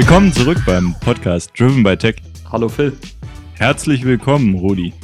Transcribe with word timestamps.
Willkommen 0.00 0.32
zurück 0.32 0.62
beim 0.64 0.94
Podcast 1.00 1.52
Driven 1.54 1.82
by 1.82 1.94
Tech. 1.94 2.16
Hallo 2.50 2.70
Phil. 2.70 2.96
Herzlich 3.52 4.02
willkommen, 4.02 4.54
Rudi. 4.54 4.94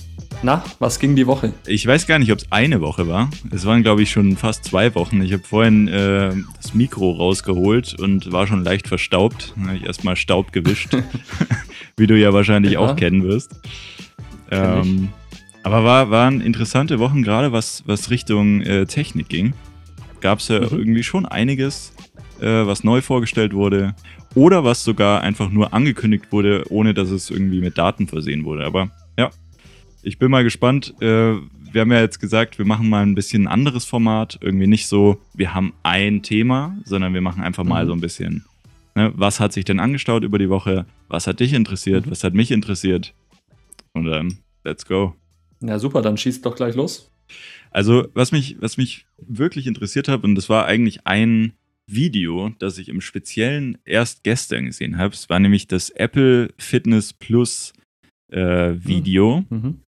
Na, 0.43 0.65
was 0.79 0.99
ging 0.99 1.15
die 1.15 1.27
Woche? 1.27 1.53
Ich 1.67 1.87
weiß 1.87 2.07
gar 2.07 2.19
nicht, 2.19 2.33
ob 2.33 2.39
es 2.39 2.47
eine 2.51 2.81
Woche 2.81 3.07
war. 3.07 3.29
Es 3.53 3.67
waren, 3.67 3.83
glaube 3.83 4.03
ich, 4.03 4.11
schon 4.11 4.39
fast 4.39 4.65
zwei 4.65 4.95
Wochen. 4.95 5.21
Ich 5.21 5.35
habe 5.35 5.43
vorhin 5.43 5.87
äh, 5.87 6.33
das 6.57 6.73
Mikro 6.73 7.11
rausgeholt 7.11 7.95
und 8.01 8.33
war 8.33 8.47
schon 8.47 8.65
leicht 8.65 8.89
verstaubt. 8.89 9.53
Da 9.57 9.67
habe 9.67 9.77
ich 9.77 9.85
erstmal 9.85 10.17
Staub 10.17 10.51
gewischt, 10.53 10.97
wie 11.99 12.07
du 12.07 12.19
ja 12.19 12.33
wahrscheinlich 12.33 12.73
ja. 12.73 12.79
auch 12.79 12.97
kennen 12.97 13.23
wirst. 13.23 13.55
Ähm, 14.51 15.11
aber 15.63 15.85
war, 15.85 16.11
waren 16.11 16.41
interessante 16.41 16.99
Wochen, 17.01 17.23
gerade 17.23 17.53
was, 17.53 17.83
was 17.85 18.09
Richtung 18.09 18.63
äh, 18.63 18.87
Technik 18.87 19.29
ging. 19.29 19.53
Gab 20.23 20.39
es 20.39 20.49
ja 20.49 20.59
mhm. 20.59 20.69
irgendwie 20.71 21.03
schon 21.03 21.27
einiges, 21.27 21.93
äh, 22.41 22.47
was 22.47 22.83
neu 22.83 23.03
vorgestellt 23.03 23.53
wurde 23.53 23.95
oder 24.37 24.65
was 24.65 24.85
sogar 24.85 25.23
einfach 25.23 25.51
nur 25.51 25.73
angekündigt 25.73 26.27
wurde, 26.31 26.65
ohne 26.69 26.95
dass 26.95 27.11
es 27.11 27.31
irgendwie 27.31 27.61
mit 27.61 27.79
Daten 27.79 28.07
versehen 28.07 28.45
wurde. 28.45 28.65
Aber 28.67 28.91
ja, 29.19 29.31
ich 30.03 30.19
bin 30.19 30.31
mal 30.31 30.45
gespannt. 30.45 30.95
Äh, 31.01 31.37
wir 31.73 31.81
haben 31.81 31.91
ja 31.91 32.01
jetzt 32.01 32.21
gesagt, 32.21 32.59
wir 32.59 32.67
machen 32.67 32.89
mal 32.89 33.03
ein 33.03 33.15
bisschen 33.15 33.45
ein 33.45 33.49
anderes 33.49 33.87
Format. 33.87 34.39
Irgendwie 34.43 34.67
nicht 34.67 34.87
so, 34.87 35.21
wir 35.35 35.55
haben 35.55 35.73
ein 35.83 36.23
Thema, 36.23 36.77
sondern 36.85 37.15
wir 37.15 37.23
machen 37.23 37.43
einfach 37.43 37.65
mal 37.65 37.85
mhm. 37.85 37.89
so 37.89 37.95
ein 37.95 38.01
bisschen, 38.01 38.45
ne, 38.95 39.11
was 39.17 39.41
hat 39.41 39.55
sich 39.55 39.65
denn 39.65 39.81
angestaut 39.81 40.23
über 40.23 40.39
die 40.39 40.51
Woche? 40.51 40.85
Was 41.09 41.27
hat 41.27 41.41
dich 41.41 41.55
interessiert? 41.55 42.05
Mhm. 42.05 42.11
Was 42.11 42.23
hat 42.23 42.35
mich 42.35 42.51
interessiert? 42.51 43.15
Und 43.95 44.07
ähm, 44.07 44.39
let's 44.65 44.85
go. 44.85 45.15
Ja, 45.63 45.79
super, 45.79 46.03
dann 46.03 46.19
schießt 46.19 46.45
doch 46.45 46.55
gleich 46.55 46.75
los. 46.75 47.11
Also, 47.71 48.07
was 48.13 48.33
mich, 48.33 48.57
was 48.61 48.77
mich 48.77 49.07
wirklich 49.19 49.67
interessiert 49.67 50.09
hat, 50.09 50.25
und 50.25 50.35
das 50.35 50.51
war 50.51 50.67
eigentlich 50.67 51.07
ein 51.07 51.55
Video, 51.89 52.51
das 52.59 52.79
ich 52.79 52.89
im 52.89 53.01
Speziellen 53.01 53.79
erst 53.85 54.25
gestern 54.25 54.67
gesehen 54.67 54.99
habe. 54.99 55.15
Es 55.15 55.29
war 55.29 55.39
nämlich 55.39 55.69
das 55.69 55.91
Apple 55.91 56.53
Fitness 56.59 57.13
Plus 57.13 57.73
äh, 58.33 58.75
Video 58.75 59.45
mhm. 59.49 59.59
mhm. 59.59 59.81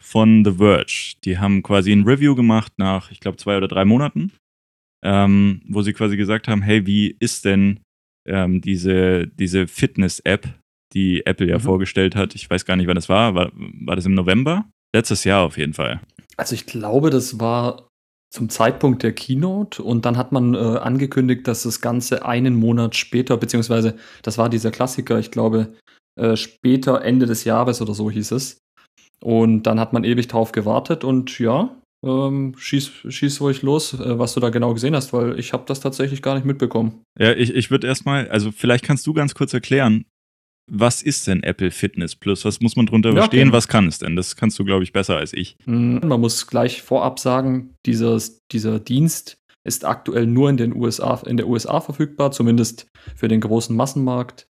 von 0.00 0.44
The 0.44 0.52
Verge. 0.52 1.14
Die 1.24 1.38
haben 1.38 1.62
quasi 1.62 1.92
ein 1.92 2.04
Review 2.04 2.34
gemacht 2.34 2.72
nach, 2.76 3.10
ich 3.10 3.20
glaube, 3.20 3.36
zwei 3.36 3.56
oder 3.56 3.68
drei 3.68 3.84
Monaten, 3.84 4.32
ähm, 5.04 5.62
wo 5.68 5.82
sie 5.82 5.92
quasi 5.92 6.16
gesagt 6.16 6.48
haben: 6.48 6.62
Hey, 6.62 6.86
wie 6.86 7.16
ist 7.20 7.44
denn 7.44 7.80
ähm, 8.26 8.60
diese, 8.60 9.28
diese 9.28 9.66
Fitness-App, 9.66 10.48
die 10.92 11.24
Apple 11.24 11.48
ja 11.48 11.58
mhm. 11.58 11.62
vorgestellt 11.62 12.16
hat? 12.16 12.34
Ich 12.34 12.50
weiß 12.50 12.64
gar 12.64 12.76
nicht, 12.76 12.88
wann 12.88 12.96
das 12.96 13.08
war. 13.08 13.34
war. 13.34 13.52
War 13.54 13.96
das 13.96 14.06
im 14.06 14.14
November? 14.14 14.68
Letztes 14.94 15.24
Jahr 15.24 15.42
auf 15.42 15.56
jeden 15.56 15.74
Fall. 15.74 16.00
Also 16.36 16.54
ich 16.54 16.66
glaube, 16.66 17.10
das 17.10 17.38
war 17.38 17.88
zum 18.34 18.48
Zeitpunkt 18.48 19.04
der 19.04 19.12
Keynote 19.12 19.80
und 19.80 20.04
dann 20.04 20.16
hat 20.16 20.32
man 20.32 20.54
äh, 20.54 20.58
angekündigt, 20.58 21.46
dass 21.46 21.62
das 21.62 21.80
Ganze 21.80 22.26
einen 22.26 22.56
Monat 22.56 22.96
später, 22.96 23.36
beziehungsweise 23.36 23.94
das 24.22 24.38
war 24.38 24.48
dieser 24.48 24.72
Klassiker, 24.72 25.20
ich 25.20 25.30
glaube, 25.30 25.72
äh, 26.20 26.34
später 26.34 27.02
Ende 27.02 27.26
des 27.26 27.44
Jahres 27.44 27.80
oder 27.80 27.94
so 27.94 28.10
hieß 28.10 28.32
es. 28.32 28.58
Und 29.22 29.62
dann 29.62 29.78
hat 29.78 29.92
man 29.92 30.02
ewig 30.02 30.26
drauf 30.26 30.50
gewartet 30.50 31.04
und 31.04 31.38
ja, 31.38 31.76
ähm, 32.04 32.54
schieß, 32.58 32.90
schieß 33.08 33.40
ruhig 33.40 33.62
los, 33.62 33.94
äh, 33.94 34.18
was 34.18 34.34
du 34.34 34.40
da 34.40 34.50
genau 34.50 34.74
gesehen 34.74 34.96
hast, 34.96 35.12
weil 35.12 35.38
ich 35.38 35.52
habe 35.52 35.62
das 35.66 35.78
tatsächlich 35.78 36.20
gar 36.20 36.34
nicht 36.34 36.44
mitbekommen. 36.44 37.04
Ja, 37.16 37.32
ich, 37.32 37.54
ich 37.54 37.70
würde 37.70 37.86
erstmal, 37.86 38.28
also 38.30 38.50
vielleicht 38.50 38.84
kannst 38.84 39.06
du 39.06 39.14
ganz 39.14 39.36
kurz 39.36 39.54
erklären, 39.54 40.06
was 40.66 41.02
ist 41.02 41.26
denn 41.26 41.42
Apple 41.42 41.70
Fitness 41.70 42.16
Plus? 42.16 42.44
Was 42.44 42.60
muss 42.60 42.76
man 42.76 42.86
darunter 42.86 43.10
ja, 43.10 43.16
verstehen? 43.16 43.48
Okay. 43.48 43.56
Was 43.56 43.68
kann 43.68 43.86
es 43.86 43.98
denn? 43.98 44.16
Das 44.16 44.36
kannst 44.36 44.58
du, 44.58 44.64
glaube 44.64 44.82
ich, 44.82 44.92
besser 44.92 45.16
als 45.16 45.32
ich. 45.32 45.56
Hm, 45.64 46.00
man 46.04 46.20
muss 46.20 46.46
gleich 46.46 46.82
vorab 46.82 47.18
sagen, 47.18 47.74
dieses, 47.86 48.40
dieser 48.50 48.80
Dienst 48.80 49.36
ist 49.64 49.84
aktuell 49.84 50.26
nur 50.26 50.50
in 50.50 50.56
den 50.56 50.74
USA, 50.74 51.20
in 51.26 51.36
der 51.36 51.48
USA 51.48 51.80
verfügbar, 51.80 52.30
zumindest 52.32 52.86
für 53.14 53.28
den 53.28 53.40
großen 53.40 53.74
Massenmarkt. 53.74 54.46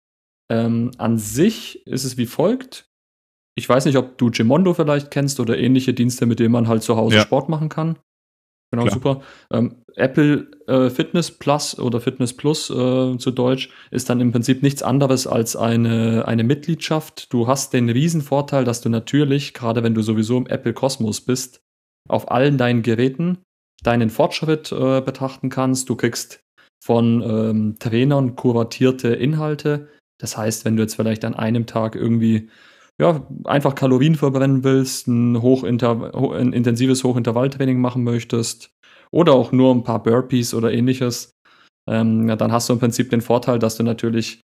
Ähm, 0.52 0.92
an 0.98 1.18
sich 1.18 1.86
ist 1.86 2.06
es 2.06 2.18
wie 2.18 2.26
folgt. 2.26 2.90
Ich 3.56 3.68
weiß 3.68 3.86
nicht, 3.86 3.98
ob 3.98 4.18
du 4.18 4.32
Gemondo 4.32 4.74
vielleicht 4.74 5.12
kennst 5.12 5.40
oder 5.40 5.58
ähnliche 5.58 5.94
Dienste, 5.94 6.26
mit 6.26 6.40
denen 6.40 6.52
man 6.52 6.68
halt 6.68 6.82
zu 6.82 6.96
Hause 6.96 7.18
ja. 7.18 7.22
Sport 7.22 7.50
machen 7.50 7.70
kann. 7.70 8.00
Genau, 8.72 8.84
Klar. 8.84 8.94
super. 8.94 9.22
Ähm, 9.52 9.76
Apple 9.96 10.48
äh, 10.68 10.90
Fitness 10.90 11.32
Plus 11.32 11.80
oder 11.80 12.00
Fitness 12.00 12.34
Plus 12.34 12.70
äh, 12.70 13.18
zu 13.18 13.32
Deutsch 13.32 13.70
ist 13.90 14.10
dann 14.10 14.22
im 14.22 14.32
Prinzip 14.32 14.62
nichts 14.62 14.84
anderes 14.84 15.26
als 15.26 15.56
eine, 15.56 16.28
eine 16.28 16.44
Mitgliedschaft. 16.44 17.34
Du 17.34 17.48
hast 17.48 17.74
den 17.74 17.90
Riesenvorteil, 17.90 18.66
dass 18.66 18.82
du 18.82 18.90
natürlich, 18.90 19.54
gerade 19.54 19.84
wenn 19.84 19.96
du 19.96 20.02
sowieso 20.02 20.38
im 20.38 20.48
Apple 20.48 20.74
Kosmos 20.74 21.22
bist, 21.22 21.62
auf 22.08 22.30
allen 22.32 22.58
deinen 22.58 22.84
Geräten 22.84 23.40
deinen 23.84 24.10
Fortschritt 24.10 24.72
äh, 24.72 25.02
betrachten 25.02 25.50
kannst. 25.50 25.90
Du 25.90 25.96
kriegst 25.96 26.42
von 26.84 27.22
ähm, 27.22 27.76
Trainern 27.80 28.36
kuratierte 28.36 29.10
Inhalte. 29.10 29.88
Das 30.20 30.38
heißt, 30.38 30.66
wenn 30.66 30.76
du 30.76 30.84
jetzt 30.84 30.96
vielleicht 30.96 31.24
an 31.26 31.34
einem 31.34 31.66
Tag 31.66 31.96
irgendwie 31.96 32.50
ja, 33.00 33.26
einfach 33.46 33.76
Kalorien 33.76 34.16
verbrennen 34.16 34.64
willst, 34.64 35.08
ein, 35.08 35.42
Hochinter 35.42 36.14
ein 36.34 36.54
intensives 36.54 37.04
Hochintervalltraining 37.04 37.80
machen 37.80 38.04
möchtest 38.04 38.72
oder 39.12 39.34
auch 39.34 39.52
nur 39.52 39.74
ein 39.74 39.84
paar 39.84 40.04
Burpees 40.04 40.54
oder 40.54 40.72
ähnliches, 40.72 41.34
ähm, 41.90 42.28
dann 42.28 42.52
hast 42.52 42.70
du 42.70 42.74
im 42.74 42.80
Prinzip 42.80 43.10
den 43.10 43.22
Vorteil, 43.22 43.58
dass 43.58 43.78
du 43.78 43.84
natürlich, 43.84 44.42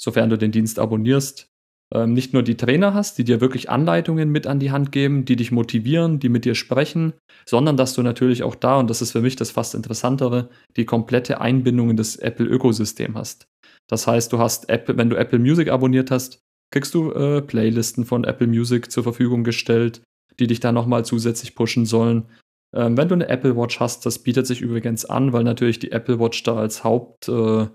sofern 0.00 0.30
du 0.30 0.38
den 0.38 0.52
Dienst 0.52 0.78
abonnierst, 0.78 1.48
ähm, 1.94 2.12
nicht 2.12 2.32
nur 2.32 2.42
die 2.42 2.56
Trainer 2.56 2.92
hast, 2.94 3.18
die 3.18 3.24
dir 3.24 3.40
wirklich 3.40 3.70
Anleitungen 3.70 4.30
mit 4.30 4.46
an 4.46 4.58
die 4.58 4.70
Hand 4.70 4.90
geben, 4.90 5.24
die 5.24 5.36
dich 5.36 5.52
motivieren, 5.52 6.18
die 6.18 6.28
mit 6.28 6.44
dir 6.44 6.54
sprechen, 6.54 7.14
sondern 7.46 7.76
dass 7.76 7.94
du 7.94 8.02
natürlich 8.02 8.42
auch 8.42 8.54
da, 8.54 8.78
und 8.78 8.90
das 8.90 9.00
ist 9.00 9.12
für 9.12 9.22
mich 9.22 9.36
das 9.36 9.50
fast 9.50 9.74
interessantere, 9.74 10.50
die 10.76 10.84
komplette 10.84 11.40
Einbindung 11.40 11.90
in 11.90 11.96
das 11.96 12.16
Apple-Ökosystem 12.16 13.14
hast. 13.16 13.46
Das 13.86 14.06
heißt, 14.06 14.32
du 14.32 14.38
hast 14.38 14.68
Apple, 14.68 14.96
wenn 14.98 15.08
du 15.08 15.16
Apple 15.16 15.38
Music 15.38 15.68
abonniert 15.68 16.10
hast, 16.10 16.40
kriegst 16.70 16.94
du 16.94 17.12
äh, 17.12 17.42
Playlisten 17.42 18.04
von 18.04 18.24
Apple 18.24 18.46
Music 18.46 18.90
zur 18.90 19.02
Verfügung 19.02 19.44
gestellt, 19.44 20.02
die 20.38 20.46
dich 20.46 20.60
da 20.60 20.72
nochmal 20.72 21.04
zusätzlich 21.04 21.54
pushen 21.54 21.86
sollen. 21.86 22.26
Ähm, 22.74 22.96
wenn 22.96 23.08
du 23.08 23.14
eine 23.14 23.28
Apple 23.28 23.56
Watch 23.56 23.80
hast, 23.80 24.04
das 24.04 24.18
bietet 24.18 24.46
sich 24.46 24.60
übrigens 24.60 25.04
an, 25.04 25.32
weil 25.32 25.44
natürlich 25.44 25.78
die 25.78 25.92
Apple 25.92 26.20
Watch 26.20 26.42
da 26.42 26.56
als 26.56 26.84
Haupt, 26.84 27.28
äh, 27.28 27.66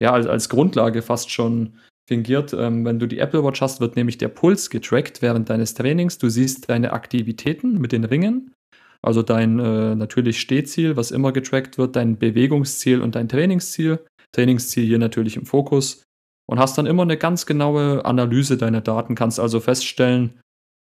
ja, 0.00 0.12
als, 0.12 0.26
als 0.26 0.48
Grundlage 0.48 1.02
fast 1.02 1.30
schon 1.30 1.78
fingiert. 2.08 2.54
Ähm, 2.54 2.84
wenn 2.84 2.98
du 2.98 3.06
die 3.06 3.18
Apple 3.18 3.44
Watch 3.44 3.60
hast, 3.60 3.80
wird 3.80 3.96
nämlich 3.96 4.16
der 4.16 4.28
Puls 4.28 4.70
getrackt 4.70 5.20
während 5.20 5.50
deines 5.50 5.74
Trainings. 5.74 6.18
Du 6.18 6.30
siehst 6.30 6.70
deine 6.70 6.92
Aktivitäten 6.92 7.78
mit 7.78 7.92
den 7.92 8.04
Ringen, 8.04 8.54
also 9.02 9.22
dein 9.22 9.58
äh, 9.58 9.94
natürlich 9.94 10.40
Stehziel, 10.40 10.96
was 10.96 11.10
immer 11.10 11.32
getrackt 11.32 11.76
wird, 11.76 11.96
dein 11.96 12.18
Bewegungsziel 12.18 13.02
und 13.02 13.14
dein 13.14 13.28
Trainingsziel. 13.28 14.00
Trainingsziel 14.32 14.84
hier 14.86 14.98
natürlich 14.98 15.36
im 15.36 15.46
Fokus 15.46 16.02
und 16.48 16.58
hast 16.58 16.78
dann 16.78 16.86
immer 16.86 17.02
eine 17.02 17.18
ganz 17.18 17.46
genaue 17.46 18.04
Analyse 18.04 18.56
deiner 18.56 18.80
Daten, 18.80 19.14
kannst 19.14 19.38
also 19.38 19.60
feststellen, 19.60 20.40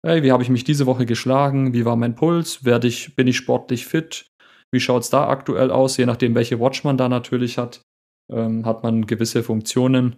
hey, 0.04 0.22
wie 0.22 0.32
habe 0.32 0.42
ich 0.42 0.50
mich 0.50 0.65
diese 0.65 0.87
Woche 0.87 1.06
geschlagen, 1.06 1.72
wie 1.72 1.84
war 1.84 1.97
mein 1.97 2.15
Puls, 2.15 2.65
werde 2.65 2.88
ich, 2.88 3.15
bin 3.16 3.26
ich 3.26 3.37
sportlich 3.37 3.87
fit, 3.87 4.26
wie 4.72 4.81
schaut 4.81 5.03
es 5.03 5.10
da 5.10 5.28
aktuell 5.28 5.70
aus, 5.70 5.97
je 5.97 6.06
nachdem, 6.06 6.34
welche 6.34 6.60
Watch 6.60 6.84
man 6.84 6.97
da 6.97 7.09
natürlich 7.09 7.56
hat, 7.56 7.82
ähm, 8.31 8.66
hat 8.66 8.82
man 8.82 9.06
gewisse 9.06 9.42
Funktionen. 9.42 10.16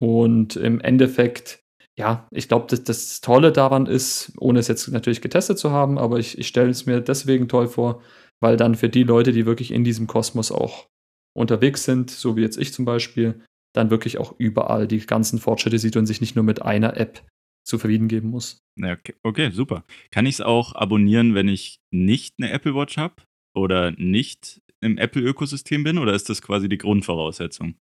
Und 0.00 0.56
im 0.56 0.80
Endeffekt, 0.80 1.60
ja, 1.98 2.28
ich 2.30 2.48
glaube, 2.48 2.66
das, 2.68 2.84
das, 2.84 3.20
Tolle 3.20 3.50
daran 3.50 3.86
ist, 3.86 4.32
ohne 4.38 4.60
es 4.60 4.68
jetzt 4.68 4.86
natürlich 4.88 5.22
getestet 5.22 5.58
zu 5.58 5.72
haben, 5.72 5.98
aber 5.98 6.18
ich, 6.18 6.38
ich 6.38 6.46
stelle 6.46 6.70
es 6.70 6.86
mir 6.86 7.00
deswegen 7.00 7.48
toll 7.48 7.66
vor, 7.66 8.02
weil 8.40 8.56
dann 8.56 8.76
für 8.76 8.88
die 8.88 9.02
Leute, 9.02 9.32
die 9.32 9.46
wirklich 9.46 9.72
in 9.72 9.82
diesem 9.82 10.06
Kosmos 10.06 10.52
auch 10.52 10.86
unterwegs 11.34 11.84
sind, 11.84 12.10
so 12.10 12.36
wie 12.36 12.42
jetzt 12.42 12.58
ich 12.58 12.72
zum 12.72 12.84
Beispiel, 12.84 13.42
dann 13.74 13.90
wirklich 13.90 14.18
auch 14.18 14.34
überall 14.38 14.88
die 14.88 14.98
ganzen 14.98 15.38
Fortschritte 15.38 15.78
sieht 15.78 15.96
und 15.96 16.06
sich 16.06 16.20
nicht 16.20 16.36
nur 16.36 16.44
mit 16.44 16.62
einer 16.62 16.96
App 16.96 17.24
zufrieden 17.64 18.08
geben 18.08 18.30
muss. 18.30 18.62
okay, 18.92 19.14
okay, 19.22 19.50
super. 19.50 19.84
Kann 20.10 20.26
ich 20.26 20.36
es 20.36 20.40
auch 20.40 20.74
abonnieren, 20.74 21.34
wenn 21.34 21.48
ich 21.48 21.80
nicht 21.90 22.36
eine 22.38 22.50
Apple 22.50 22.74
Watch 22.74 22.96
habe 22.96 23.16
oder 23.54 23.92
nicht 23.92 24.62
im 24.80 24.96
Apple-Ökosystem 24.96 25.84
bin 25.84 25.98
oder 25.98 26.14
ist 26.14 26.28
das 26.28 26.40
quasi 26.40 26.68
die 26.68 26.78
Grundvoraussetzung? 26.78 27.74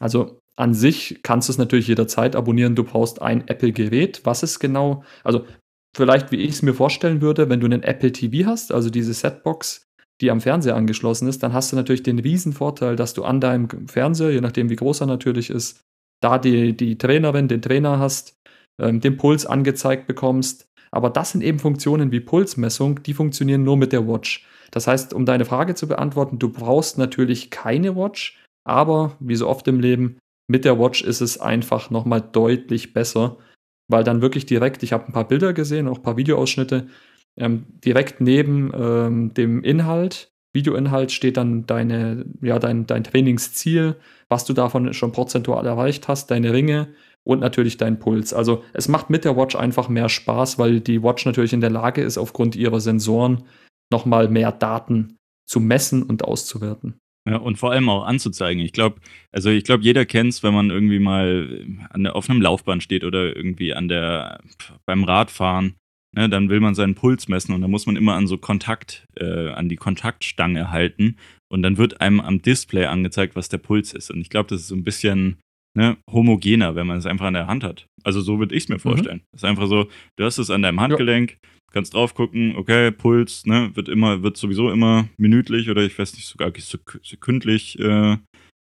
Also 0.00 0.40
an 0.56 0.74
sich 0.74 1.20
kannst 1.22 1.48
du 1.48 1.52
es 1.52 1.58
natürlich 1.58 1.86
jederzeit 1.86 2.34
abonnieren. 2.34 2.74
Du 2.74 2.84
brauchst 2.84 3.22
ein 3.22 3.46
Apple-Gerät. 3.46 4.22
Was 4.24 4.42
ist 4.42 4.58
genau, 4.58 5.04
also 5.22 5.46
vielleicht 5.94 6.32
wie 6.32 6.36
ich 6.36 6.50
es 6.50 6.62
mir 6.62 6.74
vorstellen 6.74 7.20
würde, 7.20 7.48
wenn 7.48 7.60
du 7.60 7.66
einen 7.66 7.82
Apple 7.82 8.12
TV 8.12 8.46
hast, 8.46 8.72
also 8.72 8.90
diese 8.90 9.14
Setbox, 9.14 9.87
die 10.20 10.30
am 10.30 10.40
Fernseher 10.40 10.76
angeschlossen 10.76 11.28
ist, 11.28 11.42
dann 11.42 11.52
hast 11.52 11.72
du 11.72 11.76
natürlich 11.76 12.02
den 12.02 12.18
riesen 12.18 12.52
Vorteil, 12.52 12.96
dass 12.96 13.14
du 13.14 13.24
an 13.24 13.40
deinem 13.40 13.68
Fernseher, 13.88 14.30
je 14.30 14.40
nachdem 14.40 14.70
wie 14.70 14.76
groß 14.76 15.02
er 15.02 15.06
natürlich 15.06 15.50
ist, 15.50 15.80
da 16.20 16.38
die, 16.38 16.76
die 16.76 16.98
Trainerin, 16.98 17.48
den 17.48 17.62
Trainer 17.62 17.98
hast, 17.98 18.34
ähm, 18.80 19.00
den 19.00 19.16
Puls 19.16 19.46
angezeigt 19.46 20.06
bekommst. 20.06 20.66
Aber 20.90 21.10
das 21.10 21.32
sind 21.32 21.42
eben 21.42 21.58
Funktionen 21.58 22.10
wie 22.12 22.20
Pulsmessung, 22.20 23.02
die 23.02 23.14
funktionieren 23.14 23.62
nur 23.62 23.76
mit 23.76 23.92
der 23.92 24.08
Watch. 24.08 24.46
Das 24.70 24.86
heißt, 24.86 25.14
um 25.14 25.24
deine 25.26 25.44
Frage 25.44 25.74
zu 25.74 25.86
beantworten, 25.86 26.38
du 26.38 26.50
brauchst 26.50 26.98
natürlich 26.98 27.50
keine 27.50 27.96
Watch, 27.96 28.42
aber 28.66 29.16
wie 29.20 29.36
so 29.36 29.48
oft 29.48 29.68
im 29.68 29.80
Leben, 29.80 30.18
mit 30.50 30.64
der 30.64 30.78
Watch 30.78 31.02
ist 31.02 31.20
es 31.20 31.38
einfach 31.38 31.90
nochmal 31.90 32.22
deutlich 32.22 32.94
besser, 32.94 33.36
weil 33.88 34.04
dann 34.04 34.22
wirklich 34.22 34.46
direkt, 34.46 34.82
ich 34.82 34.92
habe 34.92 35.06
ein 35.06 35.12
paar 35.12 35.28
Bilder 35.28 35.52
gesehen, 35.52 35.88
auch 35.88 35.98
ein 35.98 36.02
paar 36.02 36.16
Videoausschnitte, 36.16 36.88
ähm, 37.38 37.66
direkt 37.84 38.20
neben 38.20 38.72
ähm, 38.74 39.34
dem 39.34 39.62
Inhalt, 39.62 40.32
Videoinhalt 40.52 41.12
steht 41.12 41.36
dann 41.36 41.66
deine, 41.66 42.24
ja, 42.40 42.58
dein, 42.58 42.86
dein 42.86 43.04
Trainingsziel, 43.04 43.96
was 44.28 44.44
du 44.44 44.52
davon 44.54 44.92
schon 44.94 45.12
prozentual 45.12 45.64
erreicht 45.66 46.08
hast, 46.08 46.30
deine 46.30 46.52
Ringe 46.52 46.88
und 47.24 47.40
natürlich 47.40 47.76
dein 47.76 47.98
Puls. 47.98 48.32
Also 48.32 48.64
es 48.72 48.88
macht 48.88 49.10
mit 49.10 49.24
der 49.24 49.36
Watch 49.36 49.56
einfach 49.56 49.88
mehr 49.88 50.08
Spaß, 50.08 50.58
weil 50.58 50.80
die 50.80 51.02
Watch 51.02 51.26
natürlich 51.26 51.52
in 51.52 51.60
der 51.60 51.70
Lage 51.70 52.02
ist, 52.02 52.18
aufgrund 52.18 52.56
ihrer 52.56 52.80
Sensoren 52.80 53.44
nochmal 53.92 54.28
mehr 54.28 54.52
Daten 54.52 55.18
zu 55.46 55.60
messen 55.60 56.02
und 56.02 56.24
auszuwerten. 56.24 56.98
Ja, 57.28 57.36
und 57.36 57.56
vor 57.56 57.72
allem 57.72 57.88
auch 57.90 58.04
anzuzeigen. 58.04 58.62
Ich 58.62 58.72
glaube, 58.72 59.00
also 59.32 59.50
ich 59.50 59.64
glaube, 59.64 59.82
jeder 59.82 60.06
kennt 60.06 60.32
es, 60.32 60.42
wenn 60.42 60.54
man 60.54 60.70
irgendwie 60.70 60.98
mal 60.98 61.66
an 61.90 62.06
auf 62.06 62.30
einem 62.30 62.40
Laufband 62.40 62.82
steht 62.82 63.04
oder 63.04 63.36
irgendwie 63.36 63.74
an 63.74 63.88
der 63.88 64.40
beim 64.86 65.04
Radfahren. 65.04 65.76
Ne, 66.16 66.28
dann 66.28 66.48
will 66.48 66.60
man 66.60 66.74
seinen 66.74 66.94
Puls 66.94 67.28
messen 67.28 67.54
und 67.54 67.60
dann 67.60 67.70
muss 67.70 67.84
man 67.84 67.96
immer 67.96 68.14
an 68.14 68.26
so 68.26 68.38
Kontakt, 68.38 69.04
äh, 69.16 69.50
an 69.50 69.68
die 69.68 69.76
Kontaktstange 69.76 70.70
halten 70.70 71.16
und 71.52 71.62
dann 71.62 71.76
wird 71.76 72.00
einem 72.00 72.20
am 72.20 72.40
Display 72.40 72.86
angezeigt, 72.86 73.36
was 73.36 73.50
der 73.50 73.58
Puls 73.58 73.92
ist. 73.92 74.10
Und 74.10 74.20
ich 74.22 74.30
glaube, 74.30 74.48
das 74.48 74.62
ist 74.62 74.68
so 74.68 74.74
ein 74.74 74.84
bisschen 74.84 75.36
ne, 75.76 75.98
homogener, 76.10 76.74
wenn 76.74 76.86
man 76.86 76.96
es 76.96 77.04
einfach 77.04 77.26
an 77.26 77.34
der 77.34 77.46
Hand 77.46 77.62
hat. 77.62 77.86
Also 78.04 78.22
so 78.22 78.38
würde 78.38 78.54
ich 78.54 78.64
es 78.64 78.68
mir 78.70 78.76
mhm. 78.76 78.80
vorstellen. 78.80 79.20
Es 79.32 79.42
mhm. 79.42 79.46
ist 79.46 79.50
einfach 79.50 79.66
so, 79.66 79.88
du 80.16 80.24
hast 80.24 80.38
es 80.38 80.48
an 80.48 80.62
deinem 80.62 80.80
Handgelenk, 80.80 81.32
ja 81.32 81.48
kannst 81.72 81.94
drauf 81.94 82.14
gucken, 82.14 82.56
okay, 82.56 82.90
Puls, 82.90 83.46
ne, 83.46 83.70
wird 83.74 83.88
immer, 83.88 84.22
wird 84.22 84.36
sowieso 84.36 84.70
immer 84.70 85.08
minütlich 85.16 85.68
oder 85.70 85.82
ich 85.82 85.98
weiß 85.98 86.14
nicht, 86.14 86.26
sogar 86.26 86.52
sekündlich 87.02 87.78
äh, 87.78 88.16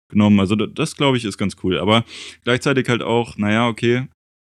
genommen. 0.10 0.40
Also 0.40 0.56
das, 0.56 0.96
glaube 0.96 1.18
ich, 1.18 1.26
ist 1.26 1.38
ganz 1.38 1.56
cool. 1.64 1.80
Aber 1.80 2.04
gleichzeitig 2.44 2.90
halt 2.90 3.04
auch, 3.04 3.38
naja, 3.38 3.68
okay, 3.68 4.08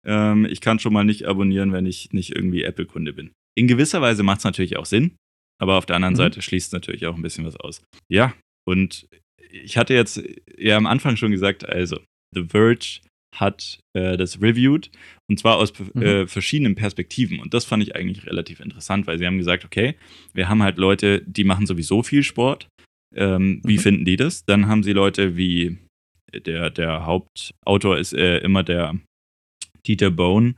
ähm, 0.08 0.46
ich 0.46 0.62
kann 0.62 0.80
schon 0.80 0.94
mal 0.94 1.04
nicht 1.04 1.26
abonnieren, 1.28 1.74
wenn 1.74 1.86
ich 1.86 2.14
nicht 2.14 2.36
irgendwie 2.36 2.64
Apple-Kunde 2.64 3.14
bin. 3.14 3.32
In 3.58 3.68
gewisser 3.68 4.02
Weise 4.02 4.24
macht 4.24 4.40
es 4.40 4.44
natürlich 4.46 4.78
auch 4.78 4.86
Sinn, 4.86 5.16
aber 5.62 5.78
auf 5.78 5.86
der 5.86 5.96
anderen 5.96 6.14
mhm. 6.14 6.18
Seite 6.18 6.42
schließt 6.42 6.74
natürlich 6.74 7.06
auch 7.06 7.16
ein 7.16 7.22
bisschen 7.22 7.46
was 7.46 7.58
aus. 7.58 7.84
Ja, 8.10 8.34
und 8.68 9.08
ich 9.52 9.78
hatte 9.78 9.94
jetzt 9.94 10.22
ja 10.58 10.78
am 10.78 10.86
Anfang 10.86 11.18
schon 11.18 11.32
gesagt, 11.32 11.68
also 11.68 12.00
The 12.34 12.46
Verge 12.50 13.02
hat 13.36 13.80
äh, 13.94 14.18
das 14.18 14.42
reviewed 14.42 14.90
und 15.30 15.40
zwar 15.40 15.58
aus 15.58 15.74
mhm. 15.78 16.02
äh, 16.02 16.28
verschiedenen 16.28 16.76
Perspektiven. 16.76 17.40
Und 17.40 17.54
das 17.54 17.66
fand 17.66 17.84
ich 17.84 17.96
eigentlich 17.96 18.26
relativ 18.26 18.60
interessant, 18.60 19.08
weil 19.08 19.18
sie 19.18 19.26
haben 19.26 19.38
gesagt, 19.38 19.66
okay, 19.66 19.96
wir 20.34 20.50
haben 20.50 20.64
halt 20.64 20.78
Leute, 20.78 21.22
die 21.26 21.44
machen 21.44 21.66
sowieso 21.66 22.04
viel 22.04 22.24
Sport. 22.24 22.68
Ähm, 23.16 23.62
wie 23.64 23.78
mhm. 23.78 23.82
finden 23.82 24.06
die 24.06 24.16
das? 24.16 24.46
Dann 24.46 24.68
haben 24.68 24.84
sie 24.84 24.94
Leute 24.94 25.38
wie 25.38 25.78
der, 26.34 26.70
der 26.70 27.06
Hauptautor 27.06 27.98
ist 27.98 28.14
äh, 28.14 28.40
immer 28.40 28.64
der 28.64 28.96
Dieter 29.86 30.12
Bone 30.12 30.56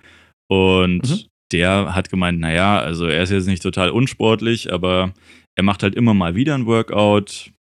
und 0.51 1.09
mhm. 1.09 1.25
der 1.51 1.95
hat 1.95 2.09
gemeint, 2.09 2.39
naja, 2.39 2.79
also 2.79 3.05
er 3.05 3.23
ist 3.23 3.31
jetzt 3.31 3.47
nicht 3.47 3.63
total 3.63 3.89
unsportlich, 3.89 4.71
aber 4.71 5.13
er 5.57 5.63
macht 5.63 5.83
halt 5.83 5.95
immer 5.95 6.13
mal 6.13 6.35
wieder 6.35 6.55
ein 6.55 6.65
Workout, 6.65 7.51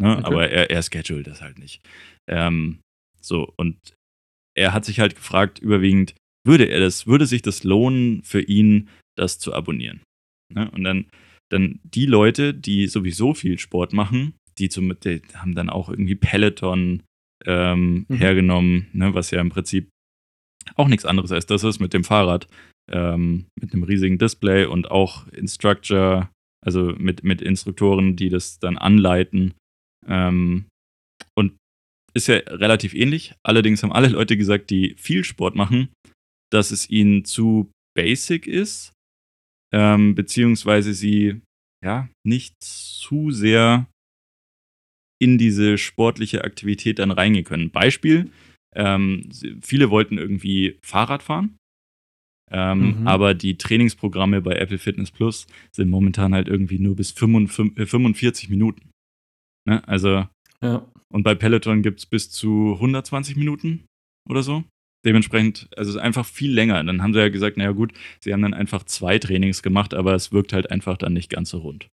ne? 0.00 0.16
okay. 0.16 0.24
aber 0.24 0.50
er, 0.50 0.70
er 0.70 0.82
schedult 0.82 1.26
das 1.26 1.42
halt 1.42 1.58
nicht. 1.58 1.82
Ähm, 2.28 2.80
so, 3.20 3.52
und 3.56 3.76
er 4.56 4.72
hat 4.72 4.84
sich 4.84 5.00
halt 5.00 5.16
gefragt, 5.16 5.58
überwiegend, 5.58 6.14
würde 6.46 6.64
er 6.64 6.80
das, 6.80 7.06
würde 7.06 7.26
sich 7.26 7.42
das 7.42 7.64
lohnen 7.64 8.22
für 8.22 8.40
ihn, 8.40 8.88
das 9.16 9.38
zu 9.38 9.54
abonnieren? 9.54 10.02
Ne? 10.52 10.70
Und 10.70 10.84
dann, 10.84 11.06
dann 11.50 11.80
die 11.82 12.06
Leute, 12.06 12.54
die 12.54 12.86
sowieso 12.86 13.34
viel 13.34 13.58
Sport 13.58 13.92
machen, 13.92 14.34
die, 14.58 14.68
zum, 14.68 14.94
die 15.00 15.22
haben 15.34 15.54
dann 15.54 15.70
auch 15.70 15.88
irgendwie 15.88 16.14
Peloton 16.14 17.02
ähm, 17.46 18.06
mhm. 18.08 18.16
hergenommen, 18.16 18.88
ne? 18.92 19.14
was 19.14 19.30
ja 19.30 19.40
im 19.40 19.50
Prinzip 19.50 19.88
auch 20.76 20.88
nichts 20.88 21.04
anderes 21.04 21.32
als 21.32 21.46
das 21.46 21.64
ist 21.64 21.80
mit 21.80 21.92
dem 21.92 22.04
Fahrrad, 22.04 22.46
ähm, 22.90 23.46
mit 23.60 23.72
einem 23.72 23.82
riesigen 23.82 24.18
Display 24.18 24.66
und 24.66 24.90
auch 24.90 25.26
Instructor, 25.28 26.30
also 26.64 26.94
mit, 26.98 27.24
mit 27.24 27.42
Instruktoren, 27.42 28.16
die 28.16 28.28
das 28.28 28.58
dann 28.58 28.78
anleiten. 28.78 29.54
Ähm, 30.06 30.66
und 31.36 31.56
ist 32.14 32.28
ja 32.28 32.36
relativ 32.36 32.94
ähnlich. 32.94 33.34
Allerdings 33.42 33.82
haben 33.82 33.92
alle 33.92 34.08
Leute 34.08 34.36
gesagt, 34.36 34.70
die 34.70 34.94
viel 34.96 35.24
Sport 35.24 35.54
machen, 35.54 35.88
dass 36.52 36.70
es 36.70 36.88
ihnen 36.88 37.24
zu 37.24 37.70
basic 37.96 38.46
ist, 38.46 38.92
ähm, 39.72 40.14
beziehungsweise 40.14 40.94
sie 40.94 41.40
ja 41.84 42.08
nicht 42.26 42.54
zu 42.62 43.30
sehr 43.30 43.86
in 45.20 45.38
diese 45.38 45.78
sportliche 45.78 46.44
Aktivität 46.44 46.98
dann 46.98 47.10
reingehen 47.10 47.44
können. 47.44 47.70
Beispiel, 47.70 48.30
ähm, 48.74 49.28
viele 49.62 49.90
wollten 49.90 50.18
irgendwie 50.18 50.78
Fahrrad 50.82 51.22
fahren, 51.22 51.56
ähm, 52.50 53.00
mhm. 53.00 53.08
aber 53.08 53.34
die 53.34 53.56
Trainingsprogramme 53.56 54.40
bei 54.40 54.56
Apple 54.56 54.78
Fitness 54.78 55.10
Plus 55.10 55.46
sind 55.72 55.90
momentan 55.90 56.34
halt 56.34 56.48
irgendwie 56.48 56.78
nur 56.78 56.96
bis 56.96 57.10
45, 57.10 57.88
45 57.88 58.50
Minuten. 58.50 58.90
Ne? 59.68 59.86
Also 59.88 60.26
ja. 60.62 60.86
Und 61.12 61.22
bei 61.22 61.34
Peloton 61.34 61.82
gibt 61.82 62.00
es 62.00 62.06
bis 62.06 62.30
zu 62.30 62.72
120 62.74 63.36
Minuten 63.36 63.84
oder 64.28 64.42
so. 64.42 64.64
Dementsprechend, 65.06 65.68
also 65.76 65.90
es 65.90 65.96
ist 65.96 66.02
einfach 66.02 66.24
viel 66.24 66.52
länger. 66.52 66.82
Dann 66.82 67.02
haben 67.02 67.12
sie 67.12 67.20
ja 67.20 67.28
gesagt, 67.28 67.56
naja 67.56 67.72
gut, 67.72 67.92
sie 68.20 68.32
haben 68.32 68.42
dann 68.42 68.54
einfach 68.54 68.84
zwei 68.84 69.18
Trainings 69.18 69.62
gemacht, 69.62 69.94
aber 69.94 70.14
es 70.14 70.32
wirkt 70.32 70.52
halt 70.52 70.70
einfach 70.70 70.96
dann 70.96 71.12
nicht 71.12 71.30
ganz 71.30 71.50
so 71.50 71.58
rund. 71.58 71.86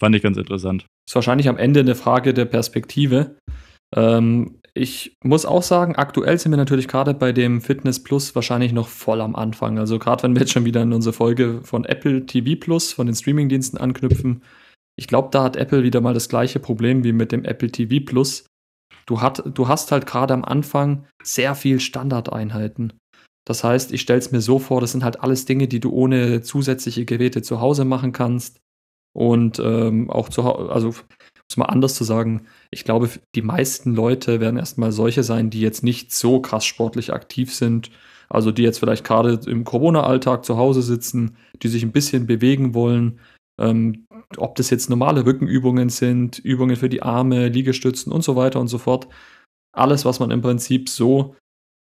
Fand 0.00 0.14
ich 0.14 0.22
ganz 0.22 0.36
interessant. 0.36 0.86
Ist 1.08 1.14
wahrscheinlich 1.14 1.48
am 1.48 1.56
Ende 1.56 1.80
eine 1.80 1.94
Frage 1.94 2.34
der 2.34 2.44
Perspektive. 2.44 3.36
Ähm, 3.96 4.60
ich 4.74 5.16
muss 5.22 5.44
auch 5.44 5.62
sagen, 5.62 5.96
aktuell 5.96 6.38
sind 6.38 6.50
wir 6.50 6.56
natürlich 6.56 6.88
gerade 6.88 7.12
bei 7.12 7.32
dem 7.32 7.60
Fitness 7.60 8.02
Plus 8.02 8.34
wahrscheinlich 8.34 8.72
noch 8.72 8.88
voll 8.88 9.20
am 9.20 9.36
Anfang. 9.36 9.78
Also 9.78 9.98
gerade 9.98 10.22
wenn 10.22 10.34
wir 10.34 10.40
jetzt 10.40 10.52
schon 10.52 10.64
wieder 10.64 10.82
in 10.82 10.92
unsere 10.92 11.12
Folge 11.12 11.60
von 11.62 11.84
Apple 11.84 12.24
TV 12.24 12.58
Plus, 12.58 12.92
von 12.92 13.06
den 13.06 13.14
Streamingdiensten 13.14 13.78
anknüpfen, 13.78 14.42
ich 14.96 15.08
glaube, 15.08 15.28
da 15.30 15.42
hat 15.42 15.56
Apple 15.56 15.82
wieder 15.82 16.00
mal 16.00 16.14
das 16.14 16.28
gleiche 16.28 16.58
Problem 16.58 17.04
wie 17.04 17.12
mit 17.12 17.32
dem 17.32 17.44
Apple 17.44 17.70
TV 17.70 18.04
Plus. 18.04 18.46
Du, 19.06 19.20
hat, 19.20 19.42
du 19.46 19.68
hast 19.68 19.92
halt 19.92 20.06
gerade 20.06 20.32
am 20.32 20.44
Anfang 20.44 21.06
sehr 21.22 21.54
viel 21.54 21.80
Standardeinheiten. 21.80 22.94
Das 23.44 23.64
heißt, 23.64 23.92
ich 23.92 24.00
stelle 24.00 24.20
es 24.20 24.32
mir 24.32 24.40
so 24.40 24.58
vor, 24.58 24.80
das 24.80 24.92
sind 24.92 25.04
halt 25.04 25.20
alles 25.20 25.44
Dinge, 25.44 25.66
die 25.66 25.80
du 25.80 25.90
ohne 25.90 26.42
zusätzliche 26.42 27.04
Geräte 27.04 27.42
zu 27.42 27.60
Hause 27.60 27.84
machen 27.84 28.12
kannst. 28.12 28.60
Und 29.14 29.58
ähm, 29.58 30.08
auch 30.10 30.28
zu 30.28 30.44
Hause, 30.44 30.72
also 30.72 30.94
es 31.52 31.56
mal 31.56 31.66
anders 31.66 31.94
zu 31.94 32.04
sagen, 32.04 32.46
ich 32.70 32.84
glaube, 32.84 33.08
die 33.34 33.42
meisten 33.42 33.94
Leute 33.94 34.40
werden 34.40 34.56
erstmal 34.56 34.92
solche 34.92 35.22
sein, 35.22 35.50
die 35.50 35.60
jetzt 35.60 35.82
nicht 35.82 36.12
so 36.12 36.40
krass 36.40 36.64
sportlich 36.64 37.12
aktiv 37.12 37.54
sind. 37.54 37.90
Also 38.28 38.50
die 38.50 38.62
jetzt 38.62 38.78
vielleicht 38.78 39.04
gerade 39.04 39.38
im 39.46 39.64
Corona-Alltag 39.64 40.44
zu 40.44 40.56
Hause 40.56 40.80
sitzen, 40.80 41.36
die 41.62 41.68
sich 41.68 41.82
ein 41.82 41.92
bisschen 41.92 42.26
bewegen 42.26 42.72
wollen, 42.72 43.20
ähm, 43.60 44.06
ob 44.38 44.54
das 44.54 44.70
jetzt 44.70 44.88
normale 44.88 45.26
Rückenübungen 45.26 45.90
sind, 45.90 46.38
Übungen 46.38 46.76
für 46.76 46.88
die 46.88 47.02
Arme, 47.02 47.48
Liegestützen 47.48 48.10
und 48.10 48.24
so 48.24 48.34
weiter 48.34 48.58
und 48.58 48.68
so 48.68 48.78
fort. 48.78 49.06
Alles, 49.76 50.06
was 50.06 50.18
man 50.18 50.30
im 50.30 50.40
Prinzip 50.40 50.88
so 50.88 51.36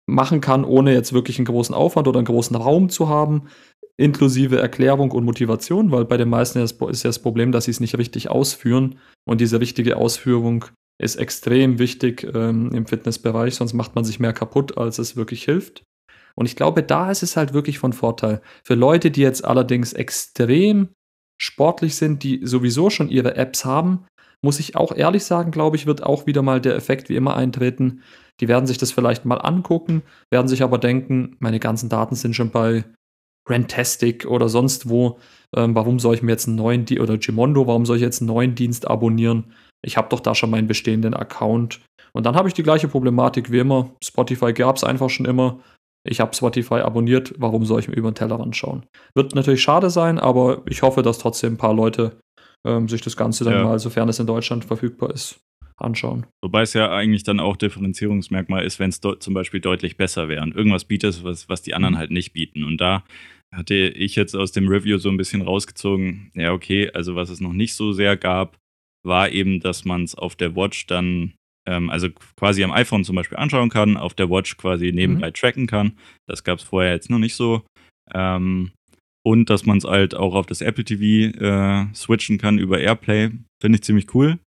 machen 0.06 0.42
kann, 0.42 0.64
ohne 0.64 0.92
jetzt 0.92 1.14
wirklich 1.14 1.38
einen 1.38 1.46
großen 1.46 1.74
Aufwand 1.74 2.06
oder 2.06 2.18
einen 2.18 2.26
großen 2.26 2.54
Raum 2.54 2.90
zu 2.90 3.08
haben, 3.08 3.48
inklusive 3.98 4.58
Erklärung 4.58 5.10
und 5.10 5.24
Motivation, 5.24 5.90
weil 5.90 6.04
bei 6.04 6.16
den 6.16 6.28
meisten 6.28 6.58
ist 6.58 6.80
ja 6.80 7.08
das 7.08 7.18
Problem, 7.18 7.52
dass 7.52 7.64
sie 7.64 7.70
es 7.70 7.80
nicht 7.80 7.96
richtig 7.96 8.30
ausführen. 8.30 8.98
Und 9.24 9.40
diese 9.40 9.60
richtige 9.60 9.96
Ausführung 9.96 10.66
ist 10.98 11.16
extrem 11.16 11.78
wichtig 11.78 12.26
ähm, 12.34 12.70
im 12.72 12.86
Fitnessbereich, 12.86 13.54
sonst 13.54 13.74
macht 13.74 13.94
man 13.94 14.04
sich 14.04 14.20
mehr 14.20 14.32
kaputt, 14.32 14.78
als 14.78 14.98
es 14.98 15.16
wirklich 15.16 15.44
hilft. 15.44 15.82
Und 16.34 16.46
ich 16.46 16.56
glaube, 16.56 16.82
da 16.82 17.10
ist 17.10 17.22
es 17.22 17.36
halt 17.36 17.54
wirklich 17.54 17.78
von 17.78 17.92
Vorteil. 17.92 18.42
Für 18.64 18.74
Leute, 18.74 19.10
die 19.10 19.22
jetzt 19.22 19.44
allerdings 19.44 19.94
extrem 19.94 20.90
sportlich 21.40 21.96
sind, 21.96 22.22
die 22.22 22.40
sowieso 22.44 22.90
schon 22.90 23.08
ihre 23.08 23.36
Apps 23.36 23.64
haben, 23.64 24.06
muss 24.42 24.60
ich 24.60 24.76
auch 24.76 24.94
ehrlich 24.94 25.24
sagen, 25.24 25.50
glaube 25.50 25.76
ich, 25.76 25.86
wird 25.86 26.02
auch 26.02 26.26
wieder 26.26 26.42
mal 26.42 26.60
der 26.60 26.76
Effekt 26.76 27.08
wie 27.08 27.16
immer 27.16 27.36
eintreten. 27.36 28.02
Die 28.40 28.48
werden 28.48 28.66
sich 28.66 28.76
das 28.76 28.92
vielleicht 28.92 29.24
mal 29.24 29.38
angucken, 29.38 30.02
werden 30.30 30.48
sich 30.48 30.62
aber 30.62 30.78
denken, 30.78 31.36
meine 31.40 31.58
ganzen 31.58 31.88
Daten 31.88 32.14
sind 32.14 32.36
schon 32.36 32.50
bei 32.50 32.84
Rantastic 33.48 34.26
oder 34.26 34.48
sonst 34.48 34.88
wo. 34.88 35.18
Ähm, 35.54 35.74
warum 35.74 35.98
soll 35.98 36.14
ich 36.14 36.22
mir 36.22 36.32
jetzt 36.32 36.48
einen 36.48 36.56
neuen 36.56 36.84
Dienst 36.84 37.02
oder 37.02 37.18
Gimondo, 37.18 37.66
warum 37.66 37.86
soll 37.86 37.96
ich 37.96 38.02
jetzt 38.02 38.20
einen 38.20 38.28
neuen 38.28 38.54
Dienst 38.54 38.88
abonnieren? 38.88 39.52
Ich 39.84 39.96
habe 39.96 40.08
doch 40.08 40.20
da 40.20 40.34
schon 40.34 40.50
meinen 40.50 40.66
bestehenden 40.66 41.14
Account. 41.14 41.80
Und 42.12 42.26
dann 42.26 42.34
habe 42.34 42.48
ich 42.48 42.54
die 42.54 42.62
gleiche 42.62 42.88
Problematik 42.88 43.52
wie 43.52 43.58
immer. 43.58 43.90
Spotify 44.02 44.52
gab 44.52 44.76
es 44.76 44.84
einfach 44.84 45.10
schon 45.10 45.26
immer 45.26 45.60
ich 46.08 46.20
habe 46.20 46.34
Spotify 46.34 46.76
abonniert, 46.76 47.34
warum 47.38 47.64
soll 47.64 47.80
ich 47.80 47.88
mir 47.88 47.94
über 47.94 48.10
den 48.10 48.14
Tellerrand 48.14 48.56
schauen? 48.56 48.84
Wird 49.14 49.34
natürlich 49.34 49.62
schade 49.62 49.90
sein, 49.90 50.18
aber 50.18 50.62
ich 50.66 50.82
hoffe, 50.82 51.02
dass 51.02 51.18
trotzdem 51.18 51.54
ein 51.54 51.58
paar 51.58 51.74
Leute 51.74 52.18
ähm, 52.66 52.88
sich 52.88 53.02
das 53.02 53.16
Ganze 53.16 53.44
dann 53.44 53.54
ja. 53.54 53.64
mal, 53.64 53.78
sofern 53.78 54.08
es 54.08 54.18
in 54.18 54.26
Deutschland 54.26 54.64
verfügbar 54.64 55.10
ist, 55.12 55.40
anschauen. 55.76 56.26
Wobei 56.42 56.62
es 56.62 56.74
ja 56.74 56.90
eigentlich 56.90 57.24
dann 57.24 57.40
auch 57.40 57.56
Differenzierungsmerkmal 57.56 58.64
ist, 58.64 58.78
wenn 58.78 58.90
es 58.90 59.00
zum 59.00 59.34
Beispiel 59.34 59.60
deutlich 59.60 59.96
besser 59.96 60.28
wäre 60.28 60.42
und 60.42 60.54
irgendwas 60.54 60.84
bietet, 60.84 61.24
was, 61.24 61.48
was 61.48 61.62
die 61.62 61.74
anderen 61.74 61.94
mhm. 61.94 61.98
halt 61.98 62.10
nicht 62.10 62.32
bieten. 62.32 62.64
Und 62.64 62.80
da 62.80 63.04
hatte 63.54 63.74
ich 63.74 64.16
jetzt 64.16 64.34
aus 64.34 64.52
dem 64.52 64.68
Review 64.68 64.98
so 64.98 65.08
ein 65.08 65.16
bisschen 65.16 65.42
rausgezogen, 65.42 66.30
ja, 66.34 66.52
okay, 66.52 66.90
also 66.90 67.14
was 67.14 67.30
es 67.30 67.40
noch 67.40 67.52
nicht 67.52 67.74
so 67.74 67.92
sehr 67.92 68.16
gab, 68.16 68.58
war 69.04 69.30
eben, 69.30 69.60
dass 69.60 69.84
man 69.84 70.04
es 70.04 70.14
auf 70.14 70.34
der 70.36 70.56
Watch 70.56 70.86
dann 70.86 71.34
ähm, 71.66 71.90
also 71.90 72.08
quasi 72.36 72.64
am 72.64 72.72
iPhone 72.72 73.04
zum 73.04 73.16
Beispiel 73.16 73.38
anschauen 73.38 73.70
kann, 73.70 73.96
auf 73.96 74.14
der 74.14 74.30
Watch 74.30 74.56
quasi 74.56 74.92
nebenbei 74.92 75.28
mhm. 75.28 75.34
tracken 75.34 75.66
kann. 75.66 75.98
Das 76.28 76.44
gab 76.44 76.58
es 76.58 76.64
vorher 76.64 76.92
jetzt 76.92 77.10
noch 77.10 77.18
nicht 77.18 77.34
so. 77.34 77.62
Ähm, 78.14 78.72
und 79.24 79.50
dass 79.50 79.66
man 79.66 79.78
es 79.78 79.84
halt 79.84 80.14
auch 80.14 80.34
auf 80.34 80.46
das 80.46 80.60
Apple 80.60 80.84
TV 80.84 81.36
äh, 81.38 81.92
switchen 81.94 82.38
kann 82.38 82.58
über 82.58 82.78
AirPlay. 82.78 83.32
Finde 83.60 83.76
ich 83.76 83.82
ziemlich 83.82 84.14
cool. 84.14 84.38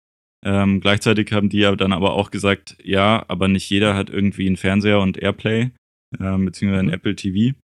Ähm, 0.45 0.79
gleichzeitig 0.79 1.33
haben 1.33 1.49
die 1.49 1.59
ja 1.59 1.75
dann 1.75 1.91
aber 1.91 2.13
auch 2.13 2.31
gesagt, 2.31 2.77
ja, 2.81 3.25
aber 3.27 3.49
nicht 3.49 3.69
jeder 3.69 3.95
hat 3.95 4.09
irgendwie 4.09 4.47
einen 4.47 4.55
Fernseher 4.55 5.01
und 5.01 5.17
AirPlay, 5.17 5.71
äh, 6.17 6.37
beziehungsweise 6.37 6.79
ein 6.79 6.85
mhm. 6.85 6.93
Apple 6.93 7.15
TV, 7.15 7.57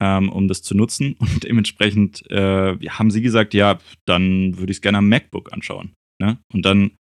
ähm, 0.00 0.28
um 0.30 0.48
das 0.48 0.62
zu 0.62 0.74
nutzen. 0.74 1.14
Und 1.18 1.44
dementsprechend 1.44 2.28
äh, 2.30 2.76
haben 2.88 3.10
sie 3.10 3.22
gesagt, 3.22 3.54
ja, 3.54 3.78
dann 4.06 4.58
würde 4.58 4.70
ich 4.70 4.78
es 4.78 4.82
gerne 4.82 4.98
am 4.98 5.08
MacBook 5.08 5.52
anschauen. 5.52 5.94
Ne? 6.20 6.38
Und 6.52 6.64
dann 6.64 6.92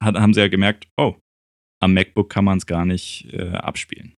hat, 0.00 0.16
haben 0.16 0.34
sie 0.34 0.40
ja 0.40 0.48
gemerkt, 0.48 0.88
oh, 0.96 1.16
am 1.82 1.94
MacBook 1.94 2.30
kann 2.30 2.44
man 2.44 2.58
es 2.58 2.66
gar 2.66 2.84
nicht 2.84 3.32
äh, 3.32 3.50
abspielen. 3.50 4.14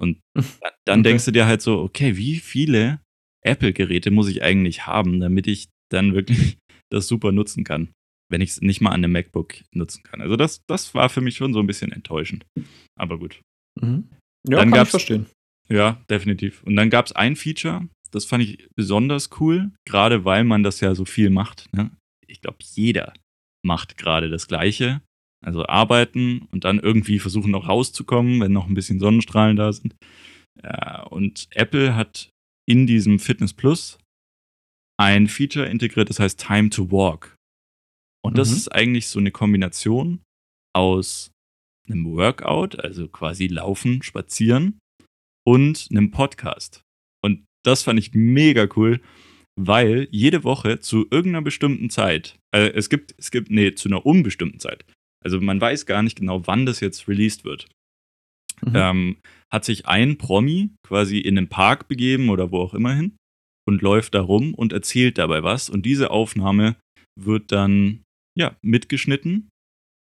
Und 0.00 0.20
dann 0.86 1.00
okay. 1.00 1.10
denkst 1.10 1.24
du 1.24 1.30
dir 1.30 1.46
halt 1.46 1.62
so, 1.62 1.80
okay, 1.80 2.16
wie 2.16 2.36
viele 2.36 3.00
Apple-Geräte 3.44 4.10
muss 4.10 4.28
ich 4.28 4.42
eigentlich 4.42 4.86
haben, 4.86 5.20
damit 5.20 5.46
ich 5.46 5.68
dann 5.92 6.14
wirklich 6.14 6.56
das 6.92 7.06
super 7.06 7.32
nutzen 7.32 7.64
kann, 7.64 7.92
wenn 8.30 8.40
ich 8.40 8.50
es 8.50 8.60
nicht 8.60 8.80
mal 8.80 8.90
an 8.90 9.04
einem 9.04 9.12
MacBook 9.12 9.54
nutzen 9.74 10.02
kann. 10.02 10.20
Also 10.20 10.36
das, 10.36 10.62
das 10.66 10.94
war 10.94 11.08
für 11.08 11.20
mich 11.20 11.36
schon 11.36 11.52
so 11.52 11.60
ein 11.60 11.66
bisschen 11.66 11.92
enttäuschend. 11.92 12.46
Aber 12.98 13.18
gut. 13.18 13.40
Mhm. 13.80 14.08
Ja, 14.48 14.58
dann 14.58 14.70
kann 14.70 14.84
ich 14.84 14.90
verstehen. 14.90 15.26
Ja, 15.68 16.02
definitiv. 16.10 16.62
Und 16.64 16.76
dann 16.76 16.90
gab 16.90 17.06
es 17.06 17.12
ein 17.12 17.36
Feature, 17.36 17.88
das 18.10 18.24
fand 18.24 18.44
ich 18.44 18.68
besonders 18.76 19.30
cool, 19.40 19.72
gerade 19.86 20.24
weil 20.24 20.44
man 20.44 20.62
das 20.62 20.80
ja 20.80 20.94
so 20.94 21.04
viel 21.04 21.30
macht. 21.30 21.72
Ne? 21.74 21.90
Ich 22.26 22.40
glaube, 22.40 22.58
jeder 22.60 23.12
macht 23.64 23.96
gerade 23.96 24.28
das 24.28 24.46
Gleiche. 24.46 25.00
Also 25.44 25.66
arbeiten 25.66 26.48
und 26.52 26.64
dann 26.64 26.78
irgendwie 26.78 27.18
versuchen 27.18 27.50
noch 27.50 27.68
rauszukommen, 27.68 28.40
wenn 28.40 28.52
noch 28.52 28.66
ein 28.66 28.72
bisschen 28.72 28.98
Sonnenstrahlen 28.98 29.56
da 29.56 29.72
sind. 29.72 29.94
Ja, 30.62 31.02
und 31.02 31.48
Apple 31.50 31.94
hat 31.94 32.30
in 32.66 32.86
diesem 32.86 33.18
Fitness 33.18 33.52
Plus 33.52 33.98
ein 34.98 35.28
Feature 35.28 35.66
integriert, 35.66 36.08
das 36.08 36.18
heißt 36.18 36.40
Time 36.40 36.70
to 36.70 36.90
Walk. 36.90 37.36
Und 38.24 38.38
das 38.38 38.50
mhm. 38.50 38.56
ist 38.56 38.68
eigentlich 38.72 39.08
so 39.08 39.18
eine 39.18 39.32
Kombination 39.32 40.22
aus 40.74 41.30
einem 41.86 42.06
Workout, 42.06 42.80
also 42.80 43.08
quasi 43.08 43.46
Laufen, 43.46 44.02
Spazieren 44.02 44.78
und 45.46 45.88
einem 45.90 46.10
Podcast. 46.10 46.82
Und 47.22 47.44
das 47.64 47.82
fand 47.82 47.98
ich 47.98 48.12
mega 48.14 48.68
cool, 48.76 49.00
weil 49.58 50.08
jede 50.10 50.44
Woche 50.44 50.80
zu 50.80 51.06
irgendeiner 51.10 51.42
bestimmten 51.42 51.90
Zeit, 51.90 52.36
äh, 52.54 52.70
es 52.70 52.88
gibt, 52.88 53.14
es 53.18 53.30
gibt, 53.30 53.50
nee, 53.50 53.74
zu 53.74 53.88
einer 53.88 54.04
unbestimmten 54.04 54.58
Zeit, 54.58 54.84
also 55.24 55.40
man 55.40 55.60
weiß 55.60 55.86
gar 55.86 56.02
nicht 56.02 56.18
genau, 56.18 56.46
wann 56.46 56.66
das 56.66 56.80
jetzt 56.80 57.08
released 57.08 57.44
wird. 57.44 57.68
Mhm. 58.62 58.72
Ähm, 58.74 59.16
hat 59.52 59.64
sich 59.64 59.86
ein 59.86 60.18
Promi 60.18 60.70
quasi 60.86 61.18
in 61.18 61.36
den 61.36 61.48
Park 61.48 61.88
begeben 61.88 62.28
oder 62.28 62.50
wo 62.50 62.60
auch 62.60 62.74
immer 62.74 62.94
hin 62.94 63.16
und 63.66 63.82
läuft 63.82 64.14
da 64.14 64.20
rum 64.20 64.54
und 64.54 64.72
erzählt 64.72 65.18
dabei 65.18 65.42
was. 65.42 65.70
Und 65.70 65.86
diese 65.86 66.10
Aufnahme 66.10 66.76
wird 67.18 67.52
dann 67.52 68.02
ja 68.36 68.56
mitgeschnitten. 68.62 69.48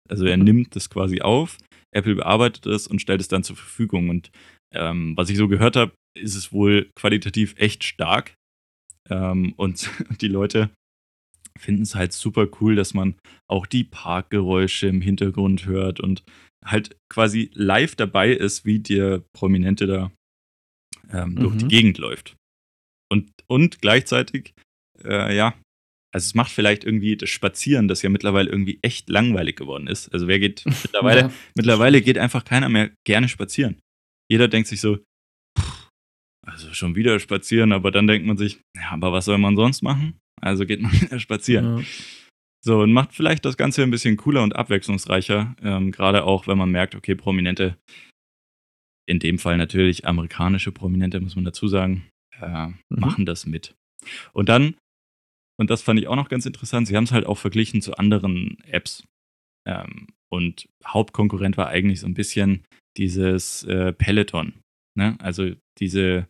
Also 0.09 0.27
er 0.27 0.37
nimmt 0.37 0.77
das 0.77 0.91
quasi 0.91 1.21
auf, 1.21 1.59
Apple 1.95 2.17
bearbeitet 2.17 2.67
es 2.67 2.87
und 2.87 3.01
stellt 3.01 3.21
es 3.21 3.29
dann 3.29 3.43
zur 3.43 3.57
Verfügung. 3.57 4.11
Und 4.11 4.31
ähm, 4.75 5.17
was 5.17 5.31
ich 5.31 5.37
so 5.37 5.49
gehört 5.49 5.77
habe, 5.77 5.93
ist 6.17 6.35
es 6.35 6.53
wohl 6.53 6.91
qualitativ 6.95 7.55
echt 7.59 7.85
stark. 7.85 8.35
Ähm, 9.09 9.55
und 9.57 9.91
die 10.21 10.29
Leute 10.29 10.71
finden 11.59 11.83
es 11.83 11.95
halt 11.95 12.13
super 12.13 12.49
cool, 12.61 12.75
dass 12.75 12.95
man 12.95 13.15
auch 13.49 13.67
die 13.67 13.85
Parkgeräusche 13.85 14.89
im 14.89 15.01
Hintergrund 15.01 15.67
hört 15.67 16.01
und 16.01 16.23
halt 16.65 16.97
quasi 17.09 17.51
live 17.55 17.95
dabei 17.97 18.33
ist, 18.33 18.65
wie 18.65 18.81
der 18.81 19.23
Prominente 19.33 19.87
da 19.87 20.13
ähm, 21.13 21.31
mhm. 21.31 21.37
durch 21.37 21.57
die 21.57 21.65
mhm. 21.65 21.69
Gegend 21.69 21.99
läuft. 21.99 22.37
Und, 23.11 23.31
und 23.47 23.81
gleichzeitig, 23.81 24.53
äh, 25.05 25.35
ja, 25.35 25.55
also 26.13 26.27
es 26.27 26.35
macht 26.35 26.51
vielleicht 26.51 26.85
irgendwie 26.85 27.17
das 27.17 27.29
Spazieren, 27.31 27.89
das 27.89 28.03
ja 28.03 28.09
mittlerweile 28.09 28.51
irgendwie 28.51 28.79
echt 28.83 29.09
langweilig 29.09 29.57
geworden 29.57 29.87
ist. 29.87 30.13
Also 30.13 30.27
wer 30.29 30.39
geht 30.39 30.65
mittlerweile, 30.83 31.21
ja. 31.21 31.33
mittlerweile 31.55 32.03
geht 32.03 32.19
einfach 32.19 32.45
keiner 32.45 32.69
mehr 32.69 32.91
gerne 33.07 33.29
spazieren. 33.29 33.77
Jeder 34.31 34.49
denkt 34.49 34.69
sich 34.69 34.81
so, 34.81 34.99
pff, 35.59 35.89
also 36.47 36.73
schon 36.75 36.95
wieder 36.95 37.19
spazieren, 37.21 37.73
aber 37.73 37.91
dann 37.91 38.07
denkt 38.07 38.27
man 38.27 38.37
sich, 38.37 38.61
ja, 38.77 38.91
aber 38.91 39.13
was 39.13 39.25
soll 39.25 39.39
man 39.39 39.57
sonst 39.57 39.83
machen? 39.83 40.19
Also 40.41 40.67
geht 40.67 40.81
man 40.81 40.93
wieder 41.01 41.19
spazieren. 41.19 41.79
Ja. 41.79 41.85
So, 42.65 42.81
und 42.81 42.93
macht 42.93 43.15
vielleicht 43.15 43.45
das 43.45 43.57
Ganze 43.57 43.85
ein 43.85 43.93
bisschen 43.93 44.17
cooler 44.17 44.43
und 44.43 44.57
abwechslungsreicher. 44.57 45.55
Ähm, 45.63 45.93
Gerade 45.93 46.25
auch, 46.25 46.49
wenn 46.49 46.59
man 46.59 46.71
merkt, 46.71 46.97
okay, 46.97 47.15
Prominente, 47.15 47.79
in 49.09 49.21
dem 49.21 49.39
Fall 49.39 49.57
natürlich 49.57 50.05
amerikanische 50.05 50.73
Prominente, 50.73 51.21
muss 51.21 51.37
man 51.37 51.45
dazu 51.45 51.69
sagen, 51.69 52.09
äh, 52.41 52.67
mhm. 52.67 52.77
machen 52.89 53.25
das 53.25 53.47
mit. 53.47 53.77
Und 54.33 54.49
dann, 54.49 54.75
und 55.59 55.71
das 55.71 55.83
fand 55.83 56.01
ich 56.01 56.09
auch 56.09 56.17
noch 56.17 56.29
ganz 56.29 56.45
interessant, 56.45 56.89
sie 56.89 56.97
haben 56.97 57.05
es 57.05 57.13
halt 57.13 57.25
auch 57.25 57.39
verglichen 57.39 57.83
zu 57.83 57.97
anderen 57.97 58.59
Apps. 58.65 59.05
Ähm, 59.65 60.09
und 60.29 60.69
Hauptkonkurrent 60.85 61.57
war 61.57 61.69
eigentlich 61.69 62.01
so 62.01 62.07
ein 62.07 62.15
bisschen 62.15 62.65
dieses 62.99 63.65
äh, 63.65 63.93
Peloton. 63.93 64.55
Ne? 64.97 65.17
Also 65.21 65.51
diese 65.79 66.29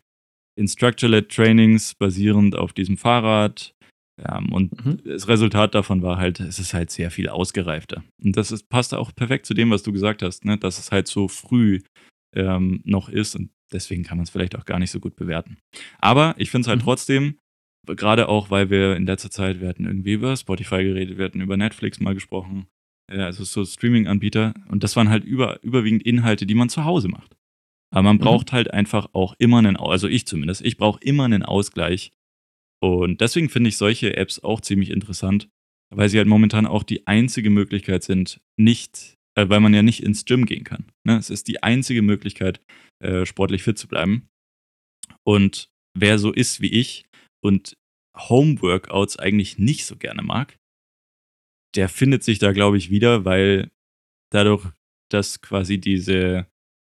Instructor-led 0.59 1.31
Trainings 1.31 1.95
basierend 1.95 2.57
auf 2.57 2.73
diesem 2.73 2.97
Fahrrad, 2.97 3.77
ja, 4.19 4.39
und 4.39 4.85
mhm. 4.85 4.99
das 5.05 5.29
Resultat 5.29 5.75
davon 5.75 6.03
war 6.03 6.17
halt, 6.17 6.41
es 6.41 6.59
ist 6.59 6.73
halt 6.73 6.91
sehr 6.91 7.11
viel 7.11 7.29
ausgereifter. 7.29 8.03
Und 8.23 8.37
das 8.37 8.51
ist, 8.51 8.69
passt 8.71 8.95
auch 8.95 9.15
perfekt 9.15 9.45
zu 9.45 9.53
dem, 9.53 9.71
was 9.71 9.83
du 9.83 9.93
gesagt 9.93 10.23
hast, 10.23 10.45
ne? 10.45 10.57
dass 10.57 10.79
es 10.79 10.91
halt 10.91 11.07
so 11.07 11.29
früh 11.29 11.81
ähm, 12.35 12.81
noch 12.85 13.09
ist 13.11 13.37
und 13.37 13.51
deswegen 13.73 14.05
kann 14.05 14.17
man 14.17 14.25
es 14.25 14.31
vielleicht 14.31 14.57
auch 14.57 14.65
gar 14.65 14.79
nicht 14.79 14.91
so 14.91 15.01
gut 15.01 15.17
bewerten. 15.17 15.59
Aber 15.99 16.35
ich 16.39 16.51
finde 16.51 16.63
es 16.63 16.69
halt 16.69 16.81
mhm. 16.81 16.85
trotzdem, 16.85 17.39
gerade 17.87 18.29
auch, 18.29 18.51
weil 18.51 18.71
wir 18.71 18.97
in 18.97 19.07
letzter 19.07 19.31
Zeit, 19.31 19.61
wir 19.61 19.69
hatten 19.69 19.85
irgendwie 19.85 20.15
über 20.15 20.35
Spotify 20.37 20.83
geredet, 20.83 21.19
wir 21.19 21.27
hatten 21.27 21.43
über 21.43 21.57
Netflix 21.59 22.01
mal 22.01 22.15
gesprochen, 22.15 22.67
also 23.09 23.45
so 23.45 23.65
Streaming-Anbieter 23.65 24.55
und 24.69 24.83
das 24.83 24.97
waren 24.97 25.09
halt 25.09 25.25
über, 25.25 25.63
überwiegend 25.63 26.03
Inhalte, 26.03 26.47
die 26.47 26.55
man 26.55 26.69
zu 26.69 26.85
Hause 26.85 27.09
macht. 27.09 27.37
Aber 27.93 28.03
man 28.03 28.17
mhm. 28.17 28.21
braucht 28.21 28.53
halt 28.53 28.73
einfach 28.73 29.09
auch 29.13 29.35
immer 29.39 29.59
einen, 29.59 29.77
also 29.77 30.09
ich 30.09 30.27
zumindest, 30.27 30.65
ich 30.65 30.77
brauche 30.77 31.01
immer 31.03 31.25
einen 31.25 31.43
Ausgleich 31.43 32.13
und 32.83 33.21
deswegen 33.21 33.49
finde 33.49 33.69
ich 33.69 33.77
solche 33.77 34.17
Apps 34.17 34.43
auch 34.43 34.61
ziemlich 34.61 34.91
interessant, 34.91 35.49
weil 35.95 36.09
sie 36.09 36.19
halt 36.19 36.29
momentan 36.29 36.67
auch 36.67 36.83
die 36.83 37.07
einzige 37.07 37.51
Möglichkeit 37.51 38.03
sind, 38.03 38.41
nicht, 38.59 39.15
äh, 39.37 39.49
weil 39.49 39.61
man 39.61 39.75
ja 39.75 39.83
nicht 39.83 40.03
ins 40.03 40.25
Gym 40.25 40.47
gehen 40.47 40.65
kann. 40.65 40.87
Ne? 41.05 41.17
Es 41.17 41.31
ist 41.31 41.49
die 41.49 41.63
einzige 41.63 42.03
Möglichkeit, 42.03 42.61
äh, 43.03 43.25
sportlich 43.25 43.63
fit 43.63 43.79
zu 43.79 43.89
bleiben. 43.89 44.29
Und 45.25 45.71
wer 45.97 46.19
so 46.19 46.33
ist 46.33 46.61
wie 46.61 46.73
ich 46.73 47.07
und 47.43 47.77
Home-Workouts 48.17 49.19
eigentlich 49.19 49.59
nicht 49.59 49.85
so 49.87 49.97
gerne 49.97 50.23
mag, 50.23 50.57
der 51.77 51.89
findet 51.89 52.25
sich 52.25 52.39
da, 52.39 52.53
glaube 52.53 52.79
ich, 52.79 52.91
wieder, 52.91 53.25
weil 53.25 53.71
dadurch, 54.31 54.65
dass 55.11 55.41
quasi 55.41 55.79
diese 55.79 56.47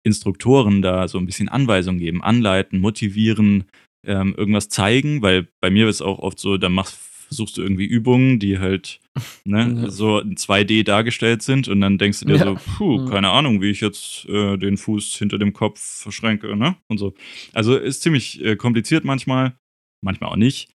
Instruktoren 0.06 0.82
da 0.82 1.08
so 1.08 1.18
ein 1.18 1.26
bisschen 1.26 1.50
Anweisungen 1.50 2.00
geben, 2.00 2.22
anleiten, 2.22 2.80
motivieren, 2.80 3.66
ähm, 4.06 4.36
irgendwas 4.38 4.70
zeigen, 4.70 5.22
weil 5.22 5.48
bei 5.62 5.70
mir 5.70 5.88
ist 5.88 5.96
es 5.96 6.02
auch 6.02 6.20
oft 6.20 6.38
so, 6.38 6.58
dann 6.58 6.74
machst, 6.74 6.96
versuchst 7.28 7.58
du 7.58 7.62
irgendwie 7.62 7.86
Übungen, 7.86 8.38
die 8.38 8.60
halt 8.60 9.00
ne, 9.46 9.84
ja. 9.84 9.90
so 9.90 10.20
in 10.20 10.36
2D 10.36 10.84
dargestellt 10.84 11.42
sind 11.42 11.68
und 11.68 11.82
dann 11.82 11.98
denkst 11.98 12.20
du 12.20 12.26
dir 12.26 12.36
ja. 12.36 12.44
so, 12.44 12.58
puh, 12.78 13.06
keine 13.10 13.30
Ahnung, 13.30 13.62
wie 13.62 13.72
ich 13.72 13.82
jetzt 13.82 14.26
äh, 14.26 14.58
den 14.58 14.78
Fuß 14.78 15.16
hinter 15.16 15.38
dem 15.38 15.54
Kopf 15.54 15.80
verschränke, 15.80 16.56
ne? 16.56 16.76
Und 16.90 16.98
so. 16.98 17.14
Also 17.54 17.78
ist 17.78 18.02
ziemlich 18.02 18.44
äh, 18.44 18.56
kompliziert 18.56 19.06
manchmal, 19.06 19.56
manchmal 20.02 20.32
auch 20.32 20.36
nicht. 20.36 20.73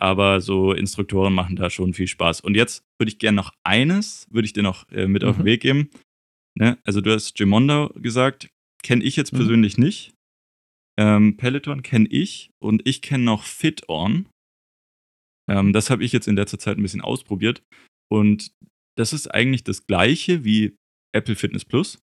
Aber 0.00 0.40
so 0.40 0.72
Instruktoren 0.72 1.34
machen 1.34 1.56
da 1.56 1.68
schon 1.68 1.92
viel 1.92 2.08
Spaß. 2.08 2.40
Und 2.40 2.54
jetzt 2.54 2.84
würde 2.98 3.10
ich 3.10 3.18
gerne 3.18 3.36
noch 3.36 3.52
eines, 3.64 4.26
würde 4.30 4.46
ich 4.46 4.52
dir 4.52 4.62
noch 4.62 4.88
äh, 4.90 5.06
mit 5.06 5.22
mhm. 5.22 5.28
auf 5.28 5.36
den 5.36 5.42
mhm. 5.42 5.46
Weg 5.46 5.60
geben. 5.60 5.90
Ne? 6.58 6.78
Also 6.84 7.00
du 7.00 7.12
hast 7.12 7.36
Gemondo 7.36 7.90
gesagt, 7.94 8.48
kenne 8.82 9.04
ich 9.04 9.16
jetzt 9.16 9.32
mhm. 9.32 9.38
persönlich 9.38 9.78
nicht. 9.78 10.14
Ähm, 10.98 11.36
Peloton 11.36 11.82
kenne 11.82 12.08
ich 12.08 12.50
und 12.62 12.86
ich 12.86 13.02
kenne 13.02 13.24
noch 13.24 13.44
FitOn. 13.44 14.28
Ähm, 15.50 15.72
das 15.72 15.90
habe 15.90 16.02
ich 16.04 16.12
jetzt 16.12 16.28
in 16.28 16.36
letzter 16.36 16.58
Zeit 16.58 16.78
ein 16.78 16.82
bisschen 16.82 17.00
ausprobiert. 17.02 17.62
Und 18.10 18.52
das 18.98 19.12
ist 19.12 19.28
eigentlich 19.28 19.64
das 19.64 19.86
gleiche 19.86 20.44
wie 20.44 20.76
Apple 21.14 21.36
Fitness 21.36 21.64
Plus. 21.64 21.98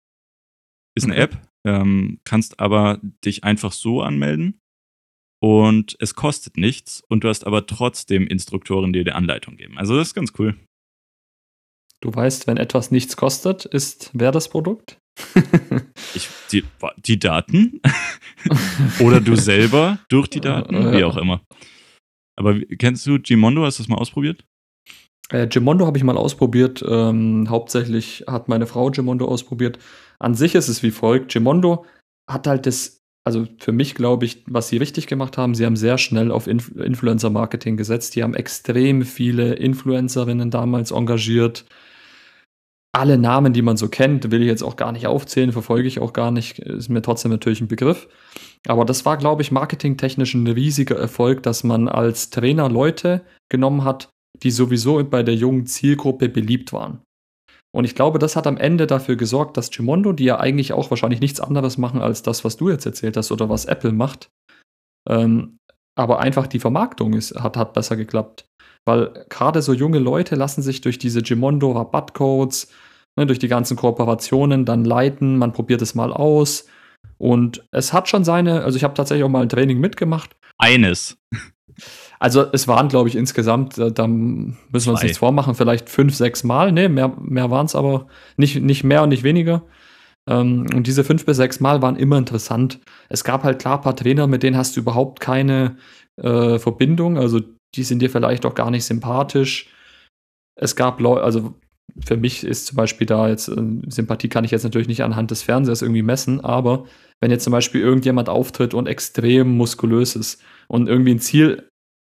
Ist 0.96 1.04
eine 1.04 1.14
okay. 1.14 1.22
App, 1.22 1.48
ähm, 1.66 2.20
kannst 2.24 2.60
aber 2.60 3.00
dich 3.24 3.44
einfach 3.44 3.72
so 3.72 4.02
anmelden 4.02 4.58
und 5.42 5.96
es 5.98 6.14
kostet 6.14 6.56
nichts 6.56 7.02
und 7.08 7.24
du 7.24 7.28
hast 7.28 7.48
aber 7.48 7.66
trotzdem 7.66 8.28
Instruktoren, 8.28 8.92
die 8.92 9.02
dir 9.02 9.16
Anleitung 9.16 9.56
geben. 9.56 9.76
Also 9.76 9.96
das 9.96 10.08
ist 10.08 10.14
ganz 10.14 10.32
cool. 10.38 10.54
Du 12.00 12.14
weißt, 12.14 12.46
wenn 12.46 12.58
etwas 12.58 12.92
nichts 12.92 13.16
kostet, 13.16 13.64
ist 13.64 14.10
wer 14.12 14.30
das 14.30 14.48
Produkt? 14.48 14.98
ich, 16.14 16.28
die, 16.52 16.62
die 17.04 17.18
Daten? 17.18 17.80
Oder 19.00 19.20
du 19.20 19.34
selber 19.34 19.98
durch 20.08 20.28
die 20.28 20.40
Daten? 20.40 20.92
Wie 20.92 21.02
auch 21.02 21.16
immer. 21.16 21.42
Aber 22.38 22.60
kennst 22.78 23.04
du 23.08 23.18
Gimondo? 23.18 23.64
Hast 23.64 23.80
du 23.80 23.82
das 23.82 23.88
mal 23.88 23.98
ausprobiert? 23.98 24.44
Äh, 25.30 25.48
Gimondo 25.48 25.86
habe 25.86 25.98
ich 25.98 26.04
mal 26.04 26.16
ausprobiert. 26.16 26.84
Ähm, 26.88 27.46
hauptsächlich 27.48 28.24
hat 28.28 28.48
meine 28.48 28.68
Frau 28.68 28.90
Gimondo 28.92 29.26
ausprobiert. 29.26 29.80
An 30.20 30.36
sich 30.36 30.54
ist 30.54 30.68
es 30.68 30.84
wie 30.84 30.92
folgt: 30.92 31.32
Gimondo 31.32 31.84
hat 32.30 32.46
halt 32.46 32.66
das 32.66 33.01
also 33.24 33.46
für 33.58 33.72
mich 33.72 33.94
glaube 33.94 34.24
ich, 34.24 34.42
was 34.46 34.68
sie 34.68 34.78
richtig 34.78 35.06
gemacht 35.06 35.38
haben, 35.38 35.54
sie 35.54 35.64
haben 35.64 35.76
sehr 35.76 35.98
schnell 35.98 36.30
auf 36.30 36.46
Inf 36.46 36.72
Influencer-Marketing 36.74 37.76
gesetzt. 37.76 38.16
Die 38.16 38.22
haben 38.22 38.34
extrem 38.34 39.02
viele 39.02 39.54
Influencerinnen 39.54 40.50
damals 40.50 40.90
engagiert. 40.90 41.64
Alle 42.94 43.16
Namen, 43.16 43.52
die 43.52 43.62
man 43.62 43.76
so 43.76 43.88
kennt, 43.88 44.30
will 44.30 44.42
ich 44.42 44.48
jetzt 44.48 44.62
auch 44.62 44.76
gar 44.76 44.92
nicht 44.92 45.06
aufzählen, 45.06 45.52
verfolge 45.52 45.88
ich 45.88 45.98
auch 45.98 46.12
gar 46.12 46.30
nicht, 46.30 46.58
ist 46.58 46.90
mir 46.90 47.00
trotzdem 47.00 47.30
natürlich 47.30 47.60
ein 47.60 47.68
Begriff. 47.68 48.08
Aber 48.66 48.84
das 48.84 49.06
war, 49.06 49.16
glaube 49.16 49.42
ich, 49.42 49.50
marketingtechnisch 49.50 50.34
ein 50.34 50.46
riesiger 50.46 50.96
Erfolg, 50.96 51.42
dass 51.42 51.64
man 51.64 51.88
als 51.88 52.30
Trainer 52.30 52.68
Leute 52.68 53.22
genommen 53.48 53.84
hat, 53.84 54.10
die 54.42 54.50
sowieso 54.50 55.02
bei 55.04 55.22
der 55.22 55.34
jungen 55.34 55.66
Zielgruppe 55.66 56.28
beliebt 56.28 56.72
waren. 56.72 57.02
Und 57.74 57.84
ich 57.84 57.94
glaube, 57.94 58.18
das 58.18 58.36
hat 58.36 58.46
am 58.46 58.58
Ende 58.58 58.86
dafür 58.86 59.16
gesorgt, 59.16 59.56
dass 59.56 59.70
Gimondo, 59.70 60.12
die 60.12 60.24
ja 60.24 60.38
eigentlich 60.38 60.72
auch 60.72 60.90
wahrscheinlich 60.90 61.20
nichts 61.20 61.40
anderes 61.40 61.78
machen 61.78 62.00
als 62.00 62.22
das, 62.22 62.44
was 62.44 62.56
du 62.56 62.68
jetzt 62.68 62.84
erzählt 62.84 63.16
hast 63.16 63.32
oder 63.32 63.48
was 63.48 63.64
Apple 63.64 63.92
macht, 63.92 64.30
ähm, 65.08 65.58
aber 65.94 66.20
einfach 66.20 66.46
die 66.46 66.60
Vermarktung 66.60 67.14
ist, 67.14 67.34
hat, 67.34 67.56
hat 67.56 67.72
besser 67.72 67.96
geklappt. 67.96 68.46
Weil 68.84 69.26
gerade 69.28 69.62
so 69.62 69.72
junge 69.72 69.98
Leute 69.98 70.34
lassen 70.34 70.62
sich 70.62 70.80
durch 70.80 70.98
diese 70.98 71.22
Gimondo 71.22 71.72
Rabattcodes, 71.72 72.70
ne, 73.16 73.26
durch 73.26 73.38
die 73.38 73.48
ganzen 73.48 73.76
Kooperationen 73.76 74.64
dann 74.64 74.84
leiten, 74.84 75.38
man 75.38 75.52
probiert 75.52 75.82
es 75.82 75.94
mal 75.94 76.12
aus. 76.12 76.66
Und 77.18 77.64
es 77.70 77.92
hat 77.92 78.08
schon 78.08 78.24
seine, 78.24 78.64
also 78.64 78.76
ich 78.76 78.84
habe 78.84 78.94
tatsächlich 78.94 79.24
auch 79.24 79.28
mal 79.28 79.42
ein 79.42 79.48
Training 79.48 79.78
mitgemacht. 79.78 80.36
Eines. 80.58 81.16
Also 82.22 82.46
es 82.52 82.68
waren, 82.68 82.86
glaube 82.86 83.08
ich, 83.08 83.16
insgesamt, 83.16 83.78
äh, 83.78 83.90
da 83.90 84.06
müssen 84.06 84.86
wir 84.86 84.92
uns 84.92 85.02
nichts 85.02 85.18
vormachen, 85.18 85.56
vielleicht 85.56 85.90
fünf, 85.90 86.14
sechs 86.14 86.44
Mal. 86.44 86.70
Nee, 86.70 86.88
mehr, 86.88 87.08
mehr 87.20 87.50
waren 87.50 87.66
es 87.66 87.74
aber 87.74 88.06
nicht, 88.36 88.62
nicht 88.62 88.84
mehr 88.84 89.02
und 89.02 89.08
nicht 89.08 89.24
weniger. 89.24 89.64
Ähm, 90.30 90.68
und 90.72 90.86
diese 90.86 91.02
fünf 91.02 91.26
bis 91.26 91.38
sechs 91.38 91.58
Mal 91.58 91.82
waren 91.82 91.96
immer 91.96 92.18
interessant. 92.18 92.78
Es 93.08 93.24
gab 93.24 93.42
halt 93.42 93.58
klar 93.58 93.78
ein 93.78 93.82
paar 93.82 93.96
Trainer, 93.96 94.28
mit 94.28 94.44
denen 94.44 94.56
hast 94.56 94.76
du 94.76 94.80
überhaupt 94.82 95.18
keine 95.18 95.78
äh, 96.16 96.60
Verbindung. 96.60 97.18
Also 97.18 97.40
die 97.74 97.82
sind 97.82 98.00
dir 98.00 98.08
vielleicht 98.08 98.46
auch 98.46 98.54
gar 98.54 98.70
nicht 98.70 98.84
sympathisch. 98.84 99.68
Es 100.54 100.76
gab 100.76 101.00
Leute, 101.00 101.24
also 101.24 101.54
für 102.06 102.16
mich 102.16 102.44
ist 102.44 102.66
zum 102.66 102.76
Beispiel 102.76 103.08
da 103.08 103.30
jetzt, 103.30 103.48
äh, 103.48 103.80
Sympathie 103.88 104.28
kann 104.28 104.44
ich 104.44 104.52
jetzt 104.52 104.62
natürlich 104.62 104.86
nicht 104.86 105.02
anhand 105.02 105.32
des 105.32 105.42
Fernsehers 105.42 105.82
irgendwie 105.82 106.02
messen, 106.02 106.38
aber 106.38 106.84
wenn 107.20 107.32
jetzt 107.32 107.42
zum 107.42 107.52
Beispiel 107.52 107.80
irgendjemand 107.80 108.28
auftritt 108.28 108.74
und 108.74 108.86
extrem 108.86 109.56
muskulös 109.56 110.14
ist 110.14 110.40
und 110.68 110.88
irgendwie 110.88 111.14
ein 111.14 111.18
Ziel 111.18 111.68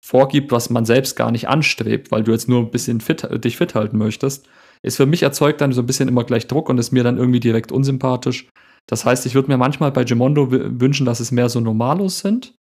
vorgibt, 0.04 0.50
was 0.50 0.68
man 0.68 0.84
selbst 0.84 1.16
gar 1.16 1.30
nicht 1.30 1.48
anstrebt, 1.48 2.10
weil 2.10 2.24
du 2.24 2.32
jetzt 2.32 2.48
nur 2.48 2.60
ein 2.60 2.70
bisschen 2.70 3.00
fit, 3.00 3.26
dich 3.44 3.56
fit 3.56 3.74
halten 3.74 3.98
möchtest, 3.98 4.48
ist 4.82 4.96
für 4.96 5.06
mich 5.06 5.22
erzeugt 5.22 5.60
dann 5.60 5.72
so 5.72 5.82
ein 5.82 5.86
bisschen 5.86 6.08
immer 6.08 6.24
gleich 6.24 6.48
Druck 6.48 6.68
und 6.68 6.78
ist 6.78 6.90
mir 6.90 7.04
dann 7.04 7.18
irgendwie 7.18 7.40
direkt 7.40 7.70
unsympathisch. 7.70 8.48
Das 8.88 9.04
heißt, 9.04 9.26
ich 9.26 9.34
würde 9.34 9.48
mir 9.48 9.58
manchmal 9.58 9.92
bei 9.92 10.02
Gemondo 10.02 10.50
wünschen, 10.50 11.06
dass 11.06 11.20
es 11.20 11.30
mehr 11.30 11.48
so 11.48 11.60
Normalos 11.60 12.18
sind. 12.18 12.54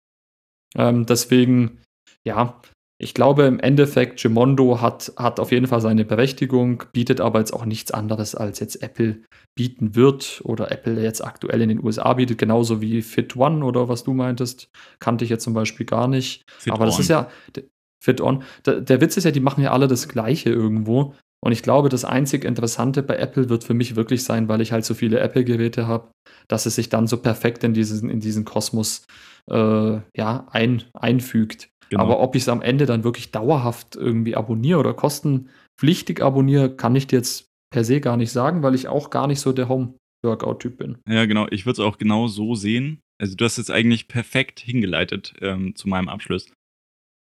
Ähm, 0.75 1.05
deswegen, 1.05 1.79
ja, 2.25 2.59
ich 3.01 3.13
glaube 3.13 3.43
im 3.43 3.59
Endeffekt, 3.59 4.21
Gemondo 4.21 4.81
hat, 4.81 5.13
hat 5.15 5.39
auf 5.39 5.53
jeden 5.53 5.67
Fall 5.67 5.79
seine 5.79 6.03
Berechtigung, 6.03 6.83
bietet 6.91 7.21
aber 7.21 7.39
jetzt 7.39 7.53
auch 7.53 7.63
nichts 7.63 7.91
anderes, 7.91 8.35
als 8.35 8.59
jetzt 8.59 8.83
Apple 8.83 9.21
bieten 9.55 9.95
wird 9.95 10.41
oder 10.43 10.69
Apple 10.71 11.01
jetzt 11.01 11.23
aktuell 11.23 11.61
in 11.61 11.69
den 11.69 11.83
USA 11.83 12.13
bietet, 12.13 12.37
genauso 12.37 12.81
wie 12.81 13.01
Fit 13.01 13.37
One 13.37 13.63
oder 13.63 13.87
was 13.87 14.03
du 14.03 14.13
meintest, 14.13 14.69
kannte 14.99 15.23
ich 15.23 15.29
jetzt 15.29 15.45
zum 15.45 15.53
Beispiel 15.53 15.85
gar 15.85 16.09
nicht. 16.09 16.43
Fit 16.57 16.73
aber 16.73 16.83
on. 16.83 16.89
das 16.89 16.99
ist 16.99 17.09
ja 17.09 17.29
Fit 18.03 18.21
On. 18.21 18.43
Der, 18.65 18.81
der 18.81 19.01
Witz 19.01 19.15
ist 19.15 19.23
ja, 19.23 19.31
die 19.31 19.39
machen 19.39 19.63
ja 19.63 19.71
alle 19.71 19.87
das 19.87 20.09
Gleiche 20.09 20.49
irgendwo. 20.49 21.15
Und 21.41 21.53
ich 21.53 21.63
glaube, 21.63 21.87
das 21.87 22.03
einzig 22.03 22.43
Interessante 22.43 23.01
bei 23.01 23.15
Apple 23.15 23.49
wird 23.49 23.63
für 23.63 23.73
mich 23.73 23.95
wirklich 23.95 24.25
sein, 24.25 24.49
weil 24.49 24.59
ich 24.59 24.73
halt 24.73 24.83
so 24.83 24.93
viele 24.93 25.21
Apple-Geräte 25.21 25.87
habe, 25.87 26.11
dass 26.49 26.65
es 26.65 26.75
sich 26.75 26.89
dann 26.89 27.07
so 27.07 27.17
perfekt 27.17 27.63
in 27.63 27.73
diesen, 27.73 28.09
in 28.09 28.19
diesen 28.19 28.43
Kosmos 28.43 29.05
äh, 29.49 29.99
ja, 30.17 30.47
ein, 30.51 30.83
einfügt. 30.93 31.69
Genau. 31.89 32.03
Aber 32.03 32.19
ob 32.19 32.35
ich 32.35 32.43
es 32.43 32.49
am 32.49 32.61
Ende 32.61 32.85
dann 32.85 33.03
wirklich 33.03 33.31
dauerhaft 33.31 33.95
irgendwie 33.95 34.35
abonniere 34.35 34.79
oder 34.79 34.93
kostenpflichtig 34.93 36.21
abonniere, 36.21 36.75
kann 36.75 36.95
ich 36.95 37.07
dir 37.07 37.17
jetzt 37.17 37.49
per 37.71 37.83
se 37.83 38.01
gar 38.01 38.17
nicht 38.17 38.31
sagen, 38.31 38.63
weil 38.63 38.75
ich 38.75 38.87
auch 38.87 39.09
gar 39.09 39.27
nicht 39.27 39.39
so 39.39 39.51
der 39.51 39.69
Home-Workout-Typ 39.69 40.77
bin. 40.77 40.97
Ja, 41.07 41.25
genau. 41.25 41.47
Ich 41.49 41.65
würde 41.65 41.81
es 41.81 41.87
auch 41.87 41.97
genau 41.97 42.27
so 42.27 42.55
sehen. 42.55 43.01
Also 43.21 43.35
du 43.35 43.45
hast 43.45 43.57
es 43.57 43.69
eigentlich 43.69 44.07
perfekt 44.07 44.59
hingeleitet 44.59 45.33
ähm, 45.41 45.75
zu 45.75 45.89
meinem 45.89 46.09
Abschluss. 46.09 46.51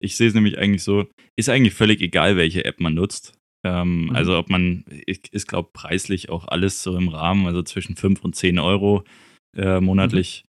Ich 0.00 0.16
sehe 0.16 0.28
es 0.28 0.34
nämlich 0.34 0.58
eigentlich 0.58 0.84
so, 0.84 1.06
ist 1.36 1.48
eigentlich 1.48 1.74
völlig 1.74 2.00
egal, 2.00 2.36
welche 2.36 2.64
App 2.64 2.80
man 2.80 2.94
nutzt. 2.94 3.34
Ähm, 3.64 4.04
mhm. 4.04 4.16
Also 4.16 4.38
ob 4.38 4.48
man, 4.48 4.84
ist 5.06 5.48
glaube 5.48 5.70
preislich 5.72 6.28
auch 6.28 6.46
alles 6.46 6.82
so 6.82 6.96
im 6.96 7.08
Rahmen, 7.08 7.46
also 7.46 7.62
zwischen 7.62 7.96
5 7.96 8.24
und 8.24 8.36
10 8.36 8.58
Euro 8.58 9.02
äh, 9.56 9.80
monatlich 9.80 10.44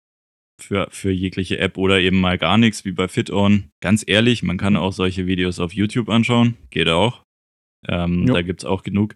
für, 0.60 0.88
für 0.90 1.10
jegliche 1.10 1.58
App 1.58 1.76
oder 1.78 2.00
eben 2.00 2.20
mal 2.20 2.38
gar 2.38 2.58
nichts, 2.58 2.84
wie 2.84 2.92
bei 2.92 3.08
FitOn. 3.08 3.70
Ganz 3.80 4.04
ehrlich, 4.06 4.42
man 4.42 4.58
kann 4.58 4.76
auch 4.76 4.92
solche 4.92 5.26
Videos 5.26 5.60
auf 5.60 5.72
YouTube 5.72 6.08
anschauen, 6.08 6.56
geht 6.70 6.88
auch. 6.88 7.22
Ähm, 7.86 8.26
da 8.26 8.42
gibt 8.42 8.62
es 8.62 8.64
auch 8.64 8.82
genug. 8.82 9.14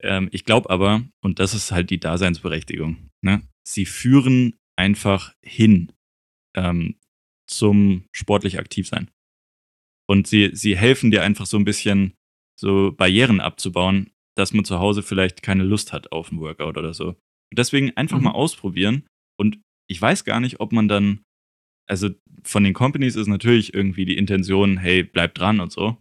Ähm, 0.00 0.28
ich 0.32 0.44
glaube 0.44 0.70
aber, 0.70 1.04
und 1.22 1.38
das 1.38 1.54
ist 1.54 1.72
halt 1.72 1.90
die 1.90 2.00
Daseinsberechtigung, 2.00 3.10
ne? 3.22 3.42
sie 3.66 3.84
führen 3.84 4.56
einfach 4.76 5.34
hin 5.44 5.92
ähm, 6.56 6.96
zum 7.48 8.04
sportlich 8.12 8.58
aktiv 8.58 8.88
sein. 8.88 9.10
Und 10.08 10.26
sie, 10.26 10.50
sie 10.54 10.76
helfen 10.76 11.10
dir 11.10 11.22
einfach 11.22 11.46
so 11.46 11.56
ein 11.56 11.64
bisschen 11.64 12.14
so 12.58 12.92
Barrieren 12.92 13.40
abzubauen, 13.40 14.10
dass 14.36 14.52
man 14.52 14.64
zu 14.64 14.78
Hause 14.78 15.02
vielleicht 15.02 15.42
keine 15.42 15.64
Lust 15.64 15.92
hat 15.92 16.12
auf 16.12 16.32
ein 16.32 16.40
Workout 16.40 16.78
oder 16.78 16.94
so. 16.94 17.08
Und 17.08 17.58
deswegen 17.58 17.96
einfach 17.96 18.18
mhm. 18.18 18.24
mal 18.24 18.32
ausprobieren 18.32 19.06
und 19.38 19.60
ich 19.90 20.00
weiß 20.00 20.24
gar 20.24 20.38
nicht, 20.38 20.60
ob 20.60 20.72
man 20.72 20.86
dann, 20.86 21.24
also 21.88 22.10
von 22.44 22.62
den 22.62 22.74
Companies 22.74 23.16
ist 23.16 23.26
natürlich 23.26 23.74
irgendwie 23.74 24.04
die 24.04 24.16
Intention, 24.16 24.78
hey, 24.78 25.02
bleib 25.02 25.34
dran 25.34 25.58
und 25.58 25.72
so. 25.72 25.98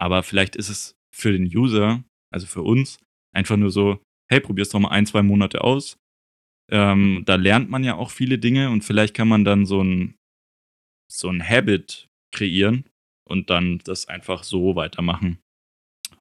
Aber 0.00 0.24
vielleicht 0.24 0.56
ist 0.56 0.68
es 0.68 0.96
für 1.14 1.30
den 1.30 1.44
User, 1.44 2.02
also 2.32 2.46
für 2.46 2.62
uns, 2.62 2.98
einfach 3.32 3.56
nur 3.56 3.70
so, 3.70 4.02
hey, 4.28 4.40
probier's 4.40 4.70
doch 4.70 4.80
mal 4.80 4.88
ein, 4.88 5.06
zwei 5.06 5.22
Monate 5.22 5.62
aus. 5.62 5.96
Ähm, 6.70 7.22
da 7.24 7.36
lernt 7.36 7.70
man 7.70 7.84
ja 7.84 7.94
auch 7.94 8.10
viele 8.10 8.38
Dinge 8.38 8.70
und 8.70 8.82
vielleicht 8.82 9.14
kann 9.14 9.28
man 9.28 9.44
dann 9.44 9.66
so 9.66 9.82
ein, 9.82 10.16
so 11.08 11.28
ein 11.28 11.48
Habit 11.48 12.08
kreieren 12.34 12.88
und 13.28 13.50
dann 13.50 13.78
das 13.84 14.08
einfach 14.08 14.42
so 14.42 14.74
weitermachen, 14.74 15.38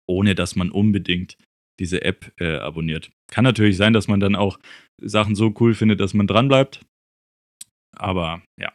ohne 0.08 0.36
dass 0.36 0.56
man 0.56 0.70
unbedingt 0.70 1.38
diese 1.80 2.04
App 2.04 2.32
äh, 2.40 2.58
abonniert. 2.58 3.12
Kann 3.28 3.44
natürlich 3.44 3.78
sein, 3.78 3.94
dass 3.94 4.08
man 4.08 4.20
dann 4.20 4.36
auch 4.36 4.60
Sachen 5.02 5.34
so 5.36 5.52
cool 5.60 5.74
findet, 5.74 6.00
dass 6.00 6.14
man 6.14 6.28
dranbleibt. 6.28 6.86
Aber 7.98 8.42
ja, 8.60 8.72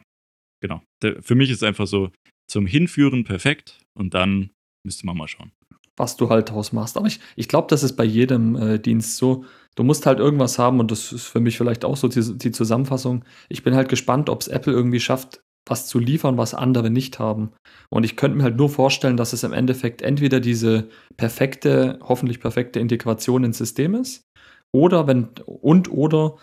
genau. 0.61 0.81
Für 1.21 1.35
mich 1.35 1.49
ist 1.49 1.63
einfach 1.63 1.87
so 1.87 2.11
zum 2.49 2.65
Hinführen 2.65 3.23
perfekt 3.23 3.79
und 3.97 4.13
dann 4.13 4.51
müsste 4.85 5.05
man 5.05 5.17
mal 5.17 5.27
schauen. 5.27 5.51
Was 5.97 6.15
du 6.15 6.29
halt 6.29 6.49
daraus 6.49 6.73
machst. 6.73 6.95
Aber 6.95 7.07
ich, 7.07 7.19
ich 7.35 7.47
glaube, 7.47 7.67
das 7.69 7.83
ist 7.83 7.95
bei 7.95 8.03
jedem 8.03 8.55
äh, 8.55 8.79
Dienst 8.79 9.17
so. 9.17 9.45
Du 9.75 9.83
musst 9.83 10.05
halt 10.05 10.19
irgendwas 10.19 10.59
haben 10.59 10.79
und 10.79 10.91
das 10.91 11.11
ist 11.11 11.25
für 11.25 11.39
mich 11.39 11.57
vielleicht 11.57 11.83
auch 11.85 11.97
so 11.97 12.07
die, 12.07 12.37
die 12.37 12.51
Zusammenfassung. 12.51 13.25
Ich 13.49 13.63
bin 13.63 13.75
halt 13.75 13.89
gespannt, 13.89 14.29
ob 14.29 14.41
es 14.41 14.47
Apple 14.47 14.73
irgendwie 14.73 14.99
schafft, 14.99 15.41
was 15.67 15.87
zu 15.87 15.99
liefern, 15.99 16.37
was 16.37 16.53
andere 16.53 16.89
nicht 16.89 17.19
haben. 17.19 17.51
Und 17.89 18.03
ich 18.03 18.15
könnte 18.15 18.37
mir 18.37 18.43
halt 18.43 18.57
nur 18.57 18.69
vorstellen, 18.69 19.17
dass 19.17 19.33
es 19.33 19.43
im 19.43 19.53
Endeffekt 19.53 20.01
entweder 20.01 20.39
diese 20.39 20.89
perfekte, 21.17 21.99
hoffentlich 22.01 22.39
perfekte 22.39 22.79
Integration 22.79 23.43
ins 23.43 23.57
System 23.57 23.95
ist, 23.95 24.23
oder 24.73 25.07
wenn, 25.07 25.29
und 25.45 25.91
oder 25.91 26.37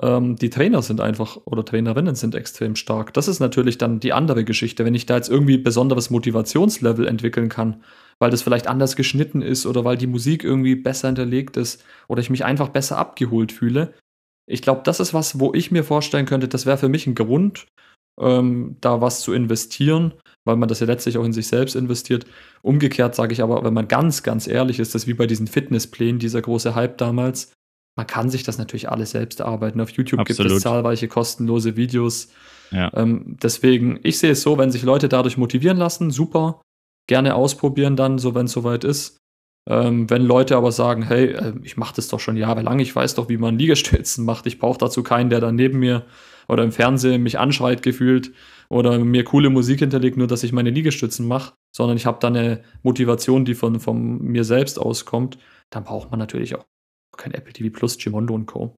ähm, 0.00 0.36
die 0.36 0.50
Trainer 0.50 0.82
sind 0.82 1.00
einfach 1.00 1.38
oder 1.44 1.64
Trainerinnen 1.64 2.14
sind 2.14 2.34
extrem 2.34 2.76
stark. 2.76 3.12
Das 3.14 3.28
ist 3.28 3.40
natürlich 3.40 3.78
dann 3.78 4.00
die 4.00 4.12
andere 4.12 4.44
Geschichte. 4.44 4.84
Wenn 4.84 4.94
ich 4.94 5.06
da 5.06 5.16
jetzt 5.16 5.28
irgendwie 5.28 5.58
besonderes 5.58 6.10
Motivationslevel 6.10 7.06
entwickeln 7.06 7.48
kann, 7.48 7.82
weil 8.20 8.30
das 8.30 8.42
vielleicht 8.42 8.68
anders 8.68 8.96
geschnitten 8.96 9.42
ist 9.42 9.66
oder 9.66 9.84
weil 9.84 9.96
die 9.96 10.06
Musik 10.06 10.44
irgendwie 10.44 10.76
besser 10.76 11.08
hinterlegt 11.08 11.56
ist 11.56 11.84
oder 12.06 12.20
ich 12.20 12.30
mich 12.30 12.44
einfach 12.44 12.68
besser 12.68 12.98
abgeholt 12.98 13.52
fühle. 13.52 13.94
Ich 14.46 14.62
glaube, 14.62 14.82
das 14.84 15.00
ist 15.00 15.14
was, 15.14 15.40
wo 15.40 15.52
ich 15.52 15.70
mir 15.70 15.84
vorstellen 15.84 16.26
könnte, 16.26 16.48
das 16.48 16.64
wäre 16.64 16.78
für 16.78 16.88
mich 16.88 17.06
ein 17.06 17.14
Grund, 17.14 17.66
ähm, 18.20 18.76
da 18.80 19.00
was 19.00 19.20
zu 19.20 19.32
investieren, 19.32 20.14
weil 20.44 20.56
man 20.56 20.68
das 20.68 20.80
ja 20.80 20.86
letztlich 20.86 21.18
auch 21.18 21.24
in 21.24 21.32
sich 21.32 21.48
selbst 21.48 21.76
investiert. 21.76 22.24
Umgekehrt 22.62 23.14
sage 23.14 23.32
ich 23.32 23.42
aber, 23.42 23.62
wenn 23.64 23.74
man 23.74 23.88
ganz, 23.88 24.22
ganz 24.22 24.46
ehrlich 24.46 24.78
ist, 24.80 24.94
das 24.94 25.06
wie 25.06 25.14
bei 25.14 25.26
diesen 25.26 25.46
Fitnessplänen, 25.46 26.18
dieser 26.18 26.40
große 26.40 26.74
Hype 26.74 26.98
damals, 26.98 27.52
man 27.98 28.06
kann 28.06 28.30
sich 28.30 28.44
das 28.44 28.58
natürlich 28.58 28.88
alles 28.88 29.10
selbst 29.10 29.40
erarbeiten. 29.40 29.80
Auf 29.80 29.90
YouTube 29.90 30.20
Absolut. 30.20 30.50
gibt 30.50 30.56
es 30.58 30.62
zahlreiche 30.62 31.08
kostenlose 31.08 31.76
Videos. 31.76 32.28
Ja. 32.70 32.92
Ähm, 32.94 33.36
deswegen, 33.42 33.98
ich 34.04 34.20
sehe 34.20 34.30
es 34.30 34.42
so, 34.42 34.56
wenn 34.56 34.70
sich 34.70 34.84
Leute 34.84 35.08
dadurch 35.08 35.36
motivieren 35.36 35.78
lassen, 35.78 36.12
super. 36.12 36.62
Gerne 37.08 37.34
ausprobieren 37.34 37.96
dann, 37.96 38.18
so 38.18 38.36
wenn 38.36 38.46
es 38.46 38.52
soweit 38.52 38.84
ist. 38.84 39.18
Ähm, 39.68 40.08
wenn 40.08 40.22
Leute 40.22 40.56
aber 40.56 40.70
sagen, 40.70 41.02
hey, 41.02 41.32
äh, 41.32 41.54
ich 41.64 41.76
mache 41.76 41.96
das 41.96 42.06
doch 42.06 42.20
schon 42.20 42.36
jahrelang, 42.36 42.78
ich 42.78 42.94
weiß 42.94 43.16
doch, 43.16 43.28
wie 43.28 43.36
man 43.36 43.58
Liegestützen 43.58 44.24
macht, 44.24 44.46
ich 44.46 44.60
brauche 44.60 44.78
dazu 44.78 45.02
keinen, 45.02 45.28
der 45.28 45.40
dann 45.40 45.56
neben 45.56 45.80
mir 45.80 46.04
oder 46.46 46.62
im 46.62 46.70
Fernsehen 46.70 47.24
mich 47.24 47.40
anschreit 47.40 47.82
gefühlt 47.82 48.30
oder 48.68 49.00
mir 49.00 49.24
coole 49.24 49.50
Musik 49.50 49.80
hinterlegt, 49.80 50.16
nur 50.16 50.28
dass 50.28 50.44
ich 50.44 50.52
meine 50.52 50.70
Liegestützen 50.70 51.26
mache, 51.26 51.54
sondern 51.74 51.96
ich 51.96 52.06
habe 52.06 52.18
da 52.20 52.28
eine 52.28 52.62
Motivation, 52.84 53.44
die 53.44 53.54
von, 53.54 53.80
von 53.80 54.22
mir 54.22 54.44
selbst 54.44 54.78
auskommt, 54.78 55.36
dann 55.70 55.82
braucht 55.82 56.12
man 56.12 56.20
natürlich 56.20 56.54
auch 56.54 56.64
kein 57.16 57.32
Apple 57.32 57.52
TV 57.52 57.76
Plus, 57.76 57.98
Gimondo 57.98 58.34
und 58.34 58.46
Co. 58.46 58.74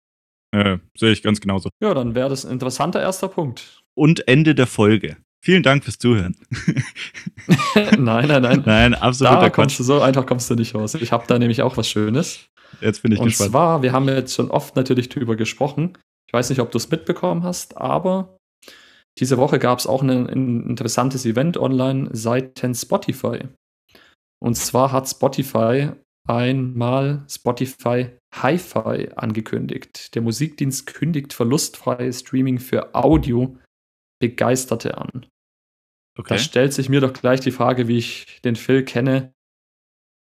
Äh, 0.53 0.79
sehe 0.97 1.13
ich 1.13 1.23
ganz 1.23 1.41
genauso. 1.41 1.71
Ja, 1.83 1.95
dann 1.95 2.15
wäre 2.15 2.29
das 2.29 2.45
ein 2.45 2.53
interessanter 2.53 3.01
erster 3.01 3.29
Punkt. 3.29 3.83
Und 3.95 4.27
Ende 4.29 4.55
der 4.55 4.67
Folge. 4.67 5.17
Vielen 5.43 5.63
Dank 5.63 5.85
fürs 5.85 5.99
Zuhören. 5.99 6.37
nein, 7.75 8.29
nein, 8.29 8.43
nein. 8.43 8.63
Nein, 8.67 8.95
absoluter 8.95 9.41
da 9.41 9.51
kommst 9.51 9.79
du 9.79 9.85
so 9.85 10.03
einfach 10.03 10.27
kommst 10.27 10.51
du 10.51 10.55
nicht 10.55 10.75
raus. 10.75 10.95
Ich 10.95 11.13
habe 11.13 11.25
da 11.27 11.39
nämlich 11.39 11.63
auch 11.63 11.77
was 11.77 11.89
Schönes. 11.89 12.47
Jetzt 12.81 13.03
bin 13.03 13.13
ich 13.13 13.19
Und 13.19 13.27
gespannt. 13.29 13.51
zwar, 13.51 13.83
wir 13.83 13.93
haben 13.93 14.07
jetzt 14.09 14.35
schon 14.35 14.51
oft 14.51 14.77
natürlich 14.77 15.09
drüber 15.09 15.37
gesprochen. 15.37 15.97
Ich 16.29 16.35
weiß 16.35 16.51
nicht, 16.51 16.61
ob 16.61 16.71
du 16.71 16.79
es 16.79 16.91
mitbekommen 16.91 17.43
hast, 17.43 17.79
aber 17.79 18.37
diese 19.19 19.39
Woche 19.39 19.59
gab 19.59 19.79
es 19.79 19.87
auch 19.87 20.03
ein, 20.03 20.11
ein 20.11 20.69
interessantes 20.69 21.25
Event 21.25 21.57
online 21.57 22.11
seitens 22.13 22.83
Spotify. 22.83 23.41
Und 24.43 24.57
zwar 24.57 24.93
hat 24.93 25.09
Spotify 25.09 25.91
einmal 26.29 27.25
Spotify 27.29 28.11
Hi-Fi 28.35 29.11
angekündigt. 29.17 30.15
Der 30.15 30.23
Musikdienst 30.23 30.87
kündigt 30.87 31.33
verlustfreies 31.33 32.21
Streaming 32.21 32.59
für 32.59 32.95
Audio 32.95 33.59
Begeisterte 34.21 34.99
an. 34.99 35.27
okay. 36.19 36.35
Da 36.35 36.39
stellt 36.39 36.75
sich 36.75 36.89
mir 36.89 37.01
doch 37.01 37.13
gleich 37.13 37.41
die 37.41 37.51
Frage, 37.51 37.89
wie 37.89 37.99
ich 37.99 38.41
den 38.45 38.55
Phil 38.55 38.85
kenne. 38.85 39.33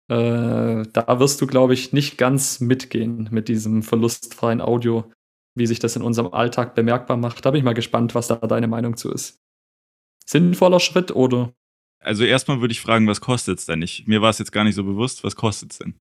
Äh, 0.09 0.85
da 0.91 1.19
wirst 1.19 1.41
du, 1.41 1.47
glaube 1.47 1.73
ich, 1.73 1.93
nicht 1.93 2.17
ganz 2.17 2.59
mitgehen 2.59 3.29
mit 3.31 3.47
diesem 3.47 3.83
verlustfreien 3.83 4.61
Audio, 4.61 5.11
wie 5.55 5.67
sich 5.67 5.79
das 5.79 5.95
in 5.95 6.01
unserem 6.01 6.33
Alltag 6.33 6.75
bemerkbar 6.75 7.17
macht. 7.17 7.45
Da 7.45 7.51
bin 7.51 7.59
ich 7.59 7.65
mal 7.65 7.73
gespannt, 7.73 8.15
was 8.15 8.27
da 8.27 8.35
deine 8.35 8.67
Meinung 8.67 8.97
zu 8.97 9.11
ist. 9.11 9.39
Sinnvoller 10.27 10.79
Schritt 10.79 11.11
oder? 11.11 11.53
Also 12.05 12.23
erstmal 12.23 12.61
würde 12.61 12.71
ich 12.71 12.81
fragen, 12.81 13.07
was 13.07 13.19
kostet 13.19 13.59
es 13.59 13.65
denn? 13.65 13.81
Ich, 13.81 14.05
mir 14.05 14.21
war 14.21 14.29
es 14.29 14.37
jetzt 14.37 14.51
gar 14.51 14.63
nicht 14.63 14.75
so 14.75 14.83
bewusst, 14.83 15.23
was 15.23 15.35
kostet 15.35 15.71
es 15.71 15.79
denn? 15.79 15.95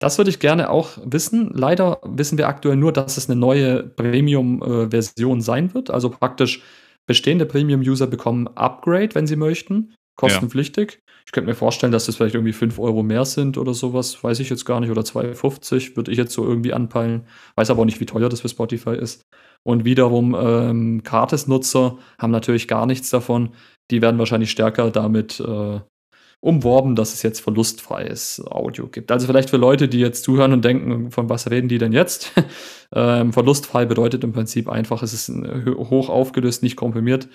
Das 0.00 0.18
würde 0.18 0.30
ich 0.30 0.40
gerne 0.40 0.70
auch 0.70 0.98
wissen. 1.04 1.50
Leider 1.52 2.00
wissen 2.02 2.38
wir 2.38 2.48
aktuell 2.48 2.76
nur, 2.76 2.92
dass 2.92 3.18
es 3.18 3.30
eine 3.30 3.38
neue 3.38 3.84
Premium-Version 3.84 5.40
sein 5.40 5.74
wird. 5.74 5.90
Also 5.90 6.10
praktisch 6.10 6.62
bestehende 7.06 7.46
Premium-User 7.46 8.06
bekommen 8.06 8.48
Upgrade, 8.48 9.14
wenn 9.14 9.26
sie 9.26 9.36
möchten. 9.36 9.94
Kostenpflichtig. 10.16 10.98
Ich 11.24 11.32
könnte 11.32 11.48
mir 11.48 11.54
vorstellen, 11.54 11.92
dass 11.92 12.06
das 12.06 12.16
vielleicht 12.16 12.34
irgendwie 12.34 12.52
5 12.52 12.78
Euro 12.78 13.02
mehr 13.02 13.24
sind 13.24 13.58
oder 13.58 13.74
sowas. 13.74 14.24
Weiß 14.24 14.40
ich 14.40 14.50
jetzt 14.50 14.64
gar 14.64 14.80
nicht. 14.80 14.90
Oder 14.90 15.02
2,50 15.02 15.94
würde 15.94 16.10
ich 16.10 16.18
jetzt 16.18 16.32
so 16.32 16.44
irgendwie 16.44 16.72
anpeilen. 16.72 17.26
Weiß 17.54 17.70
aber 17.70 17.82
auch 17.82 17.86
nicht, 17.86 18.00
wie 18.00 18.06
teuer 18.06 18.28
das 18.28 18.40
für 18.40 18.48
Spotify 18.48 18.96
ist. 18.96 19.22
Und 19.64 19.84
wiederum 19.84 20.34
ähm, 20.34 21.02
Gratis-Nutzer 21.04 21.98
haben 22.18 22.32
natürlich 22.32 22.66
gar 22.66 22.86
nichts 22.86 23.10
davon. 23.10 23.50
Die 23.90 24.02
werden 24.02 24.18
wahrscheinlich 24.18 24.50
stärker 24.50 24.90
damit 24.90 25.40
äh, 25.40 25.80
umworben, 26.40 26.96
dass 26.96 27.14
es 27.14 27.22
jetzt 27.22 27.40
verlustfreies 27.40 28.42
Audio 28.44 28.88
gibt. 28.88 29.12
Also 29.12 29.26
vielleicht 29.26 29.50
für 29.50 29.58
Leute, 29.58 29.88
die 29.88 30.00
jetzt 30.00 30.24
zuhören 30.24 30.52
und 30.52 30.64
denken, 30.64 31.10
von 31.12 31.28
was 31.28 31.50
reden 31.50 31.68
die 31.68 31.78
denn 31.78 31.92
jetzt? 31.92 32.32
ähm, 32.94 33.32
verlustfrei 33.32 33.84
bedeutet 33.84 34.24
im 34.24 34.32
Prinzip 34.32 34.68
einfach, 34.68 35.02
es 35.02 35.12
ist 35.12 35.28
hoch 35.30 36.08
aufgelöst, 36.08 36.62
nicht 36.62 36.76
komprimiert. 36.76 37.28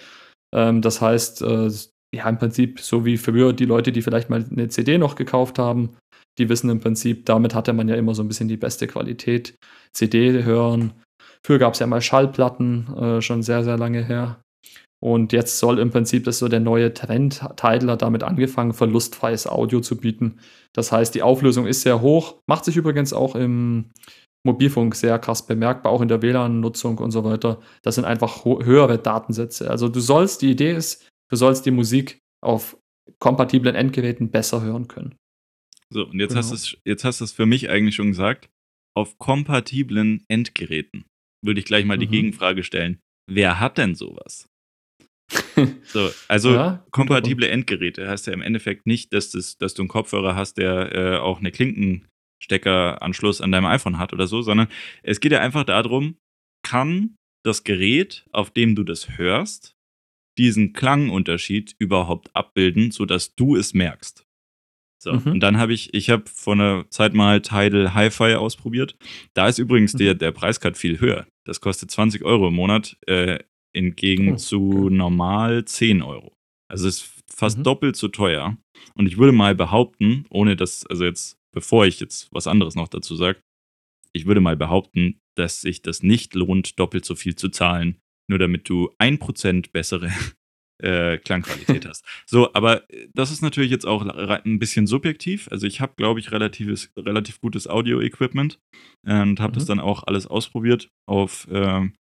Ähm, 0.54 0.82
das 0.82 1.00
heißt, 1.00 1.42
äh, 1.42 1.70
ja, 2.14 2.28
im 2.28 2.38
Prinzip 2.38 2.80
so 2.82 3.06
wie 3.06 3.18
früher 3.18 3.54
die 3.54 3.66
Leute, 3.66 3.92
die 3.92 4.02
vielleicht 4.02 4.30
mal 4.30 4.46
eine 4.50 4.68
CD 4.68 4.98
noch 4.98 5.16
gekauft 5.16 5.58
haben, 5.58 5.96
die 6.38 6.50
wissen 6.50 6.70
im 6.70 6.80
Prinzip, 6.80 7.26
damit 7.26 7.56
hatte 7.56 7.74
man 7.74 7.88
ja 7.88 7.96
immer 7.96 8.14
so 8.14 8.24
ein 8.24 8.28
bisschen 8.28 8.48
die 8.48 8.58
beste 8.58 8.88
Qualität. 8.88 9.56
CD 9.94 10.44
hören. 10.44 10.94
Früher 11.46 11.60
gab 11.60 11.74
es 11.74 11.80
ja 11.80 11.88
mal 11.88 12.02
Schallplatten, 12.02 12.94
äh, 12.98 13.22
schon 13.22 13.42
sehr, 13.42 13.64
sehr 13.64 13.78
lange 13.78 14.04
her. 14.04 14.42
Und 15.00 15.32
jetzt 15.32 15.60
soll 15.60 15.78
im 15.80 15.92
Prinzip 15.92 16.24
das 16.24 16.40
so 16.40 16.48
der 16.48 16.60
neue 16.60 16.94
Trend, 16.94 17.42
Tidal 17.56 17.98
damit 17.98 18.24
angefangen, 18.24 18.74
verlustfreies 18.74 19.46
Audio 19.48 19.80
zu 19.80 19.98
bieten. 19.98 20.40
Das 20.74 20.92
heißt, 20.92 21.14
die 21.14 21.22
Auflösung 21.22 21.68
ist 21.68 21.82
sehr 21.82 22.02
hoch, 22.02 22.40
macht 22.48 22.66
sich 22.66 22.76
übrigens 22.78 23.14
auch 23.14 23.36
im 23.36 23.92
Mobilfunk 24.44 24.96
sehr 24.96 25.20
krass 25.20 25.46
bemerkbar, 25.46 25.92
auch 25.92 26.02
in 26.02 26.08
der 26.08 26.22
WLAN-Nutzung 26.22 26.98
und 26.98 27.12
so 27.12 27.24
weiter. 27.24 27.62
Das 27.84 27.96
sind 27.96 28.06
einfach 28.06 28.46
höhere 28.46 28.98
Datensätze. 28.98 29.70
Also 29.70 29.88
du 29.90 30.00
sollst, 30.00 30.42
die 30.42 30.50
Idee 30.52 30.74
ist, 30.74 31.08
du 31.30 31.36
sollst 31.36 31.66
die 31.66 31.72
Musik 31.72 32.20
auf 32.44 32.78
kompatiblen 33.20 33.76
Endgeräten 33.76 34.32
besser 34.32 34.62
hören 34.62 34.88
können. 34.88 35.16
So, 35.90 36.06
und 36.06 36.20
jetzt 36.20 36.30
Genau. 36.30 36.40
hast 36.40 36.50
du 36.52 36.56
es, 36.56 36.78
jetzt 36.86 37.04
hast 37.04 37.20
du 37.22 37.26
es 37.26 37.32
für 37.34 37.46
mich 37.46 37.70
eigentlich 37.70 37.96
schon 37.96 38.08
gesagt. 38.10 38.50
Auf 38.96 39.18
kompatiblen 39.20 40.24
Endgeräten 40.28 41.06
würde 41.46 41.60
ich 41.60 41.66
gleich 41.66 41.86
mal 41.86 41.98
die 42.00 42.08
Mhm. 42.08 42.12
Gegenfrage 42.12 42.64
stellen. 42.64 43.00
Wer 43.30 43.60
hat 43.60 43.78
denn 43.78 43.94
sowas? 43.96 44.48
So, 45.88 46.12
also 46.28 46.54
Ja, 46.54 46.86
kompatible 46.92 47.48
Endgeräte 47.50 48.08
heißt 48.08 48.28
ja 48.28 48.34
im 48.34 48.42
Endeffekt 48.42 48.86
nicht, 48.86 49.14
dass, 49.14 49.32
das, 49.32 49.58
dass 49.58 49.74
du 49.74 49.82
einen 49.84 49.90
Kopfhörer 49.90 50.36
hast, 50.36 50.56
der 50.58 50.94
äh, 50.96 51.18
auch 51.18 51.40
eine 51.40 51.52
Klinkensteckeranschluss 52.40 53.42
an 53.42 53.52
deinem 53.52 53.66
iPhone 53.66 53.98
hat 53.98 54.14
oder 54.14 54.28
so, 54.28 54.42
sondern 54.42 54.68
es 55.04 55.20
geht 55.20 55.32
ja 55.32 55.40
einfach 55.42 55.64
darum, 55.64 56.18
kann 56.64 57.16
das 57.44 57.64
Gerät, 57.64 58.26
auf 58.32 58.52
dem 58.52 58.76
du 58.76 58.84
das 58.84 59.18
hörst, 59.18 59.76
diesen 60.38 60.74
Klangunterschied 60.74 61.76
überhaupt 61.80 62.36
abbilden, 62.36 62.92
sodass 62.92 63.36
du 63.36 63.56
es 63.56 63.74
merkst. 63.74 64.24
So, 65.02 65.14
Mhm. 65.14 65.32
und 65.34 65.40
dann 65.42 65.58
habe 65.58 65.74
ich, 65.74 65.94
ich 65.94 66.10
habe 66.10 66.24
vor 66.28 66.54
einer 66.54 66.90
Zeit 66.90 67.14
mal 67.14 67.42
Tidal 67.42 67.94
Hi-Fi 67.94 68.36
ausprobiert. 68.36 68.98
Da 69.36 69.48
ist 69.48 69.60
übrigens 69.60 69.94
Mhm. 69.94 69.98
der, 70.00 70.14
der 70.16 70.32
Preiscard 70.32 70.76
viel 70.78 71.00
höher. 71.00 71.28
Das 71.46 71.62
kostet 71.62 71.92
20 71.92 72.24
Euro 72.24 72.48
im 72.50 72.56
Monat, 72.56 72.98
äh, 73.08 73.40
entgegen 73.78 74.34
Oh, 74.34 74.38
zu 74.38 74.86
okay. 74.86 74.96
normal 74.96 75.66
10 75.66 76.02
Euro. 76.02 76.34
Also 76.70 76.88
es 76.88 76.98
ist 77.04 77.24
fast 77.32 77.60
Mhm. 77.60 77.64
doppelt 77.64 77.96
so 77.96 78.08
teuer. 78.08 78.58
Und 78.96 79.08
ich 79.08 79.18
würde 79.18 79.32
mal 79.32 79.56
behaupten, 79.56 80.26
ohne 80.30 80.56
dass, 80.56 80.86
also 80.86 81.06
jetzt, 81.06 81.38
bevor 81.54 81.86
ich 81.86 82.00
jetzt 82.00 82.28
was 82.32 82.48
anderes 82.48 82.76
noch 82.76 82.88
dazu 82.90 83.16
sage, 83.16 83.40
ich 84.14 84.26
würde 84.26 84.42
mal 84.42 84.58
behaupten, 84.58 85.20
dass 85.38 85.62
sich 85.62 85.82
das 85.82 86.02
nicht 86.04 86.34
lohnt, 86.34 86.80
doppelt 86.80 87.06
so 87.06 87.16
viel 87.16 87.36
zu 87.36 87.50
zahlen, 87.50 87.98
nur 88.30 88.40
damit 88.40 88.68
du 88.70 88.90
1% 89.00 89.72
bessere 89.72 90.12
äh, 90.84 91.18
Klangqualität 91.20 91.86
hast. 91.88 92.04
So, 92.26 92.54
aber 92.54 92.90
äh, 92.92 93.08
das 93.14 93.32
ist 93.32 93.42
natürlich 93.42 93.72
jetzt 93.72 93.86
auch 93.86 94.06
ein 94.06 94.60
bisschen 94.60 94.88
subjektiv. 94.88 95.48
Also 95.52 95.68
ich 95.68 95.80
habe, 95.82 95.94
glaube 95.96 96.20
ich, 96.20 96.32
relatives, 96.32 96.92
relativ 96.98 97.40
gutes 97.40 97.68
Audio-Equipment 97.68 98.60
äh, 99.08 99.22
und 99.22 99.40
habe 99.40 99.54
das 99.54 99.64
Mhm. 99.66 99.68
dann 99.68 99.80
auch 99.80 100.04
alles 100.04 100.26
ausprobiert 100.28 100.90
auf 101.08 101.48
ähm, 101.52 101.94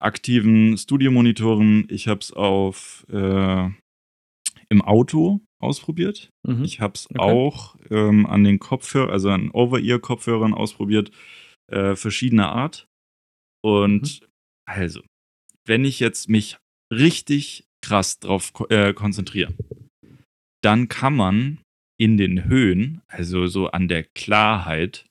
aktiven 0.00 0.76
Studiomonitoren. 0.76 1.86
Ich 1.90 2.08
habe 2.08 2.20
es 2.20 2.32
auf 2.32 3.04
äh, 3.10 3.68
im 4.70 4.82
Auto 4.82 5.40
ausprobiert. 5.60 6.30
Mhm. 6.46 6.64
Ich 6.64 6.80
habe 6.80 6.94
es 6.94 7.08
Okay. 7.10 7.18
auch 7.18 7.76
ähm, 7.90 8.26
an 8.26 8.44
den 8.44 8.58
Kopfhörern, 8.58 9.10
also 9.10 9.30
an 9.30 9.50
Over-Ear-Kopfhörern 9.50 10.54
ausprobiert, 10.54 11.10
äh, 11.72 11.96
verschiedener 11.96 12.52
Art. 12.52 12.86
Und 13.62 14.20
Mhm. 14.20 14.26
also, 14.66 15.02
wenn 15.66 15.84
ich 15.84 16.00
jetzt 16.00 16.28
mich 16.28 16.58
richtig 16.92 17.64
krass 17.84 18.18
drauf 18.20 18.52
ko 18.52 18.66
äh, 18.68 18.92
konzentriere, 18.94 19.54
dann 20.62 20.88
kann 20.88 21.14
man 21.16 21.60
in 22.00 22.16
den 22.16 22.44
Höhen, 22.44 23.02
also 23.08 23.46
so 23.46 23.68
an 23.68 23.88
der 23.88 24.04
Klarheit 24.04 25.06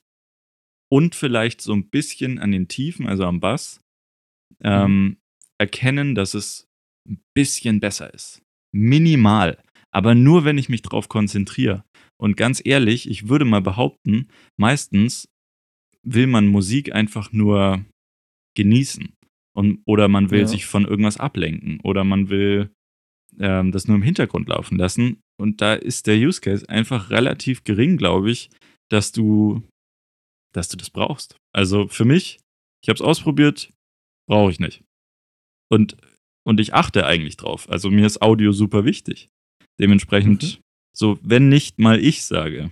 und 0.90 1.14
vielleicht 1.14 1.60
so 1.60 1.74
ein 1.74 1.88
bisschen 1.90 2.38
an 2.38 2.52
den 2.52 2.68
Tiefen, 2.68 3.06
also 3.06 3.24
am 3.24 3.40
Bass, 3.40 3.80
ähm, 4.62 5.18
erkennen, 5.58 6.14
dass 6.14 6.34
es 6.34 6.66
ein 7.08 7.20
bisschen 7.34 7.80
besser 7.80 8.12
ist. 8.12 8.42
Minimal. 8.72 9.62
Aber 9.90 10.14
nur, 10.14 10.44
wenn 10.44 10.58
ich 10.58 10.68
mich 10.68 10.82
drauf 10.82 11.08
konzentriere. 11.08 11.84
Und 12.20 12.36
ganz 12.36 12.60
ehrlich, 12.64 13.08
ich 13.08 13.28
würde 13.28 13.44
mal 13.44 13.62
behaupten, 13.62 14.28
meistens 14.58 15.28
will 16.02 16.26
man 16.26 16.46
Musik 16.46 16.94
einfach 16.94 17.32
nur 17.32 17.84
genießen. 18.56 19.12
Und, 19.56 19.82
oder 19.86 20.08
man 20.08 20.30
will 20.30 20.40
Ja. 20.40 20.46
sich 20.46 20.66
von 20.66 20.84
irgendwas 20.84 21.16
ablenken. 21.16 21.80
Oder 21.82 22.04
man 22.04 22.28
will 22.28 22.70
ähm, 23.38 23.72
das 23.72 23.86
nur 23.88 23.96
im 23.96 24.02
Hintergrund 24.02 24.48
laufen 24.48 24.76
lassen. 24.76 25.20
Und 25.40 25.60
da 25.60 25.74
ist 25.74 26.06
der 26.06 26.16
Use 26.16 26.40
Case 26.40 26.68
einfach 26.68 27.10
relativ 27.10 27.64
gering, 27.64 27.96
glaube 27.96 28.30
ich, 28.30 28.50
dass 28.90 29.12
du, 29.12 29.62
dass 30.52 30.68
du 30.68 30.76
das 30.76 30.90
brauchst. 30.90 31.36
Also 31.54 31.88
für 31.88 32.04
mich, 32.04 32.40
ich 32.82 32.88
habe 32.88 32.96
es 32.96 33.02
ausprobiert, 33.02 33.72
brauche 34.28 34.50
ich 34.52 34.60
nicht. 34.60 34.82
Und, 35.70 35.96
und 36.46 36.60
ich 36.60 36.74
achte 36.74 37.06
eigentlich 37.06 37.36
drauf. 37.36 37.68
Also 37.68 37.90
mir 37.90 38.06
ist 38.06 38.22
Audio 38.22 38.52
super 38.52 38.84
wichtig. 38.84 39.28
Dementsprechend, 39.80 40.42
Mhm. 40.42 40.62
so, 40.96 41.18
wenn 41.22 41.48
nicht 41.48 41.78
mal 41.78 41.98
ich 42.02 42.24
sage, 42.24 42.70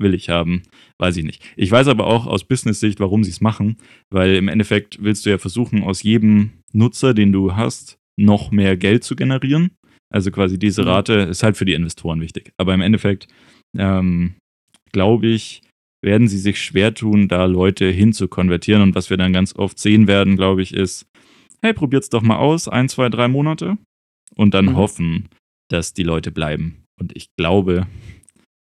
will 0.00 0.14
ich 0.14 0.28
haben, 0.28 0.62
weiß 1.00 1.16
ich 1.16 1.24
nicht. 1.24 1.42
Ich 1.56 1.70
weiß 1.70 1.88
aber 1.88 2.06
auch 2.06 2.26
aus 2.26 2.44
Business-Sicht, 2.44 3.00
warum 3.00 3.24
sie 3.24 3.30
es 3.30 3.40
machen, 3.40 3.76
weil 4.12 4.36
im 4.36 4.48
Endeffekt 4.48 5.02
willst 5.02 5.26
du 5.26 5.30
ja 5.30 5.38
versuchen, 5.38 5.82
aus 5.82 6.02
jedem 6.02 6.52
Nutzer, 6.72 7.14
den 7.14 7.32
du 7.32 7.56
hast, 7.56 7.98
noch 8.16 8.50
mehr 8.50 8.76
Geld 8.76 9.04
zu 9.04 9.16
generieren. 9.16 9.70
Also 10.10 10.30
quasi 10.30 10.58
diese 10.58 10.82
Mhm. 10.82 10.88
Rate 10.88 11.12
ist 11.14 11.42
halt 11.42 11.56
für 11.56 11.64
die 11.64 11.74
Investoren 11.74 12.20
wichtig. 12.20 12.52
Aber 12.58 12.74
im 12.74 12.80
Endeffekt, 12.80 13.26
ähm, 13.76 14.34
glaube 14.92 15.26
ich, 15.28 15.62
werden 16.02 16.28
sie 16.28 16.38
sich 16.38 16.60
schwer 16.62 16.94
tun, 16.94 17.28
da 17.28 17.44
Leute 17.46 17.90
hin 17.90 18.12
zu 18.12 18.28
konvertieren. 18.28 18.82
Und 18.82 18.94
was 18.94 19.10
wir 19.10 19.16
dann 19.16 19.32
ganz 19.32 19.54
oft 19.56 19.78
sehen 19.78 20.06
werden, 20.06 20.36
glaube 20.36 20.62
ich, 20.62 20.72
ist, 20.74 21.06
hey, 21.62 21.72
probiert's 21.72 22.08
doch 22.10 22.22
mal 22.22 22.36
aus, 22.36 22.68
ein, 22.68 22.88
zwei, 22.88 23.08
drei 23.08 23.28
Monate 23.28 23.78
und 24.36 24.54
dann 24.54 24.66
Mhm. 24.66 24.76
hoffen, 24.76 25.28
dass 25.70 25.94
die 25.94 26.04
Leute 26.04 26.30
bleiben. 26.30 26.84
Und 27.00 27.16
ich 27.16 27.28
glaube, 27.36 27.86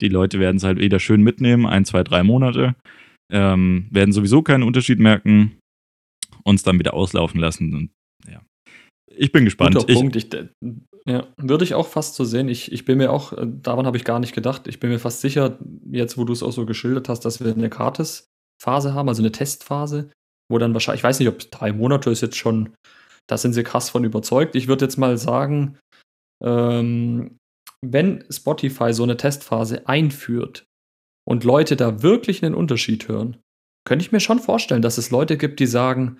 die 0.02 0.08
Leute 0.10 0.40
werden 0.40 0.58
es 0.58 0.64
halt 0.64 0.80
wieder 0.80 1.00
schön 1.00 1.22
mitnehmen, 1.24 1.66
ein, 1.66 1.86
zwei, 1.86 2.04
drei 2.04 2.24
Monate. 2.24 2.76
ähm, 3.32 3.86
werden 3.92 4.12
sowieso 4.12 4.42
keinen 4.42 4.64
Unterschied 4.64 4.98
merken, 4.98 5.56
uns 6.44 6.64
dann 6.64 6.80
wieder 6.80 6.96
auslaufen 6.96 7.40
lassen. 7.40 7.76
Und 7.76 7.92
ja, 8.28 8.42
ich 9.20 9.32
bin 9.34 9.44
gespannt. 9.44 9.76
Guter 9.76 9.94
Punkt. 9.94 10.16
Ich, 10.16 10.30
ja, 11.06 11.28
würde 11.38 11.66
ich 11.66 11.74
auch 11.74 11.88
fast 11.88 12.16
so 12.16 12.24
sehen. 12.24 12.48
Ich, 12.48 12.72
ich 12.72 12.86
bin 12.86 12.98
mir 12.98 13.12
auch, 13.12 13.34
äh, 13.34 13.46
daran 13.46 13.86
habe 13.86 13.98
ich 13.98 14.06
gar 14.06 14.20
nicht 14.20 14.34
gedacht. 14.34 14.68
Ich 14.68 14.80
bin 14.80 14.90
mir 14.90 15.00
fast 15.00 15.20
sicher, 15.20 15.60
jetzt 15.92 16.18
wo 16.18 16.24
du 16.24 16.32
es 16.32 16.42
auch 16.42 16.52
so 16.52 16.66
geschildert 16.66 17.10
hast, 17.10 17.26
dass 17.26 17.44
wir 17.44 17.52
eine 17.52 17.70
Gratis-Phase 17.70 18.94
haben, 18.94 19.10
also 19.10 19.22
eine 19.22 19.32
Testphase, 19.32 20.10
wo 20.50 20.58
dann 20.58 20.74
wahrscheinlich, 20.74 21.02
ich 21.02 21.04
weiß 21.04 21.20
nicht, 21.20 21.28
ob 21.28 21.40
drei 21.52 21.74
Monate 21.74 22.10
ist 22.10 22.22
jetzt 22.22 22.38
schon, 22.38 22.74
da 23.28 23.38
sind 23.38 23.54
sie 23.54 23.64
krass 23.64 23.90
von 23.90 24.06
überzeugt. 24.06 24.56
Ich 24.56 24.68
würde 24.68 24.86
jetzt 24.86 24.98
mal 24.98 25.18
sagen, 25.18 25.78
ähm, 26.42 27.38
wenn 27.86 28.24
Spotify 28.30 28.94
so 28.94 29.04
eine 29.04 29.18
Testphase 29.18 29.88
einführt 29.88 30.66
und 31.28 31.44
Leute 31.44 31.76
da 31.76 32.02
wirklich 32.02 32.44
einen 32.44 32.56
Unterschied 32.56 33.08
hören, 33.10 33.38
könnte 33.86 34.06
ich 34.06 34.12
mir 34.12 34.22
schon 34.22 34.40
vorstellen, 34.40 34.82
dass 34.82 34.98
es 34.98 35.12
Leute 35.12 35.38
gibt, 35.38 35.60
die 35.60 35.66
sagen, 35.66 36.20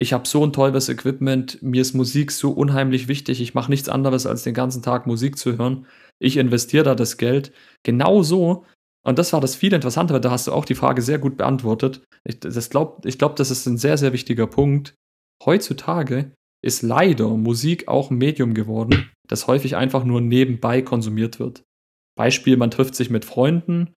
ich 0.00 0.12
habe 0.12 0.28
so 0.28 0.44
ein 0.44 0.52
tolles 0.52 0.88
Equipment, 0.88 1.60
mir 1.60 1.82
ist 1.82 1.94
Musik 1.94 2.30
so 2.30 2.52
unheimlich 2.52 3.08
wichtig, 3.08 3.40
ich 3.40 3.54
mache 3.54 3.70
nichts 3.70 3.88
anderes, 3.88 4.26
als 4.26 4.44
den 4.44 4.54
ganzen 4.54 4.82
Tag 4.82 5.06
Musik 5.06 5.36
zu 5.36 5.58
hören. 5.58 5.86
Ich 6.20 6.36
investiere 6.36 6.84
da 6.84 6.94
das 6.94 7.16
Geld. 7.16 7.52
Genau 7.82 8.22
so. 8.22 8.64
Und 9.04 9.18
das 9.18 9.32
war 9.32 9.40
das 9.40 9.56
viel 9.56 9.72
Interessantere, 9.72 10.20
da 10.20 10.30
hast 10.30 10.46
du 10.46 10.52
auch 10.52 10.64
die 10.64 10.74
Frage 10.74 11.02
sehr 11.02 11.18
gut 11.18 11.36
beantwortet. 11.36 12.04
Ich, 12.24 12.40
glaub, 12.40 13.02
glaube, 13.02 13.34
das 13.36 13.50
ist 13.50 13.66
ein 13.66 13.78
sehr, 13.78 13.96
sehr 13.96 14.12
wichtiger 14.12 14.46
Punkt. 14.46 14.94
Heutzutage 15.44 16.32
ist 16.62 16.82
leider 16.82 17.28
Musik 17.36 17.88
auch 17.88 18.10
ein 18.10 18.18
Medium 18.18 18.54
geworden, 18.54 19.10
das 19.26 19.46
häufig 19.46 19.76
einfach 19.76 20.04
nur 20.04 20.20
nebenbei 20.20 20.82
konsumiert 20.82 21.38
wird. 21.38 21.64
Beispiel, 22.16 22.56
man 22.56 22.70
trifft 22.70 22.96
sich 22.96 23.10
mit 23.10 23.24
Freunden, 23.24 23.94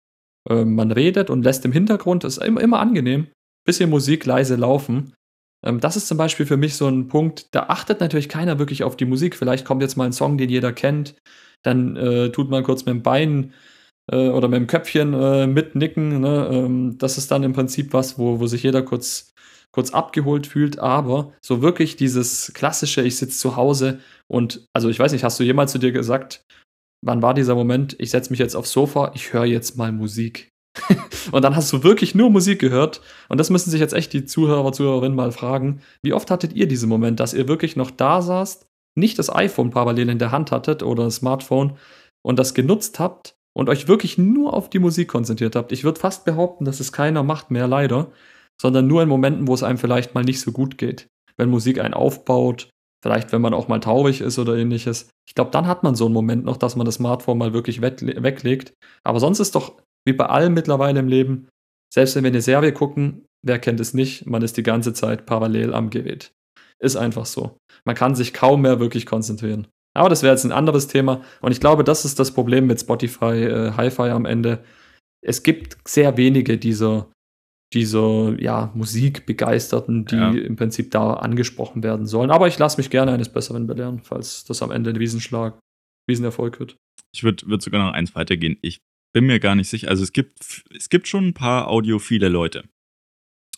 äh, 0.48 0.64
man 0.64 0.92
redet 0.92 1.30
und 1.30 1.44
lässt 1.44 1.66
im 1.66 1.72
Hintergrund, 1.72 2.24
das 2.24 2.38
ist 2.38 2.44
immer, 2.44 2.62
immer 2.62 2.80
angenehm, 2.80 3.28
bisschen 3.66 3.90
Musik 3.90 4.26
leise 4.26 4.56
laufen. 4.56 5.14
Ähm, 5.64 5.80
das 5.80 5.96
ist 5.98 6.08
zum 6.08 6.18
Beispiel 6.18 6.46
für 6.46 6.58
mich 6.58 6.76
so 6.76 6.88
ein 6.88 7.08
Punkt, 7.08 7.54
da 7.56 7.64
achtet 7.64 8.00
natürlich 8.00 8.30
keiner 8.30 8.60
wirklich 8.60 8.84
auf 8.84 8.98
die 8.98 9.06
Musik. 9.06 9.36
Vielleicht 9.36 9.66
kommt 9.66 9.82
jetzt 9.82 9.98
mal 9.98 10.06
ein 10.06 10.14
Song, 10.14 10.38
den 10.38 10.50
jeder 10.50 10.74
kennt, 10.74 11.16
dann 11.64 11.96
äh, 11.96 12.32
tut 12.32 12.50
man 12.50 12.64
kurz 12.64 12.86
mit 12.86 12.94
dem 12.94 13.04
Bein 13.04 13.54
äh, 14.12 14.30
oder 14.30 14.48
mit 14.48 14.58
dem 14.58 14.68
Köpfchen 14.68 15.14
äh, 15.14 15.48
mitnicken. 15.48 16.22
Ne? 16.22 16.50
Ähm, 16.52 16.98
das 16.98 17.18
ist 17.18 17.32
dann 17.32 17.44
im 17.44 17.54
Prinzip 17.54 17.94
was, 17.94 18.18
wo, 18.18 18.40
wo 18.40 18.48
sich 18.48 18.64
jeder 18.64 18.82
kurz, 18.82 19.34
kurz 19.72 19.92
abgeholt 19.92 20.48
fühlt. 20.48 20.80
Aber 20.80 21.34
so 21.42 21.62
wirklich 21.62 21.96
dieses 21.96 22.52
klassische, 22.54 23.02
ich 23.02 23.18
sitze 23.18 23.38
zu 23.38 23.56
Hause 23.56 24.00
und, 24.28 24.66
also 24.74 24.90
ich 24.90 25.00
weiß 25.00 25.12
nicht, 25.12 25.24
hast 25.24 25.40
du 25.40 25.44
jemals 25.44 25.72
zu 25.72 25.78
dir 25.78 25.92
gesagt, 25.92 26.46
wann 27.04 27.22
war 27.22 27.34
dieser 27.34 27.56
Moment, 27.56 27.96
ich 28.00 28.12
setze 28.12 28.32
mich 28.32 28.40
jetzt 28.40 28.56
aufs 28.56 28.72
Sofa, 28.72 29.12
ich 29.16 29.34
höre 29.34 29.46
jetzt 29.46 29.78
mal 29.78 29.92
Musik. 29.92 30.51
und 31.32 31.44
dann 31.44 31.56
hast 31.56 31.72
du 31.72 31.84
wirklich 31.84 32.16
nur 32.16 32.30
Musik 32.30 32.60
gehört. 32.60 33.02
Und 33.30 33.40
das 33.40 33.50
müssen 33.50 33.70
sich 33.70 33.80
jetzt 33.80 33.94
echt 33.94 34.14
die 34.14 34.26
Zuhörer, 34.26 34.72
Zuhörerinnen 34.72 35.16
mal 35.16 35.32
fragen. 35.32 35.82
Wie 36.02 36.14
oft 36.14 36.32
hattet 36.32 36.54
ihr 36.54 36.68
diesen 36.68 36.90
Moment, 36.90 37.20
dass 37.20 37.34
ihr 37.34 37.48
wirklich 37.48 37.76
noch 37.76 37.92
da 37.92 38.22
saßt, 38.22 38.68
nicht 38.96 39.20
das 39.20 39.34
iPhone 39.34 39.70
parallel 39.70 40.10
in 40.10 40.20
der 40.20 40.32
Hand 40.32 40.52
hattet 40.52 40.84
oder 40.84 41.06
das 41.06 41.16
Smartphone 41.16 41.78
und 42.24 42.38
das 42.40 42.54
genutzt 42.54 43.00
habt 43.00 43.36
und 43.54 43.70
euch 43.70 43.88
wirklich 43.88 44.18
nur 44.18 44.54
auf 44.54 44.70
die 44.70 44.80
Musik 44.80 45.08
konzentriert 45.08 45.56
habt? 45.56 45.72
Ich 45.72 45.84
würde 45.84 46.00
fast 46.00 46.26
behaupten, 46.26 46.66
dass 46.66 46.80
es 46.80 46.92
keiner 46.92 47.24
macht 47.24 47.52
mehr, 47.52 47.68
leider, 47.68 48.12
sondern 48.62 48.88
nur 48.88 49.02
in 49.02 49.10
Momenten, 49.10 49.48
wo 49.48 49.54
es 49.54 49.64
einem 49.64 49.78
vielleicht 49.78 50.14
mal 50.14 50.24
nicht 50.24 50.42
so 50.42 50.52
gut 50.52 50.78
geht. 50.78 51.08
Wenn 51.38 51.50
Musik 51.50 51.80
einen 51.80 51.94
aufbaut, 51.94 52.70
vielleicht 53.04 53.32
wenn 53.32 53.42
man 53.42 53.54
auch 53.54 53.68
mal 53.68 53.80
traurig 53.80 54.22
ist 54.22 54.38
oder 54.38 54.56
ähnliches. 54.56 55.10
Ich 55.28 55.36
glaube, 55.36 55.52
dann 55.52 55.68
hat 55.68 55.84
man 55.84 55.96
so 55.96 56.06
einen 56.06 56.14
Moment 56.14 56.46
noch, 56.46 56.58
dass 56.58 56.76
man 56.76 56.86
das 56.86 56.96
Smartphone 56.96 57.38
mal 57.38 57.54
wirklich 57.54 57.82
weglegt. 57.82 58.74
Aber 59.04 59.20
sonst 59.20 59.40
ist 59.40 59.56
doch 59.56 59.82
wie 60.06 60.14
bei 60.14 60.26
allem 60.26 60.54
mittlerweile 60.54 61.00
im 61.00 61.08
Leben, 61.08 61.48
selbst 61.94 62.16
wenn 62.16 62.24
wir 62.24 62.32
eine 62.32 62.42
Serie 62.42 62.74
gucken, 62.74 63.26
wer 63.44 63.60
kennt 63.60 63.80
es 63.80 63.94
nicht, 63.94 64.26
man 64.26 64.42
ist 64.42 64.58
die 64.58 64.64
ganze 64.64 64.94
Zeit 64.94 65.26
parallel 65.26 65.74
am 65.74 65.90
Gerät. 65.90 66.32
Ist 66.80 66.96
einfach 66.96 67.26
so. 67.26 67.58
Man 67.86 67.96
kann 67.96 68.16
sich 68.16 68.34
kaum 68.34 68.62
mehr 68.62 68.80
wirklich 68.80 69.06
konzentrieren. 69.06 69.68
Aber 69.94 70.10
das 70.10 70.24
wäre 70.24 70.34
jetzt 70.34 70.46
ein 70.46 70.52
anderes 70.52 70.88
Thema. 70.88 71.22
Und 71.42 71.52
ich 71.52 71.60
glaube, 71.60 71.84
das 71.84 72.06
ist 72.06 72.20
das 72.20 72.34
Problem 72.34 72.66
mit 72.66 72.80
Spotify, 72.80 73.44
äh, 73.44 73.72
Hi-Fi 73.74 74.10
am 74.10 74.26
Ende. 74.26 74.64
Es 75.22 75.44
gibt 75.44 75.78
sehr 75.88 76.18
wenige 76.18 76.58
dieser, 76.58 77.12
dieser 77.74 78.40
ja, 78.40 78.72
Musikbegeisterten, 78.74 80.06
die 80.06 80.16
ja. 80.16 80.32
im 80.32 80.56
Prinzip 80.56 80.92
da 80.92 81.14
angesprochen 81.16 81.84
werden 81.84 82.06
sollen. 82.08 82.32
Aber 82.32 82.48
ich 82.48 82.58
lasse 82.58 82.78
mich 82.78 82.90
gerne 82.90 83.12
eines 83.12 83.30
Besseren 83.30 83.68
belehren, 83.68 84.00
falls 84.02 84.46
das 84.46 84.64
am 84.64 84.72
Ende 84.72 84.92
ein 84.92 84.96
Riesenschlag, 84.96 85.60
Riesenerfolg 86.10 86.60
wird. 86.60 86.78
Ich 87.14 87.24
würde 87.24 87.46
würd 87.48 87.62
sogar 87.62 87.86
noch 87.86 87.94
eins 87.94 88.16
weitergehen. 88.16 88.58
Ich 88.62 88.80
bin 89.14 89.26
mir 89.26 89.40
gar 89.40 89.56
nicht 89.56 89.70
sicher. 89.70 89.90
Also 89.90 90.04
es 90.04 90.14
gibt, 90.14 90.64
es 90.76 90.90
gibt 90.90 91.08
schon 91.08 91.28
ein 91.28 91.34
paar 91.34 91.68
audiophile 91.68 92.30
Leute. 92.30 92.64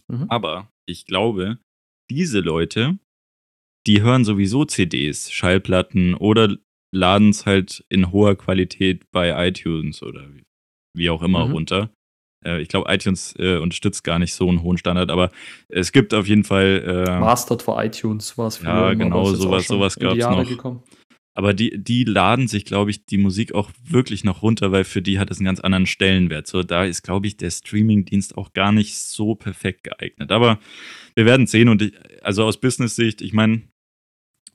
Mhm. 0.08 0.26
Aber 0.30 0.70
ich 0.86 1.06
glaube, 1.06 1.60
diese 2.10 2.40
Leute, 2.40 2.98
die 3.88 4.02
hören 4.02 4.26
sowieso 4.26 4.66
CDs, 4.66 5.32
Schallplatten 5.32 6.16
oder 6.16 6.58
laden 6.94 7.30
es 7.30 7.46
halt 7.46 7.84
in 7.90 8.12
hoher 8.12 8.36
Qualität 8.36 9.10
bei 9.12 9.48
iTunes 9.48 10.04
oder 10.04 10.28
wie 10.96 11.10
auch 11.10 11.22
immer 11.22 11.48
mhm. 11.48 11.54
runter. 11.54 11.90
Äh, 12.46 12.62
ich 12.62 12.68
glaube, 12.68 12.94
iTunes 12.94 13.36
äh, 13.40 13.58
unterstützt 13.58 14.04
gar 14.04 14.20
nicht 14.20 14.34
so 14.34 14.48
einen 14.48 14.62
hohen 14.62 14.78
Standard, 14.78 15.10
aber 15.10 15.32
es 15.70 15.92
gibt 15.92 16.14
auf 16.14 16.28
jeden 16.28 16.44
Fall. 16.44 17.06
Äh, 17.08 17.20
Mastered 17.20 17.62
for 17.62 17.84
iTunes 17.84 18.38
war 18.38 18.48
es 18.48 18.58
früher. 18.58 18.70
Ja, 18.70 18.94
genau, 18.94 19.26
sowas, 19.26 19.68
sowas 19.68 19.96
gab 19.98 20.18
es 20.18 20.26
noch. 20.26 20.48
Gekommen. 20.48 20.84
Aber 21.36 21.54
die, 21.54 21.82
die 21.82 22.04
laden 22.04 22.48
sich, 22.48 22.64
glaube 22.64 22.92
ich, 22.92 23.06
die 23.06 23.18
Musik 23.18 23.56
auch 23.56 23.72
wirklich 23.84 24.24
noch 24.24 24.44
runter, 24.44 24.72
weil 24.72 24.84
für 24.84 25.02
die 25.02 25.18
hat 25.18 25.32
es 25.32 25.40
einen 25.40 25.46
ganz 25.46 25.60
anderen 25.60 25.88
Stellenwert. 25.88 26.46
So, 26.46 26.62
da 26.62 26.84
ist, 26.86 27.02
glaube 27.02 27.26
ich, 27.26 27.38
der 27.38 27.50
Streaming-Dienst 27.50 28.38
auch 28.38 28.54
gar 28.54 28.72
nicht 28.72 28.96
so 28.98 29.34
perfekt 29.34 29.84
geeignet. 29.84 30.32
Aber 30.32 30.60
wir 31.16 31.26
werden 31.26 31.48
sehen. 31.48 31.70
Und 31.70 31.82
ich, 31.82 31.94
also 32.24 32.44
aus 32.44 32.60
Business-Sicht, 32.60 33.22
ich 33.22 33.34
meine, 33.34 33.64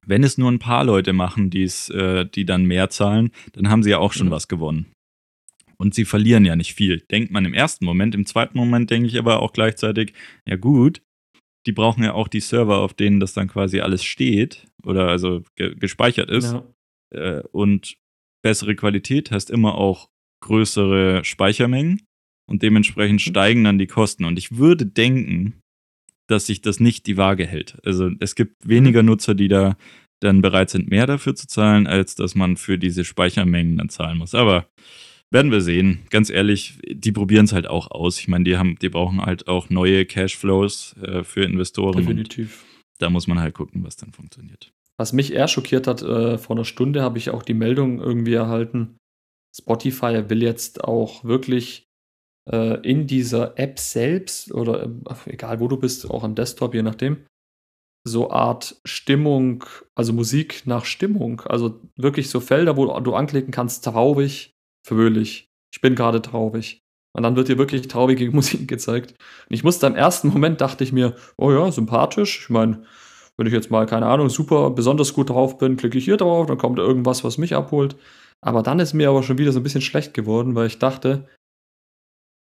wenn 0.07 0.23
es 0.23 0.39
nur 0.39 0.51
ein 0.51 0.61
paar 0.61 0.85
Leute 0.85 1.13
machen, 1.13 1.51
die's, 1.51 1.91
äh, 1.91 2.25
die 2.27 2.47
dann 2.47 2.65
mehr 2.65 2.91
zahlen, 2.91 3.33
dann 3.53 3.69
haben 3.69 3.83
sie 3.83 3.91
ja 3.91 3.99
auch 3.99 4.13
schon 4.13 4.29
mhm. 4.29 4.33
was 4.33 4.47
gewonnen. 4.47 4.87
Und 5.79 5.95
sie 5.95 6.05
verlieren 6.05 6.45
ja 6.45 6.55
nicht 6.55 6.75
viel. 6.75 7.01
Denkt 7.11 7.33
man 7.33 7.45
im 7.45 7.55
ersten 7.55 7.85
Moment. 7.85 8.15
Im 8.15 8.27
zweiten 8.27 8.57
Moment 8.57 8.91
denke 8.91 9.09
ich 9.09 9.19
aber 9.19 9.43
auch 9.43 9.53
gleichzeitig, 9.53 10.13
ja 10.47 10.57
gut, 10.57 11.03
die 11.67 11.73
brauchen 11.73 12.05
ja 12.05 12.15
auch 12.15 12.29
die 12.29 12.41
Server, 12.41 12.79
auf 12.79 12.95
denen 12.95 13.21
das 13.21 13.33
dann 13.33 13.49
quasi 13.49 13.81
alles 13.81 14.05
steht 14.05 14.68
oder 14.85 15.09
also 15.09 15.43
ge 15.57 15.75
gespeichert 15.75 16.31
ist. 16.31 16.53
Ja. 16.53 16.65
Äh, 17.11 17.43
und 17.53 17.97
bessere 18.43 18.75
Qualität 18.75 19.31
heißt 19.31 19.51
immer 19.51 19.77
auch 19.77 20.09
größere 20.43 21.25
Speichermengen 21.25 22.03
und 22.49 22.63
dementsprechend 22.63 23.27
mhm. 23.27 23.31
steigen 23.31 23.65
dann 23.65 23.79
die 23.79 23.87
Kosten. 23.87 24.25
Und 24.25 24.39
ich 24.39 24.57
würde 24.57 24.87
denken, 24.87 25.61
dass 26.29 26.47
sich 26.47 26.61
das 26.61 26.81
nicht 26.81 27.07
die 27.07 27.17
Waage 27.17 27.47
hält. 27.47 27.79
Also 27.85 28.11
es 28.21 28.35
gibt 28.35 28.69
weniger 28.69 29.03
mhm. 29.03 29.09
Nutzer, 29.09 29.35
die 29.35 29.49
da 29.49 29.77
dann 30.21 30.43
bereit 30.43 30.71
sind, 30.71 30.91
mehr 30.91 31.07
dafür 31.07 31.35
zu 31.35 31.47
zahlen, 31.47 31.87
als 31.87 32.15
dass 32.15 32.35
man 32.35 32.57
für 32.57 32.77
diese 32.77 33.05
Speichermengen 33.05 33.77
dann 33.77 33.89
zahlen 33.89 34.19
muss. 34.19 34.35
Aber 34.35 34.69
werden 35.31 35.51
wir 35.51 35.61
sehen. 35.61 36.01
Ganz 36.11 36.31
ehrlich, 36.31 36.79
die 36.91 37.13
probieren 37.13 37.45
es 37.45 37.53
halt 37.53 37.67
auch 37.67 37.91
aus. 37.91 38.19
Ich 38.19 38.29
meine, 38.29 38.45
die 38.45 38.57
haben, 38.57 38.77
die 38.81 38.89
brauchen 38.89 39.21
halt 39.21 39.47
auch 39.47 39.71
neue 39.71 40.07
Cashflows 40.07 40.97
äh, 41.03 41.23
für 41.23 41.43
Investoren. 41.43 41.99
Definitiv. 41.99 42.65
Da 42.99 43.11
muss 43.11 43.27
man 43.27 43.41
halt 43.41 43.55
gucken, 43.55 43.85
was 43.85 43.97
dann 43.97 44.13
funktioniert. 44.13 44.73
Was 44.97 45.13
mich 45.13 45.33
eher 45.33 45.49
schockiert 45.49 45.87
hat, 45.87 46.03
äh, 46.03 46.39
vor 46.39 46.57
einer 46.57 46.65
Stunde 46.65 47.03
habe 47.03 47.19
ich 47.19 47.31
auch 47.31 47.43
die 47.43 47.55
Meldung 47.55 48.01
irgendwie 48.01 48.35
erhalten. 48.35 48.99
Spotify 49.57 50.29
will 50.29 50.43
jetzt 50.43 50.85
auch 50.85 51.25
wirklich 51.25 51.87
äh, 52.51 52.81
in 52.89 53.07
dieser 53.07 53.59
App 53.59 53.79
selbst 53.79 54.53
oder 54.53 54.85
äh, 54.85 54.91
egal 55.27 55.61
wo 55.61 55.69
du 55.69 55.77
bist, 55.77 56.11
auch 56.11 56.25
am 56.25 56.35
Desktop, 56.35 56.75
je 56.75 56.83
nachdem, 56.83 57.25
so 58.05 58.31
Art 58.31 58.81
Stimmung, 58.85 59.65
also 59.95 60.13
Musik 60.13 60.67
nach 60.67 60.85
Stimmung. 60.85 61.43
Also 61.43 61.81
wirklich 61.97 62.31
so 62.31 62.41
Felder, 62.41 62.77
wo 62.77 62.87
du 63.01 63.15
anklicken 63.15 63.53
kannst, 63.53 63.85
traurig, 63.85 64.53
fröhlich, 64.87 65.49
ich 65.73 65.81
bin 65.81 65.95
gerade 65.95 66.23
traurig. 66.23 66.81
Und 67.19 67.25
dann 67.25 67.35
wird 67.35 67.49
dir 67.49 67.59
wirklich 67.59 67.89
traurige 67.89 68.31
Musik 68.33 68.69
gezeigt. 68.69 69.11
Und 69.49 69.55
ich 69.55 69.65
musste 69.65 69.89
im 69.89 69.97
ersten 69.97 70.29
Moment 70.29 70.61
dachte 70.61 70.85
ich 70.85 70.93
mir, 70.93 71.17
oh 71.37 71.51
ja, 71.51 71.73
sympathisch. 71.73 72.43
Ich 72.43 72.49
meine, 72.49 72.85
wenn 73.37 73.49
ich 73.49 73.53
jetzt 73.53 73.73
mal, 73.73 73.87
keine 73.87 74.07
Ahnung, 74.07 74.29
super 74.31 74.71
besonders 74.71 75.15
gut 75.15 75.31
drauf 75.31 75.59
bin, 75.59 75.77
klicke 75.77 75.99
ich 75.99 76.05
hier 76.05 76.17
drauf, 76.17 76.47
dann 76.47 76.59
kommt 76.59 76.79
irgendwas, 76.79 77.25
was 77.25 77.37
mich 77.37 77.57
abholt. 77.57 77.97
Aber 78.41 78.63
dann 78.63 78.79
ist 78.79 78.95
mir 78.95 79.09
aber 79.09 79.25
schon 79.25 79.37
wieder 79.37 79.51
so 79.51 79.59
ein 79.59 79.65
bisschen 79.65 79.81
schlecht 79.81 80.15
geworden, 80.15 80.55
weil 80.55 80.69
ich 80.69 80.79
dachte, 80.79 81.27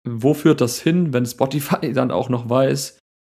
wo 0.10 0.34
führt 0.34 0.60
das 0.60 0.80
hin, 0.80 1.14
wenn 1.14 1.28
Spotify 1.28 1.92
dann 1.94 2.10
auch 2.10 2.30
noch 2.30 2.50
weiß, 2.50 2.98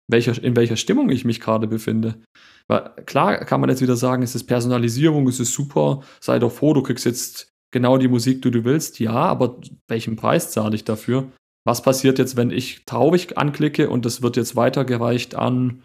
welcher, 0.09 0.41
in 0.41 0.55
welcher 0.55 0.77
Stimmung 0.77 1.11
ich 1.11 1.25
mich 1.25 1.41
gerade 1.41 1.67
befinde? 1.67 2.23
Weil 2.69 2.91
klar 3.07 3.45
kann 3.45 3.61
man 3.61 3.71
jetzt 3.71 3.83
wieder 3.83 3.97
sagen, 3.97 4.23
es 4.23 4.37
ist 4.37 4.45
Personalisierung, 4.45 5.27
es 5.27 5.41
ist 5.41 5.53
super, 5.53 6.03
sei 6.21 6.39
doch 6.39 6.53
froh, 6.53 6.75
du 6.75 6.83
kriegst 6.83 7.05
jetzt 7.05 7.54
genau 7.75 7.99
die 7.99 8.09
Musik, 8.09 8.41
die 8.41 8.53
du 8.53 8.65
willst, 8.65 9.01
ja, 9.01 9.13
aber 9.13 9.61
welchen 9.89 10.15
Preis 10.17 10.53
zahle 10.53 10.77
ich 10.77 10.85
dafür? 10.85 11.31
Was 11.67 11.83
passiert 11.83 12.19
jetzt, 12.19 12.37
wenn 12.37 12.51
ich 12.51 12.85
traurig 12.87 13.37
anklicke 13.37 13.91
und 13.91 14.07
das 14.07 14.23
wird 14.23 14.37
jetzt 14.37 14.55
weitergereicht 14.55 15.35
an 15.35 15.83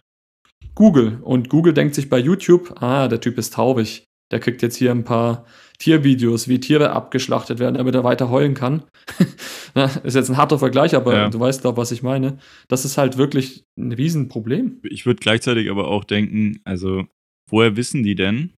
Google 0.76 1.18
und 1.22 1.50
Google 1.50 1.74
denkt 1.74 1.96
sich 1.96 2.08
bei 2.08 2.20
YouTube, 2.20 2.82
ah, 2.82 3.08
der 3.08 3.20
Typ 3.20 3.38
ist 3.38 3.54
traurig. 3.54 4.06
der 4.32 4.40
kriegt 4.40 4.62
jetzt 4.62 4.76
hier 4.76 4.92
ein 4.92 5.04
paar 5.04 5.46
Tiervideos, 5.80 6.48
wie 6.48 6.60
Tiere 6.60 6.92
abgeschlachtet 6.92 7.58
werden, 7.58 7.76
damit 7.76 7.96
er 7.96 8.04
weiter 8.04 8.30
heulen 8.30 8.54
kann. 8.54 8.84
ist 10.04 10.16
jetzt 10.16 10.30
ein 10.30 10.38
harter 10.38 10.60
Vergleich, 10.60 10.94
aber 10.94 11.16
ja. 11.16 11.30
du 11.30 11.40
weißt 11.40 11.66
doch, 11.66 11.76
was 11.78 11.92
ich 11.92 12.04
meine. 12.04 12.38
Das 12.68 12.86
ist 12.86 13.00
halt 13.00 13.18
wirklich 13.18 13.64
ein 13.80 13.92
Riesenproblem. 13.92 14.82
Ich 14.84 15.08
würde 15.08 15.20
gleichzeitig 15.20 15.72
aber 15.72 15.88
auch 15.88 16.04
denken, 16.04 16.60
also, 16.64 17.08
woher 17.50 17.76
wissen 17.76 18.04
die 18.04 18.14
denn? 18.14 18.54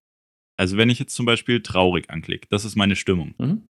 Also, 0.62 0.76
wenn 0.76 0.90
ich 0.90 1.00
jetzt 1.00 1.16
zum 1.16 1.26
Beispiel 1.26 1.60
traurig 1.60 2.08
anklicke, 2.08 2.46
das 2.48 2.64
ist 2.64 2.76
meine 2.76 2.94
Stimmung. 2.94 3.34
Mhm. 3.36 3.66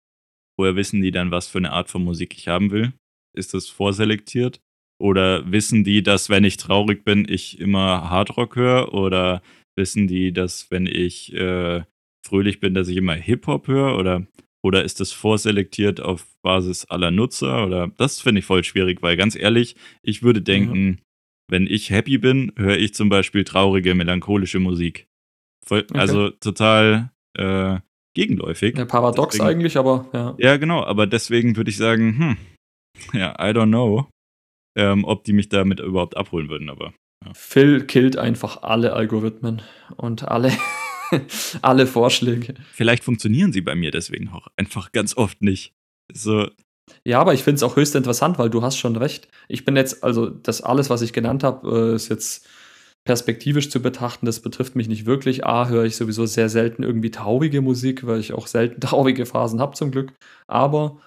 Woher 0.59 0.74
wissen 0.74 1.03
die 1.03 1.11
dann, 1.11 1.31
was 1.31 1.46
für 1.46 1.59
eine 1.59 1.72
Art 1.72 1.90
von 1.90 2.03
Musik 2.03 2.35
ich 2.35 2.48
haben 2.48 2.70
will? 2.70 2.94
Ist 3.37 3.53
das 3.53 3.68
vorselektiert? 3.68 4.62
Oder 4.98 5.53
wissen 5.53 5.85
die, 5.85 6.03
dass 6.03 6.31
wenn 6.31 6.44
ich 6.44 6.57
traurig 6.57 7.05
bin, 7.05 7.27
ich 7.29 7.61
immer 7.61 8.09
Hardrock 8.09 8.57
höre? 8.57 8.94
Oder 8.94 9.42
wissen 9.77 10.09
die, 10.09 10.33
dass 10.33 10.70
wenn 10.70 10.87
ich 10.87 11.35
äh, 11.35 11.83
fröhlich 12.27 12.59
bin, 12.59 12.72
dass 12.72 12.88
ich 12.88 12.96
immer 12.96 13.12
Hip-Hop 13.12 13.68
höre? 13.68 13.98
Oder, 13.98 14.27
oder 14.64 14.83
ist 14.83 14.98
das 14.98 15.12
vorselektiert 15.12 16.01
auf 16.01 16.27
Basis 16.40 16.87
aller 16.87 17.11
Nutzer? 17.11 17.66
Oder 17.66 17.88
das 17.98 18.22
finde 18.22 18.38
ich 18.38 18.46
voll 18.46 18.64
schwierig, 18.64 19.03
weil 19.03 19.18
ganz 19.18 19.37
ehrlich, 19.37 19.77
ich 20.03 20.22
würde 20.22 20.40
denken, 20.40 20.87
mhm. 20.87 20.98
wenn 21.51 21.66
ich 21.66 21.90
happy 21.90 22.16
bin, 22.16 22.51
höre 22.57 22.79
ich 22.79 22.94
zum 22.94 23.11
Beispiel 23.11 23.44
traurige, 23.44 23.94
melancholische 23.94 24.59
Musik. 24.59 25.07
Voll, 25.68 25.85
okay. 25.88 25.98
Also 25.98 26.31
total 26.31 27.11
äh, 27.37 27.78
gegenläufig. 28.14 28.76
Ja, 28.76 28.87
paradox 28.87 29.35
deswegen, 29.37 29.50
eigentlich, 29.50 29.76
aber 29.76 30.07
ja. 30.12 30.35
Ja, 30.38 30.57
genau, 30.57 30.83
aber 30.85 31.07
deswegen 31.07 31.57
würde 31.57 31.70
ich 31.70 31.76
sagen, 31.76 32.18
hm, 32.18 32.37
ja, 33.20 33.33
I 33.35 33.52
don't 33.52 33.68
know 33.68 34.09
ähm, 34.78 35.04
ob 35.04 35.24
die 35.24 35.33
mich 35.33 35.48
damit 35.48 35.81
überhaupt 35.81 36.16
abholen 36.16 36.48
würden, 36.48 36.70
aber. 36.70 36.94
Ja. 37.24 37.33
Phil 37.35 37.85
killt 37.85 38.16
einfach 38.16 38.62
alle 38.62 38.92
Algorithmen 38.92 39.61
und 39.96 40.28
alle, 40.28 40.52
alle 41.62 41.87
Vorschläge. 41.87 42.54
Vielleicht 42.72 43.02
funktionieren 43.02 43.52
sie 43.52 43.61
bei 43.61 43.74
mir 43.74 43.90
deswegen 43.90 44.28
auch 44.28 44.46
einfach 44.57 44.92
ganz 44.92 45.16
oft 45.16 45.42
nicht. 45.42 45.74
So. 46.12 46.48
Ja, 47.04 47.20
aber 47.20 47.35
ich 47.35 47.42
finde 47.42 47.57
es 47.57 47.62
auch 47.64 47.76
höchst 47.76 47.96
interessant, 47.96 48.38
weil 48.38 48.50
du 48.50 48.62
hast 48.62 48.78
schon 48.78 48.96
recht. 48.96 49.28
Ich 49.48 49.64
bin 49.64 49.76
jetzt, 49.76 50.04
also 50.04 50.31
das 50.31 50.62
alles, 50.62 50.88
was 50.88 51.02
ich 51.02 51.12
genannt 51.12 51.42
habe, 51.42 51.90
äh, 51.92 51.94
ist 51.96 52.09
jetzt 52.09 52.48
perspektivisch 53.06 53.70
zu 53.70 53.80
betrachten, 53.80 54.26
das 54.26 54.40
betrifft 54.40 54.76
mich 54.76 54.88
nicht 54.88 55.06
wirklich. 55.06 55.46
A, 55.46 55.68
höre 55.68 55.84
ich 55.84 55.96
sowieso 55.96 56.26
sehr 56.26 56.48
selten 56.48 56.82
irgendwie 56.82 57.11
traurige 57.11 57.61
Musik, 57.62 58.06
weil 58.06 58.20
ich 58.20 58.32
auch 58.32 58.46
selten 58.46 58.80
traurige 58.82 59.26
Phasen 59.26 59.61
habe 59.61 59.74
zum 59.74 59.90
Glück. 59.90 60.12
Aber 60.46 60.98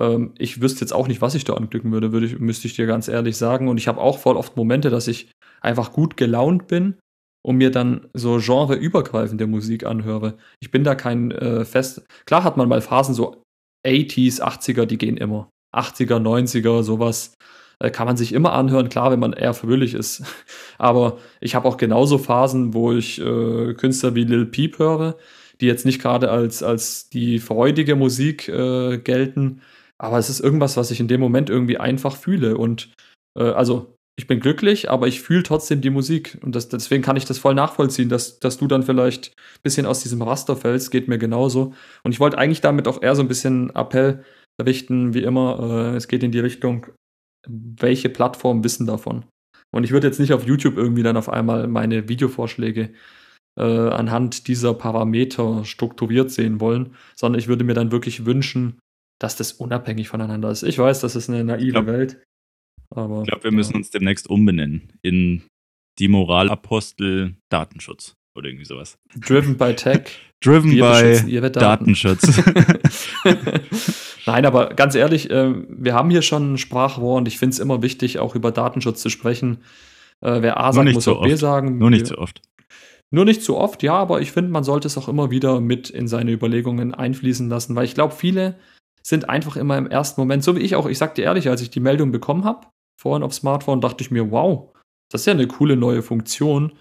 ähm, 0.00 0.34
ich 0.38 0.60
wüsste 0.60 0.80
jetzt 0.80 0.92
auch 0.92 1.08
nicht, 1.08 1.20
was 1.20 1.34
ich 1.34 1.44
da 1.44 1.54
anklicken 1.54 1.92
würde, 1.92 2.12
würde 2.12 2.26
ich, 2.26 2.38
müsste 2.38 2.66
ich 2.66 2.74
dir 2.74 2.86
ganz 2.86 3.08
ehrlich 3.08 3.36
sagen. 3.36 3.68
Und 3.68 3.78
ich 3.78 3.88
habe 3.88 4.00
auch 4.00 4.18
voll 4.18 4.36
oft 4.36 4.56
Momente, 4.56 4.90
dass 4.90 5.08
ich 5.08 5.30
einfach 5.60 5.92
gut 5.92 6.16
gelaunt 6.16 6.66
bin 6.66 6.94
und 7.42 7.56
mir 7.56 7.70
dann 7.70 8.08
so 8.14 8.38
genreübergreifende 8.38 9.46
Musik 9.46 9.84
anhöre. 9.84 10.36
Ich 10.60 10.70
bin 10.70 10.84
da 10.84 10.94
kein 10.94 11.30
äh, 11.30 11.64
fest. 11.64 12.04
Klar 12.26 12.44
hat 12.44 12.56
man 12.56 12.68
mal 12.68 12.80
Phasen 12.80 13.14
so 13.14 13.42
80s, 13.86 14.40
80er, 14.40 14.86
die 14.86 14.98
gehen 14.98 15.16
immer. 15.16 15.48
80er, 15.74 16.18
90er, 16.18 16.82
sowas 16.82 17.34
äh, 17.80 17.90
kann 17.90 18.06
man 18.06 18.16
sich 18.16 18.32
immer 18.32 18.52
anhören, 18.52 18.88
klar, 18.88 19.10
wenn 19.10 19.20
man 19.20 19.32
eher 19.32 19.54
fröhlich 19.54 19.94
ist. 19.94 20.22
Aber 20.78 21.18
ich 21.40 21.54
habe 21.54 21.68
auch 21.68 21.76
genauso 21.76 22.18
Phasen, 22.18 22.74
wo 22.74 22.92
ich 22.92 23.20
äh, 23.20 23.74
Künstler 23.74 24.14
wie 24.14 24.24
Lil 24.24 24.46
Peep 24.46 24.78
höre, 24.78 25.16
die 25.60 25.66
jetzt 25.66 25.84
nicht 25.84 26.00
gerade 26.00 26.30
als, 26.30 26.62
als 26.62 27.08
die 27.10 27.38
freudige 27.38 27.96
Musik 27.96 28.48
äh, 28.48 28.98
gelten, 28.98 29.60
aber 30.00 30.16
es 30.16 30.30
ist 30.30 30.40
irgendwas, 30.40 30.78
was 30.78 30.90
ich 30.90 30.98
in 30.98 31.08
dem 31.08 31.20
Moment 31.20 31.50
irgendwie 31.50 31.76
einfach 31.76 32.16
fühle. 32.16 32.56
Und 32.56 32.90
äh, 33.38 33.42
also 33.42 33.98
ich 34.16 34.26
bin 34.26 34.40
glücklich, 34.40 34.90
aber 34.90 35.06
ich 35.08 35.20
fühle 35.20 35.42
trotzdem 35.42 35.82
die 35.82 35.90
Musik. 35.90 36.38
Und 36.42 36.56
das, 36.56 36.70
deswegen 36.70 37.02
kann 37.02 37.16
ich 37.16 37.26
das 37.26 37.38
voll 37.38 37.54
nachvollziehen, 37.54 38.08
dass, 38.08 38.38
dass 38.40 38.56
du 38.56 38.66
dann 38.66 38.82
vielleicht 38.82 39.28
ein 39.28 39.62
bisschen 39.62 39.84
aus 39.84 40.02
diesem 40.02 40.22
Raster 40.22 40.56
fällst, 40.56 40.90
geht 40.90 41.08
mir 41.08 41.18
genauso. 41.18 41.74
Und 42.02 42.12
ich 42.12 42.20
wollte 42.20 42.38
eigentlich 42.38 42.62
damit 42.62 42.88
auch 42.88 43.02
eher 43.02 43.14
so 43.14 43.20
ein 43.20 43.28
bisschen 43.28 43.74
Appell 43.76 44.24
richten, 44.62 45.12
wie 45.12 45.22
immer. 45.22 45.92
Äh, 45.92 45.96
es 45.96 46.08
geht 46.08 46.22
in 46.22 46.32
die 46.32 46.40
Richtung, 46.40 46.86
welche 47.46 48.08
Plattformen 48.08 48.64
wissen 48.64 48.86
davon. 48.86 49.24
Und 49.72 49.84
ich 49.84 49.92
würde 49.92 50.06
jetzt 50.06 50.20
nicht 50.20 50.32
auf 50.32 50.46
YouTube 50.46 50.76
irgendwie 50.76 51.02
dann 51.02 51.16
auf 51.16 51.28
einmal 51.28 51.66
meine 51.68 52.08
Videovorschläge 52.08 52.90
äh, 53.58 53.62
anhand 53.62 54.48
dieser 54.48 54.74
Parameter 54.74 55.64
strukturiert 55.64 56.30
sehen 56.30 56.60
wollen, 56.60 56.94
sondern 57.14 57.38
ich 57.38 57.48
würde 57.48 57.64
mir 57.64 57.74
dann 57.74 57.92
wirklich 57.92 58.24
wünschen, 58.24 58.78
dass 59.20 59.36
das 59.36 59.52
unabhängig 59.52 60.08
voneinander 60.08 60.50
ist. 60.50 60.62
Ich 60.62 60.78
weiß, 60.78 61.00
das 61.00 61.14
ist 61.14 61.28
eine 61.28 61.44
naive 61.44 61.72
glaub, 61.72 61.86
Welt. 61.86 62.22
Aber, 62.92 63.22
ich 63.22 63.28
glaube, 63.28 63.44
wir 63.44 63.52
müssen 63.52 63.76
uns 63.76 63.90
demnächst 63.90 64.28
umbenennen 64.28 64.92
in 65.02 65.42
die 65.98 66.08
Moralapostel 66.08 67.36
Datenschutz 67.50 68.14
oder 68.36 68.48
irgendwie 68.48 68.64
sowas. 68.64 68.98
Driven 69.14 69.56
by 69.56 69.74
Tech. 69.76 70.18
Driven 70.42 70.70
by 70.72 71.50
Datenschutz. 71.50 72.22
Nein, 74.26 74.46
aber 74.46 74.70
ganz 74.70 74.94
ehrlich, 74.94 75.30
äh, 75.30 75.54
wir 75.68 75.94
haben 75.94 76.10
hier 76.10 76.22
schon 76.22 76.54
ein 76.54 76.58
Sprachrohr 76.58 77.16
und 77.16 77.28
ich 77.28 77.38
finde 77.38 77.54
es 77.54 77.58
immer 77.58 77.82
wichtig, 77.82 78.18
auch 78.18 78.34
über 78.34 78.50
Datenschutz 78.52 79.00
zu 79.00 79.08
sprechen. 79.08 79.58
Äh, 80.20 80.42
wer 80.42 80.60
A 80.60 80.72
sagt, 80.72 80.92
muss 80.92 81.08
auch 81.08 81.22
B 81.22 81.34
sagen. 81.34 81.78
Nur 81.78 81.90
nicht 81.90 82.06
zu 82.06 82.14
so 82.14 82.20
oft. 82.20 82.42
Nur 83.10 83.24
nicht 83.24 83.42
zu 83.42 83.56
oft, 83.56 83.82
ja, 83.82 83.94
aber 83.94 84.20
ich 84.20 84.30
finde, 84.30 84.50
man 84.50 84.62
sollte 84.62 84.86
es 84.86 84.96
auch 84.96 85.08
immer 85.08 85.30
wieder 85.30 85.60
mit 85.60 85.90
in 85.90 86.06
seine 86.06 86.30
Überlegungen 86.30 86.94
einfließen 86.94 87.48
lassen, 87.48 87.74
weil 87.74 87.84
ich 87.84 87.94
glaube, 87.94 88.14
viele 88.14 88.56
sind 89.02 89.28
einfach 89.28 89.56
immer 89.56 89.76
im 89.78 89.88
ersten 89.88 90.20
Moment, 90.20 90.44
so 90.44 90.54
wie 90.54 90.60
ich 90.60 90.76
auch, 90.76 90.86
ich 90.86 90.98
sag 90.98 91.14
dir 91.16 91.24
ehrlich, 91.24 91.48
als 91.48 91.62
ich 91.62 91.70
die 91.70 91.80
Meldung 91.80 92.12
bekommen 92.12 92.44
habe, 92.44 92.66
vorhin 93.00 93.24
auf 93.24 93.34
Smartphone, 93.34 93.80
dachte 93.80 94.04
ich 94.04 94.10
mir, 94.10 94.30
wow, 94.30 94.72
das 95.10 95.22
ist 95.22 95.26
ja 95.26 95.32
eine 95.32 95.48
coole 95.48 95.76
neue 95.76 96.02
Funktion. 96.02 96.72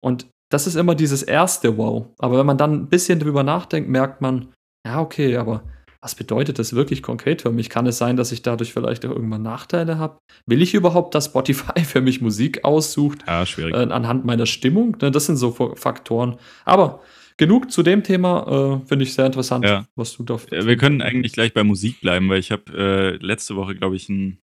Und 0.00 0.28
das 0.50 0.66
ist 0.66 0.76
immer 0.76 0.94
dieses 0.94 1.22
erste 1.22 1.76
Wow. 1.76 2.06
Aber 2.18 2.38
wenn 2.38 2.46
man 2.46 2.58
dann 2.58 2.72
ein 2.72 2.88
bisschen 2.88 3.18
drüber 3.18 3.42
nachdenkt, 3.42 3.90
merkt 3.90 4.20
man, 4.20 4.52
ja, 4.86 5.00
okay, 5.00 5.36
aber 5.36 5.64
was 6.06 6.14
bedeutet 6.14 6.60
das 6.60 6.72
wirklich 6.72 7.02
konkret 7.02 7.42
für 7.42 7.50
mich? 7.50 7.68
Kann 7.68 7.84
es 7.84 7.98
sein, 7.98 8.16
dass 8.16 8.30
ich 8.30 8.40
dadurch 8.40 8.72
vielleicht 8.72 9.04
auch 9.04 9.10
irgendwann 9.10 9.42
Nachteile 9.42 9.98
habe? 9.98 10.20
Will 10.46 10.62
ich 10.62 10.72
überhaupt, 10.72 11.16
dass 11.16 11.24
Spotify 11.24 11.80
für 11.84 12.00
mich 12.00 12.20
Musik 12.20 12.62
aussucht? 12.62 13.24
Ja, 13.26 13.44
schwierig. 13.44 13.74
Äh, 13.74 13.78
anhand 13.78 14.24
meiner 14.24 14.46
Stimmung? 14.46 14.96
Ne, 15.02 15.10
das 15.10 15.26
sind 15.26 15.34
so 15.34 15.50
Faktoren. 15.50 16.36
Aber 16.64 17.02
genug 17.38 17.72
zu 17.72 17.82
dem 17.82 18.04
Thema. 18.04 18.82
Äh, 18.84 18.86
Finde 18.86 19.02
ich 19.04 19.14
sehr 19.14 19.26
interessant, 19.26 19.64
ja. 19.64 19.88
was 19.96 20.16
du 20.16 20.22
da. 20.22 20.38
Wir 20.48 20.76
können 20.76 21.02
eigentlich 21.02 21.32
gleich 21.32 21.52
bei 21.52 21.64
Musik 21.64 22.00
bleiben, 22.00 22.28
weil 22.28 22.38
ich 22.38 22.52
habe 22.52 22.72
äh, 22.72 23.16
letzte 23.16 23.56
Woche, 23.56 23.74
glaube 23.74 23.96
ich, 23.96 24.08
ein 24.08 24.38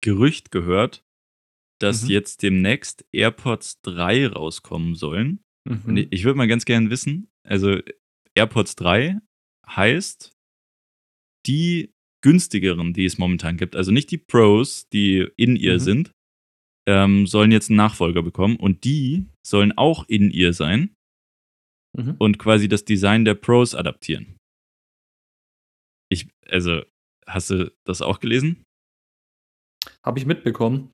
Gerücht 0.00 0.50
gehört, 0.50 1.04
dass 1.78 2.02
mhm. 2.02 2.10
jetzt 2.10 2.42
demnächst 2.42 3.04
AirPods 3.12 3.80
3 3.82 4.26
rauskommen 4.26 4.96
sollen. 4.96 5.38
Mhm. 5.68 5.82
Und 5.86 5.96
ich, 5.98 6.08
ich 6.10 6.24
würde 6.24 6.36
mal 6.36 6.48
ganz 6.48 6.64
gerne 6.64 6.90
wissen, 6.90 7.30
also 7.46 7.78
AirPods 8.34 8.74
3 8.74 9.18
heißt 9.68 10.32
die 11.46 11.92
günstigeren, 12.22 12.92
die 12.92 13.04
es 13.04 13.18
momentan 13.18 13.56
gibt, 13.56 13.76
also 13.76 13.92
nicht 13.92 14.10
die 14.10 14.18
Pros, 14.18 14.88
die 14.92 15.28
in 15.36 15.56
ihr 15.56 15.74
mhm. 15.74 15.78
sind, 15.78 16.12
ähm, 16.86 17.26
sollen 17.26 17.52
jetzt 17.52 17.70
einen 17.70 17.76
Nachfolger 17.76 18.22
bekommen 18.22 18.56
und 18.56 18.84
die 18.84 19.26
sollen 19.46 19.72
auch 19.76 20.04
in 20.08 20.30
ihr 20.30 20.52
sein 20.52 20.94
mhm. 21.96 22.16
und 22.18 22.38
quasi 22.38 22.68
das 22.68 22.84
Design 22.84 23.24
der 23.24 23.34
Pros 23.34 23.74
adaptieren. 23.74 24.36
Ich, 26.10 26.28
also, 26.48 26.82
hast 27.26 27.50
du 27.50 27.72
das 27.84 28.02
auch 28.02 28.20
gelesen? 28.20 28.64
Habe 30.04 30.18
ich 30.18 30.26
mitbekommen. 30.26 30.92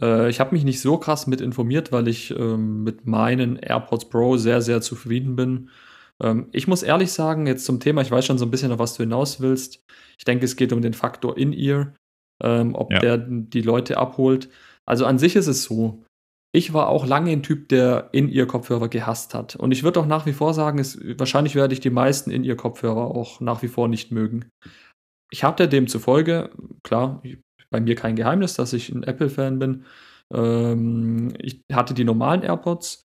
Äh, 0.00 0.28
ich 0.28 0.40
habe 0.40 0.54
mich 0.54 0.64
nicht 0.64 0.80
so 0.80 0.98
krass 0.98 1.26
mit 1.26 1.40
informiert, 1.40 1.92
weil 1.92 2.08
ich 2.08 2.32
ähm, 2.32 2.82
mit 2.82 3.06
meinen 3.06 3.56
AirPods 3.56 4.08
Pro 4.08 4.36
sehr, 4.36 4.60
sehr 4.60 4.80
zufrieden 4.80 5.36
bin. 5.36 5.70
Ähm, 6.22 6.48
ich 6.52 6.66
muss 6.68 6.82
ehrlich 6.82 7.12
sagen, 7.12 7.46
jetzt 7.46 7.64
zum 7.64 7.80
Thema, 7.80 8.02
ich 8.02 8.10
weiß 8.10 8.24
schon 8.24 8.38
so 8.38 8.46
ein 8.46 8.50
bisschen, 8.50 8.72
auf 8.72 8.78
was 8.78 8.94
du 8.94 9.02
hinaus 9.02 9.40
willst. 9.40 9.84
Ich 10.18 10.24
denke, 10.24 10.44
es 10.44 10.56
geht 10.56 10.72
um 10.72 10.82
den 10.82 10.94
Faktor 10.94 11.36
In-Ear, 11.36 11.94
ähm, 12.42 12.74
ob 12.74 12.92
ja. 12.92 13.00
der 13.00 13.18
die 13.18 13.62
Leute 13.62 13.98
abholt. 13.98 14.48
Also 14.86 15.04
an 15.04 15.18
sich 15.18 15.36
ist 15.36 15.46
es 15.46 15.64
so, 15.64 16.04
ich 16.52 16.72
war 16.72 16.88
auch 16.88 17.06
lange 17.06 17.32
ein 17.32 17.42
Typ, 17.42 17.68
der 17.68 18.08
In-Ear-Kopfhörer 18.12 18.88
gehasst 18.88 19.34
hat. 19.34 19.56
Und 19.56 19.72
ich 19.72 19.82
würde 19.82 20.00
auch 20.00 20.06
nach 20.06 20.24
wie 20.24 20.32
vor 20.32 20.54
sagen, 20.54 20.78
es, 20.78 20.98
wahrscheinlich 21.18 21.54
werde 21.54 21.74
ich 21.74 21.80
die 21.80 21.90
meisten 21.90 22.30
In-Ear-Kopfhörer 22.30 23.14
auch 23.14 23.40
nach 23.40 23.62
wie 23.62 23.68
vor 23.68 23.88
nicht 23.88 24.10
mögen. 24.10 24.48
Ich 25.30 25.44
hatte 25.44 25.68
demzufolge, 25.68 26.50
klar, 26.82 27.22
bei 27.70 27.80
mir 27.80 27.94
kein 27.94 28.16
Geheimnis, 28.16 28.54
dass 28.54 28.72
ich 28.72 28.88
ein 28.90 29.02
Apple-Fan 29.02 29.58
bin. 29.58 29.84
Ähm, 30.32 31.34
ich 31.38 31.62
hatte 31.70 31.94
die 31.94 32.04
normalen 32.04 32.42
AirPods 32.42 33.05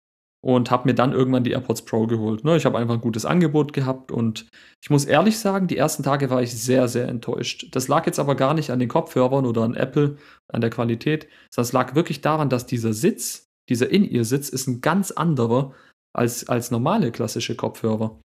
und 0.45 0.69
habe 0.69 0.87
mir 0.87 0.93
dann 0.93 1.11
irgendwann 1.11 1.43
die 1.43 1.53
AirPods 1.53 1.85
Pro 1.85 2.05
geholt. 2.05 2.43
Ne, 2.43 2.55
ich 2.55 2.67
habe 2.67 2.77
einfach 2.77 2.93
ein 2.93 3.01
gutes 3.01 3.25
Angebot 3.25 3.73
gehabt 3.73 4.11
und 4.11 4.45
ich 4.79 4.91
muss 4.91 5.05
ehrlich 5.05 5.39
sagen, 5.39 5.65
die 5.65 5.75
ersten 5.75 6.03
Tage 6.03 6.29
war 6.29 6.43
ich 6.43 6.53
sehr, 6.53 6.87
sehr 6.87 7.07
enttäuscht. 7.07 7.69
Das 7.71 7.87
lag 7.87 8.05
jetzt 8.05 8.19
aber 8.19 8.35
gar 8.35 8.53
nicht 8.53 8.69
an 8.69 8.77
den 8.77 8.87
Kopfhörern 8.87 9.47
oder 9.47 9.63
an 9.63 9.73
Apple, 9.73 10.17
an 10.47 10.61
der 10.61 10.69
Qualität, 10.69 11.27
sondern 11.49 11.67
es 11.67 11.73
lag 11.73 11.95
wirklich 11.95 12.21
daran, 12.21 12.49
dass 12.49 12.67
dieser 12.67 12.93
Sitz, 12.93 13.47
dieser 13.69 13.89
In-Ear-Sitz 13.89 14.49
ist 14.49 14.67
ein 14.67 14.81
ganz 14.81 15.09
anderer 15.09 15.73
als, 16.15 16.47
als 16.47 16.69
normale 16.69 17.11
klassische 17.11 17.55
Kopfhörer. 17.55 18.21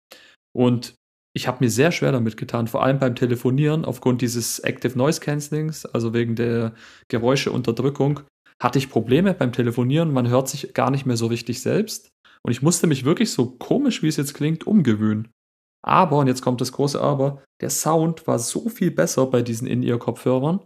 Und 0.57 0.95
ich 1.37 1.49
habe 1.49 1.65
mir 1.65 1.71
sehr 1.71 1.91
schwer 1.91 2.13
damit 2.13 2.37
getan, 2.37 2.69
vor 2.69 2.85
allem 2.85 3.01
beim 3.01 3.17
Telefonieren 3.17 3.85
aufgrund 3.85 4.23
dieses 4.23 4.61
Active 4.61 4.97
Noise 4.97 5.19
Cancellings, 5.19 5.85
also 5.85 6.15
wegen 6.15 6.37
der 6.37 6.75
Geräuscheunterdrückung, 7.09 8.21
hatte 8.63 8.79
ich 8.79 8.91
Probleme 8.91 9.35
beim 9.35 9.53
Telefonieren. 9.53 10.13
Man 10.13 10.29
hört 10.29 10.49
sich 10.49 10.75
gar 10.75 10.91
nicht 10.91 11.07
mehr 11.07 11.17
so 11.17 11.27
richtig 11.27 11.61
selbst. 11.61 12.11
Und 12.43 12.53
ich 12.53 12.63
musste 12.63 12.87
mich 12.87 13.05
wirklich 13.05 13.33
so 13.33 13.47
komisch, 13.51 14.03
wie 14.03 14.09
es 14.09 14.17
jetzt 14.17 14.35
klingt, 14.35 14.67
umgewöhnen. 14.67 15.29
Aber, 15.83 16.19
und 16.19 16.27
jetzt 16.27 16.43
kommt 16.43 16.61
das 16.61 16.73
große 16.73 17.01
Aber, 17.01 17.43
der 17.61 17.71
Sound 17.71 18.27
war 18.27 18.39
so 18.39 18.69
viel 18.69 18.91
besser 18.91 19.27
bei 19.27 19.43
diesen 19.43 19.67
In-Ear-Kopfhörern, 19.67 20.61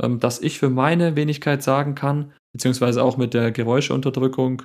ähm, 0.00 0.18
dass 0.18 0.40
ich 0.40 0.58
für 0.58 0.70
meine 0.70 1.16
Wenigkeit 1.16 1.62
sagen 1.62 1.94
kann, 1.94 2.32
beziehungsweise 2.52 3.02
auch 3.02 3.16
mit 3.16 3.34
der 3.34 3.52
Geräuscheunterdrückung, 3.52 4.62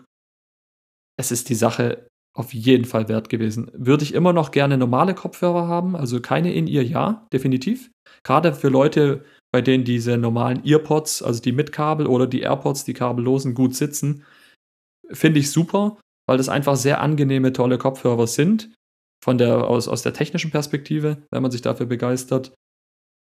es 1.17 1.31
ist 1.31 1.49
die 1.49 1.55
Sache 1.55 2.07
auf 2.33 2.53
jeden 2.53 2.85
Fall 2.85 3.09
wert 3.09 3.29
gewesen. 3.29 3.69
Würde 3.73 4.03
ich 4.03 4.13
immer 4.13 4.31
noch 4.31 4.51
gerne 4.51 4.77
normale 4.77 5.13
Kopfhörer 5.13 5.67
haben, 5.67 5.95
also 5.95 6.21
keine 6.21 6.53
In-Ear, 6.53 6.83
ja, 6.83 7.27
definitiv. 7.33 7.91
Gerade 8.23 8.53
für 8.53 8.69
Leute, 8.69 9.25
bei 9.51 9.61
denen 9.61 9.83
diese 9.83 10.17
normalen 10.17 10.63
Earpods, 10.65 11.23
also 11.23 11.41
die 11.41 11.51
mit 11.51 11.71
Kabel 11.71 12.07
oder 12.07 12.27
die 12.27 12.41
AirPods, 12.41 12.85
die 12.85 12.93
kabellosen, 12.93 13.55
gut 13.55 13.75
sitzen, 13.75 14.23
finde 15.11 15.39
ich 15.39 15.51
super, 15.51 15.99
weil 16.27 16.37
das 16.37 16.49
einfach 16.49 16.75
sehr 16.75 17.01
angenehme, 17.01 17.53
tolle 17.53 17.77
Kopfhörer 17.77 18.27
sind 18.27 18.73
von 19.23 19.37
der, 19.37 19.67
aus, 19.67 19.87
aus 19.87 20.03
der 20.03 20.13
technischen 20.13 20.51
Perspektive, 20.51 21.23
wenn 21.31 21.41
man 21.41 21.51
sich 21.51 21.61
dafür 21.61 21.87
begeistert. 21.87 22.53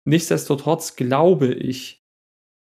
Nichtsdestotrotz 0.09 0.97
glaube 0.97 1.53
ich, 1.53 2.01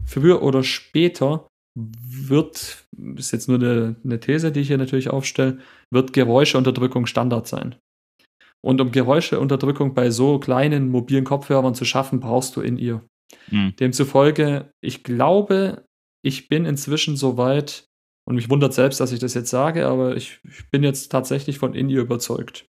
früher 0.07 0.43
oder 0.43 0.63
später 0.63 1.47
wird, 1.77 2.85
ist 3.17 3.33
jetzt 3.33 3.49
nur 3.49 3.59
eine, 3.59 3.97
eine 4.03 4.21
These, 4.21 4.51
die 4.51 4.61
ich 4.61 4.69
hier 4.69 4.79
natürlich 4.79 5.11
aufstelle, 5.11 5.59
wird 5.93 6.13
Geräuscheunterdrückung 6.13 7.07
Standard 7.07 7.47
sein. 7.47 7.77
Und 8.63 8.81
um 8.81 8.93
Geräuscheunterdrückung 8.93 9.95
bei 9.95 10.11
so 10.11 10.39
kleinen 10.39 10.91
mobilen 10.91 11.25
Kopfhörern 11.25 11.75
zu 11.75 11.85
schaffen, 11.85 12.21
brauchst 12.21 12.57
du 12.57 12.61
in 12.61 12.77
ihr. 12.77 13.03
Mhm. 13.51 13.74
Demzufolge, 13.76 14.72
ich 14.81 15.03
glaube, 15.03 15.85
ich 16.22 16.49
bin 16.49 16.64
inzwischen 16.64 17.16
so 17.16 17.37
weit, 17.37 17.87
und 18.28 18.37
mich 18.37 18.51
wundert 18.51 18.74
selbst, 18.74 19.01
dass 19.01 19.12
ich 19.12 19.18
das 19.18 19.35
jetzt 19.35 19.51
sage, 19.51 19.87
aber 19.87 20.16
ich, 20.16 20.41
ich 20.49 20.68
bin 20.70 20.83
jetzt 20.83 21.09
tatsächlich 21.09 21.59
von 21.59 21.74
in 21.74 21.89
ihr 21.89 22.01
überzeugt. 22.01 22.66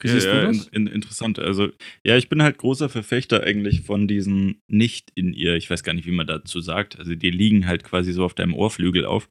Wie 0.00 0.08
ja, 0.08 0.14
du 0.14 0.46
das? 0.46 0.68
In, 0.68 0.86
in, 0.86 0.94
interessant. 0.94 1.38
Also, 1.38 1.70
ja, 2.04 2.16
ich 2.16 2.28
bin 2.28 2.42
halt 2.42 2.58
großer 2.58 2.88
Verfechter 2.88 3.42
eigentlich 3.42 3.82
von 3.82 4.06
diesen 4.06 4.60
nicht 4.68 5.10
in 5.14 5.32
ihr, 5.32 5.56
ich 5.56 5.68
weiß 5.68 5.82
gar 5.82 5.94
nicht, 5.94 6.06
wie 6.06 6.12
man 6.12 6.26
dazu 6.26 6.60
sagt. 6.60 6.98
Also, 6.98 7.14
die 7.14 7.30
liegen 7.30 7.66
halt 7.66 7.82
quasi 7.82 8.12
so 8.12 8.24
auf 8.24 8.34
deinem 8.34 8.54
Ohrflügel 8.54 9.04
auf. 9.04 9.28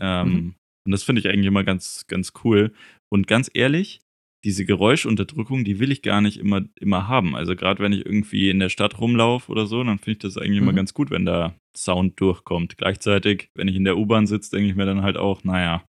Ähm, 0.00 0.28
mhm. 0.28 0.54
Und 0.86 0.92
das 0.92 1.02
finde 1.02 1.20
ich 1.20 1.28
eigentlich 1.28 1.46
immer 1.46 1.64
ganz, 1.64 2.06
ganz 2.06 2.32
cool. 2.44 2.72
Und 3.10 3.26
ganz 3.26 3.50
ehrlich, 3.52 4.00
diese 4.44 4.64
Geräuschunterdrückung, 4.64 5.64
die 5.64 5.80
will 5.80 5.90
ich 5.90 6.02
gar 6.02 6.20
nicht 6.20 6.38
immer, 6.38 6.62
immer 6.78 7.08
haben. 7.08 7.34
Also 7.34 7.56
gerade 7.56 7.82
wenn 7.82 7.92
ich 7.92 8.06
irgendwie 8.06 8.50
in 8.50 8.60
der 8.60 8.68
Stadt 8.68 9.00
rumlaufe 9.00 9.50
oder 9.50 9.66
so, 9.66 9.82
dann 9.82 9.98
finde 9.98 10.12
ich 10.12 10.18
das 10.18 10.36
eigentlich 10.36 10.60
mhm. 10.60 10.68
immer 10.68 10.72
ganz 10.74 10.94
gut, 10.94 11.10
wenn 11.10 11.24
da 11.24 11.54
Sound 11.76 12.20
durchkommt. 12.20 12.76
Gleichzeitig, 12.78 13.48
wenn 13.54 13.68
ich 13.68 13.76
in 13.76 13.84
der 13.84 13.96
U-Bahn 13.96 14.26
sitze, 14.26 14.50
denke 14.50 14.70
ich 14.70 14.76
mir 14.76 14.86
dann 14.86 15.02
halt 15.02 15.16
auch, 15.16 15.42
naja. 15.44 15.84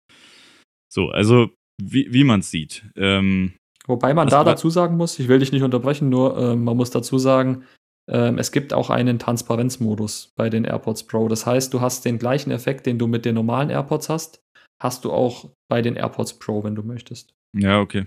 So, 0.92 1.10
also 1.10 1.50
wie, 1.82 2.12
wie 2.12 2.24
man 2.24 2.40
es 2.40 2.50
sieht. 2.50 2.86
Ähm, 2.96 3.54
Wobei 3.88 4.14
man 4.14 4.28
da 4.28 4.44
dazu 4.44 4.70
sagen 4.70 4.98
muss, 4.98 5.18
ich 5.20 5.28
will 5.28 5.40
dich 5.40 5.52
nicht 5.52 5.64
unterbrechen, 5.64 6.10
nur 6.10 6.38
äh, 6.38 6.56
man 6.56 6.78
muss 6.78 6.92
dazu 6.92 7.18
sagen, 7.18 7.64
äh, 8.10 8.34
es 8.38 8.52
gibt 8.52 8.74
auch 8.74 8.90
einen 8.90 9.20
Transparenzmodus 9.20 10.34
bei 10.36 10.50
den 10.50 10.66
AirPods 10.66 11.04
Pro. 11.08 11.28
Das 11.28 11.46
heißt, 11.46 11.74
du 11.74 11.82
hast 11.82 12.06
den 12.06 12.20
gleichen 12.20 12.52
Effekt, 12.52 12.86
den 12.86 13.00
du 13.00 13.08
mit 13.08 13.26
den 13.26 13.36
normalen 13.36 13.70
AirPods 13.70 14.10
hast, 14.10 14.42
hast 14.82 15.06
du 15.06 15.12
auch 15.12 15.52
bei 15.70 15.82
den 15.82 15.96
AirPods 15.96 16.40
Pro, 16.40 16.64
wenn 16.64 16.76
du 16.76 16.84
möchtest. 16.84 17.34
Ja, 17.58 17.80
okay. 17.80 18.06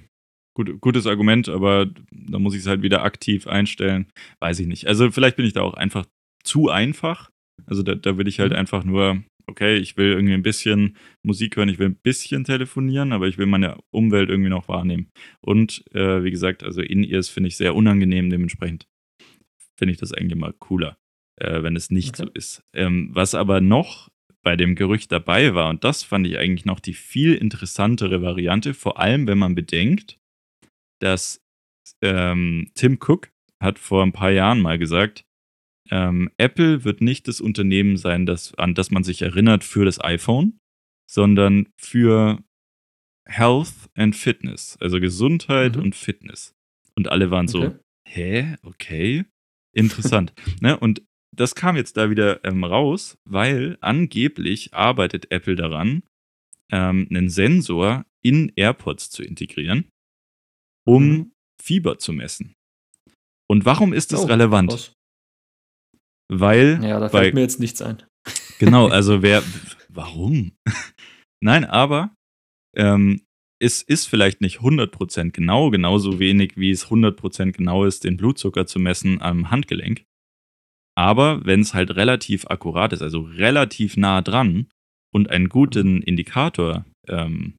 Gut, 0.55 0.80
gutes 0.80 1.07
Argument, 1.07 1.48
aber 1.48 1.86
da 2.11 2.38
muss 2.38 2.55
ich 2.55 2.61
es 2.61 2.66
halt 2.66 2.82
wieder 2.82 3.03
aktiv 3.05 3.46
einstellen. 3.46 4.07
Weiß 4.40 4.61
ich 4.61 4.66
nicht. 4.66 4.86
Also 4.86 5.11
vielleicht 5.11 5.36
bin 5.36 5.46
ich 5.46 5.55
da 5.55 5.62
auch 5.62 5.74
einfach 5.74 6.05
zu 6.44 6.68
einfach. 6.68 7.30
Also 7.66 7.82
da, 7.82 7.94
da 7.94 8.18
will 8.18 8.28
ich 8.28 8.40
halt 8.40 8.53
mhm. 8.53 8.59
einfach 8.59 8.84
nur 8.84 9.22
okay, 9.46 9.76
ich 9.76 9.96
will 9.96 10.12
irgendwie 10.12 10.34
ein 10.34 10.42
bisschen 10.42 10.96
Musik 11.22 11.57
hören, 11.57 11.68
ich 11.68 11.78
will 11.78 11.88
ein 11.88 12.00
bisschen 12.03 12.44
telefonieren, 12.44 13.12
aber 13.12 13.28
ich 13.28 13.38
will 13.38 13.46
meine 13.46 13.78
Umwelt 13.90 14.30
irgendwie 14.30 14.50
noch 14.50 14.68
wahrnehmen. 14.68 15.11
Und 15.40 15.84
äh, 15.94 16.22
wie 16.22 16.30
gesagt, 16.30 16.62
also 16.62 16.80
In-Ears 16.80 17.28
finde 17.28 17.48
ich 17.48 17.57
sehr 17.57 17.74
unangenehm, 17.74 18.30
dementsprechend 18.30 18.86
finde 19.76 19.92
ich 19.92 19.98
das 19.98 20.12
eigentlich 20.12 20.38
mal 20.38 20.55
cooler, 20.59 20.96
äh, 21.40 21.62
wenn 21.62 21.76
es 21.76 21.90
nicht 21.90 22.20
okay. 22.20 22.28
so 22.28 22.30
ist. 22.34 22.62
Ähm, 22.74 23.11
was 23.12 23.34
aber 23.34 23.61
noch 23.61 24.11
bei 24.42 24.57
dem 24.57 24.74
Gerücht 24.74 25.12
dabei 25.12 25.55
war, 25.55 25.70
und 25.70 25.84
das 25.84 26.03
fand 26.03 26.26
ich 26.26 26.38
eigentlich 26.38 26.64
noch 26.64 26.80
die 26.80 26.94
viel 26.94 27.34
interessantere 27.34 28.22
Variante, 28.22 28.74
vor 28.74 28.98
allem 28.98 29.26
wenn 29.26 29.38
man 29.38 29.55
bedenkt, 29.55 30.18
dass 31.03 31.40
ähm, 32.03 32.70
Tim 32.74 32.98
Cook 33.00 33.30
hat 33.61 33.78
vor 33.78 34.03
ein 34.03 34.12
paar 34.12 34.30
Jahren 34.30 34.61
mal 34.61 34.78
gesagt, 34.78 35.24
ähm, 35.90 36.30
Apple 36.36 36.84
wird 36.84 37.00
nicht 37.00 37.28
das 37.28 37.40
Unternehmen 37.40 37.96
sein, 37.96 38.26
das, 38.26 38.55
an 38.55 38.74
das 38.74 38.90
man 38.90 39.05
sich 39.05 39.22
erinnert 39.22 39.64
für 39.64 39.84
das 39.84 40.03
iPhone, 40.03 40.59
sondern 41.11 41.68
für 41.76 42.42
Health 43.26 43.90
and 43.94 44.16
Fitness, 44.16 44.76
also 44.80 45.00
Gesundheit 45.00 45.76
mhm. 45.76 45.82
und 45.82 45.94
Fitness. 45.94 46.55
Und 46.96 47.09
alle 47.09 47.30
waren 47.30 47.48
okay. 47.48 47.70
so, 47.70 47.78
hä, 48.09 48.57
okay, 48.62 49.24
interessant. 49.74 50.32
ne? 50.61 50.78
Und 50.78 51.03
das 51.34 51.55
kam 51.55 51.76
jetzt 51.76 51.96
da 51.96 52.11
wieder 52.11 52.44
ähm, 52.44 52.64
raus, 52.64 53.18
weil 53.24 53.78
angeblich 53.80 54.74
arbeitet 54.74 55.30
Apple 55.30 55.57
daran, 55.57 56.03
ähm, 56.70 57.07
einen 57.11 57.28
Sensor 57.28 58.05
in 58.22 58.53
AirPods 58.57 59.11
zu 59.11 59.22
integrieren, 59.22 59.88
um 60.87 61.09
mhm. 61.09 61.33
Fieber 61.62 61.99
zu 61.99 62.12
messen. 62.12 62.55
Und 63.49 63.64
warum 63.64 63.93
ist 63.93 64.12
das 64.12 64.20
oh, 64.20 64.26
relevant? 64.26 64.70
Krass. 64.70 64.93
Weil. 66.30 66.83
Ja, 66.83 66.99
da 66.99 67.09
fällt 67.09 67.35
bei, 67.35 67.35
mir 67.35 67.43
jetzt 67.43 67.61
nichts 67.61 67.83
ein. 67.83 68.03
Genau, 68.59 68.87
also 68.89 69.22
wer. 69.22 69.43
Warum? 69.89 70.53
Nein, 71.43 71.64
aber 71.64 72.14
ähm, 72.76 73.22
es 73.61 73.83
ist 73.83 74.07
vielleicht 74.07 74.41
nicht 74.41 74.59
100% 74.61 75.30
genau, 75.30 75.70
genauso 75.70 76.18
wenig 76.18 76.57
wie 76.57 76.70
es 76.70 76.87
100% 76.87 77.53
genau 77.53 77.85
ist, 77.85 78.05
den 78.05 78.16
Blutzucker 78.16 78.66
zu 78.66 78.78
messen 78.78 79.20
am 79.20 79.51
Handgelenk. 79.51 80.05
Aber 80.97 81.45
wenn 81.45 81.61
es 81.61 81.74
halt 81.74 81.95
relativ 81.97 82.47
akkurat 82.47 82.93
ist, 82.93 83.03
also 83.03 83.20
relativ 83.20 83.97
nah 83.97 84.20
dran 84.20 84.68
und 85.12 85.30
einen 85.30 85.49
guten 85.49 86.03
Indikator 86.03 86.85
ähm, 87.09 87.55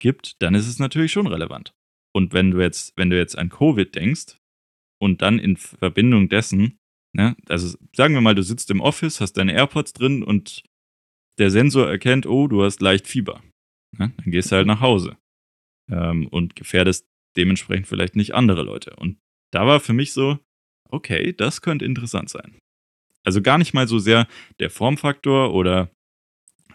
gibt, 0.00 0.40
dann 0.42 0.54
ist 0.54 0.68
es 0.68 0.78
natürlich 0.78 1.12
schon 1.12 1.26
relevant. 1.26 1.72
Und 2.12 2.32
wenn 2.32 2.50
du 2.50 2.60
jetzt, 2.60 2.92
wenn 2.96 3.10
du 3.10 3.16
jetzt 3.16 3.38
an 3.38 3.48
Covid 3.48 3.94
denkst 3.94 4.36
und 5.00 5.22
dann 5.22 5.38
in 5.38 5.56
Verbindung 5.56 6.28
dessen 6.28 6.80
Ne? 7.12 7.36
Also 7.48 7.76
sagen 7.94 8.14
wir 8.14 8.20
mal, 8.20 8.34
du 8.34 8.42
sitzt 8.42 8.70
im 8.70 8.80
Office, 8.80 9.20
hast 9.20 9.34
deine 9.34 9.52
AirPods 9.52 9.92
drin 9.92 10.22
und 10.22 10.62
der 11.38 11.50
Sensor 11.50 11.88
erkennt, 11.88 12.26
oh, 12.26 12.46
du 12.46 12.62
hast 12.62 12.80
leicht 12.80 13.06
Fieber. 13.06 13.42
Ne? 13.98 14.12
Dann 14.16 14.30
gehst 14.30 14.52
du 14.52 14.56
halt 14.56 14.66
nach 14.66 14.80
Hause 14.80 15.16
ähm, 15.90 16.28
und 16.28 16.54
gefährdest 16.54 17.06
dementsprechend 17.36 17.86
vielleicht 17.86 18.16
nicht 18.16 18.34
andere 18.34 18.62
Leute. 18.62 18.94
Und 18.96 19.18
da 19.52 19.66
war 19.66 19.80
für 19.80 19.92
mich 19.92 20.12
so, 20.12 20.38
okay, 20.88 21.32
das 21.32 21.62
könnte 21.62 21.84
interessant 21.84 22.28
sein. 22.28 22.58
Also 23.24 23.42
gar 23.42 23.58
nicht 23.58 23.74
mal 23.74 23.88
so 23.88 23.98
sehr 23.98 24.26
der 24.60 24.70
Formfaktor 24.70 25.52
oder 25.52 25.90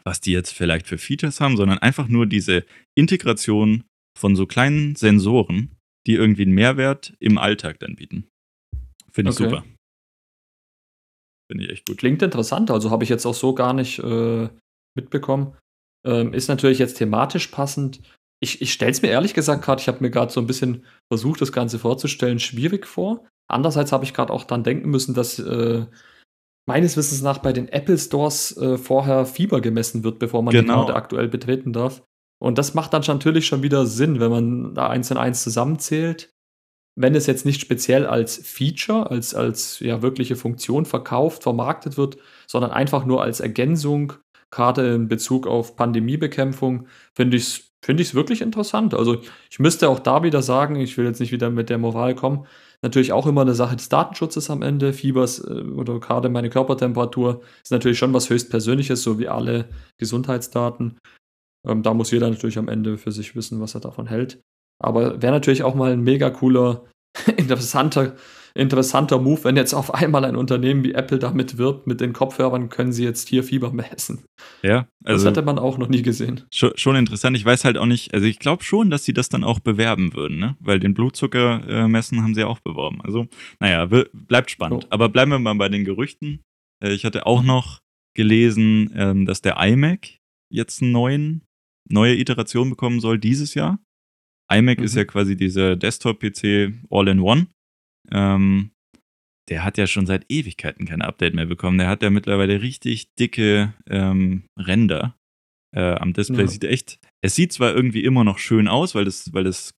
was 0.04 0.22
die 0.22 0.32
jetzt 0.32 0.52
vielleicht 0.52 0.88
für 0.88 0.98
Features 0.98 1.42
haben, 1.42 1.58
sondern 1.58 1.80
einfach 1.80 2.08
nur 2.08 2.26
diese 2.26 2.66
Integration 2.96 3.86
von 4.18 4.36
so 4.36 4.46
kleinen 4.46 4.96
Sensoren, 4.96 5.76
die 6.08 6.14
irgendwie 6.14 6.44
einen 6.44 6.54
Mehrwert 6.54 7.14
im 7.20 7.38
Alltag 7.38 7.80
dann 7.80 7.96
bieten. 7.96 8.28
Finde 9.12 9.32
ich 9.32 9.40
okay. 9.40 9.50
super. 9.50 9.66
Finde 11.52 11.66
ich 11.66 11.72
echt 11.72 11.88
gut. 11.88 11.98
Klingt 11.98 12.22
interessant, 12.22 12.72
also 12.72 12.90
habe 12.92 13.04
ich 13.04 13.10
jetzt 13.10 13.26
auch 13.26 13.34
so 13.34 13.54
gar 13.54 13.74
nicht 13.74 14.00
äh, 14.00 14.50
mitbekommen. 14.96 15.56
Ähm, 16.06 16.34
ist 16.34 16.48
natürlich 16.48 16.80
jetzt 16.80 16.98
thematisch 16.98 17.48
passend. 17.48 18.02
Ich, 18.42 18.62
ich 18.62 18.74
stelle 18.74 18.92
es 18.92 19.02
mir 19.02 19.10
ehrlich 19.10 19.34
gesagt 19.34 19.64
gerade, 19.64 19.82
ich 19.82 19.88
habe 19.88 20.02
mir 20.02 20.12
gerade 20.12 20.32
so 20.32 20.40
ein 20.40 20.48
bisschen 20.48 20.86
versucht, 21.12 21.42
das 21.42 21.52
Ganze 21.52 21.80
vorzustellen, 21.80 22.40
schwierig 22.40 22.86
vor. 22.86 23.26
Andererseits 23.48 23.92
habe 23.92 24.04
ich 24.06 24.14
gerade 24.14 24.34
auch 24.34 24.44
dann 24.44 24.64
denken 24.64 24.90
müssen, 24.90 25.14
dass 25.14 25.40
äh, 25.40 25.86
meines 26.68 26.98
Wissens 26.98 27.22
nach 27.22 27.40
bei 27.40 27.54
den 27.54 27.70
Apple 27.70 27.98
Stores 27.98 28.58
äh, 28.58 28.78
vorher 28.78 29.26
Fieber 29.26 29.62
gemessen 29.62 30.04
wird, 30.04 30.20
bevor 30.20 30.42
man 30.42 30.52
genau. 30.52 30.64
die 30.64 30.76
Karte 30.78 30.96
aktuell 30.96 31.28
betreten 31.28 31.74
darf. 31.74 32.04
Und 32.46 32.60
das 32.60 32.76
macht 32.76 32.94
dann 32.94 33.02
natürlich 33.08 33.48
schon 33.48 33.64
wieder 33.64 33.88
Sinn, 33.88 34.20
wenn 34.20 34.30
man 34.30 34.76
da 34.76 34.88
eins 34.88 35.10
und 35.10 35.18
eins 35.18 35.42
zusammenzählt 35.42 36.36
wenn 36.96 37.16
es 37.16 37.28
jetzt 37.28 37.46
nicht 37.46 37.62
speziell 37.62 38.06
als 38.06 38.38
Feature, 38.38 39.12
als, 39.12 39.36
als 39.36 39.80
ja, 39.80 40.02
wirkliche 40.02 40.36
Funktion 40.36 40.86
verkauft, 40.86 41.44
vermarktet 41.44 41.98
wird, 41.98 42.18
sondern 42.48 42.72
einfach 42.72 43.06
nur 43.06 43.22
als 43.22 43.42
Ergänzung, 43.42 44.14
gerade 44.50 44.96
in 44.96 45.08
Bezug 45.10 45.46
auf 45.48 45.76
Pandemiebekämpfung, 45.76 46.88
finde 47.14 47.38
ich 47.38 47.44
es 47.44 47.72
find 47.84 48.00
ich's 48.00 48.16
wirklich 48.16 48.42
interessant. 48.42 48.96
Also 48.96 49.22
ich 49.52 49.60
müsste 49.60 49.90
auch 49.90 50.00
da 50.00 50.24
wieder 50.24 50.42
sagen, 50.42 50.78
ich 50.78 50.98
will 50.98 51.06
jetzt 51.06 51.20
nicht 51.20 51.32
wieder 51.32 51.52
mit 51.52 51.70
der 51.70 51.78
Moral 51.78 52.16
kommen, 52.16 52.48
natürlich 52.82 53.14
auch 53.14 53.28
immer 53.28 53.42
eine 53.42 53.54
Sache 53.54 53.76
des 53.76 53.90
Datenschutzes 53.90 54.50
am 54.50 54.64
Ende. 54.64 54.92
Fiebers 54.92 55.40
äh, 55.40 55.62
oder 55.62 56.00
gerade 56.00 56.30
meine 56.30 56.50
Körpertemperatur 56.50 57.42
ist 57.62 57.72
natürlich 57.72 58.00
schon 58.00 58.14
was 58.14 58.30
höchstpersönliches, 58.32 59.04
so 59.04 59.20
wie 59.20 59.28
alle 59.28 59.70
Gesundheitsdaten. 60.00 60.98
Ähm, 61.66 61.84
da 61.84 61.94
muss 61.94 62.12
jeder 62.12 62.30
natürlich 62.30 62.58
am 62.58 62.68
Ende 62.68 62.98
für 62.98 63.12
sich 63.12 63.36
wissen, 63.36 63.60
was 63.62 63.76
er 63.76 63.82
davon 63.82 64.08
hält. 64.08 64.42
Aber 64.80 65.22
wäre 65.22 65.34
natürlich 65.34 65.64
auch 65.64 65.76
mal 65.76 65.92
ein 65.92 66.02
mega 66.02 66.30
cooler, 66.30 66.86
interessanter 67.38 68.16
interessanter 68.56 69.20
Move, 69.20 69.44
wenn 69.44 69.58
jetzt 69.58 69.74
auf 69.74 69.94
einmal 69.94 70.24
ein 70.24 70.38
Unternehmen 70.38 70.84
wie 70.84 70.94
Apple 70.94 71.20
damit 71.20 71.58
wirbt, 71.58 71.88
mit 71.88 72.00
den 72.00 72.14
Kopfhörern 72.14 72.70
können 72.70 72.94
sie 72.94 73.04
jetzt 73.04 73.28
hier 73.28 73.44
Fieber 73.44 73.72
messen. 73.72 74.24
Ja, 74.64 74.88
also. 75.04 75.26
Das 75.26 75.32
hätte 75.32 75.46
man 75.46 75.60
auch 75.60 75.78
noch 75.78 75.90
nie 75.90 76.02
gesehen. 76.02 76.46
Schon, 76.52 76.72
schon 76.76 76.96
interessant. 76.96 77.36
Ich 77.38 77.46
weiß 77.46 77.66
halt 77.66 77.78
auch 77.78 77.86
nicht, 77.86 78.14
also 78.14 78.26
ich 78.26 78.40
glaube 78.40 78.64
schon, 78.64 78.90
dass 78.90 79.04
sie 79.04 79.14
das 79.14 79.28
dann 79.30 79.44
auch 79.44 79.60
bewerben 79.60 80.14
würden, 80.14 80.40
ne? 80.40 80.56
Weil 80.60 80.80
den 80.80 80.94
Blutzucker 80.94 81.68
äh, 81.68 81.88
messen 81.88 82.24
haben 82.24 82.34
sie 82.34 82.46
auch 82.46 82.62
beworben. 82.62 83.02
Also, 83.02 83.28
naja, 83.60 83.86
bleibt 84.14 84.50
spannend. 84.50 84.86
Oh. 84.86 84.88
Aber 84.90 85.10
bleiben 85.10 85.32
wir 85.32 85.40
mal 85.40 85.56
bei 85.56 85.70
den 85.70 85.84
Gerüchten. 85.84 86.42
Äh, 86.82 86.94
ich 86.94 87.04
hatte 87.04 87.26
auch 87.26 87.44
noch 87.44 87.82
gelesen, 88.16 88.90
ähm, 88.96 89.26
dass 89.26 89.42
der 89.42 89.58
iMac 89.60 90.08
jetzt 90.50 90.82
einen 90.82 90.94
neuen, 90.94 91.44
neue 91.90 92.16
Iteration 92.16 92.70
bekommen 92.70 93.00
soll 93.00 93.20
dieses 93.20 93.54
Jahr 93.54 93.80
iMac 94.52 94.80
mhm. 94.80 94.86
ist 94.86 94.96
ja 94.96 95.06
quasi 95.06 95.36
dieser 95.36 95.76
Desktop-PC 95.76 96.74
All-in-One. 96.90 97.48
Ähm, 98.12 98.72
der 99.50 99.64
hat 99.64 99.78
ja 99.78 99.88
schon 99.88 100.06
seit 100.06 100.26
Ewigkeiten 100.30 100.86
kein 100.86 101.02
Update 101.02 101.36
mehr 101.36 101.46
bekommen. 101.46 101.78
Der 101.78 101.88
hat 101.88 102.02
ja 102.04 102.10
mittlerweile 102.10 102.62
richtig 102.62 103.14
dicke 103.16 103.74
ähm, 103.88 104.44
Ränder 104.58 105.16
äh, 105.76 105.94
am 105.94 106.14
Display. 106.14 106.42
Ja. 106.42 106.48
Sieht 106.48 106.64
echt, 106.64 107.00
es 107.22 107.36
sieht 107.36 107.54
zwar 107.54 107.74
irgendwie 107.74 108.04
immer 108.04 108.24
noch 108.24 108.40
schön 108.40 108.68
aus, 108.68 108.96
weil 108.96 109.06
das, 109.06 109.34
weil 109.34 109.44
das 109.44 109.74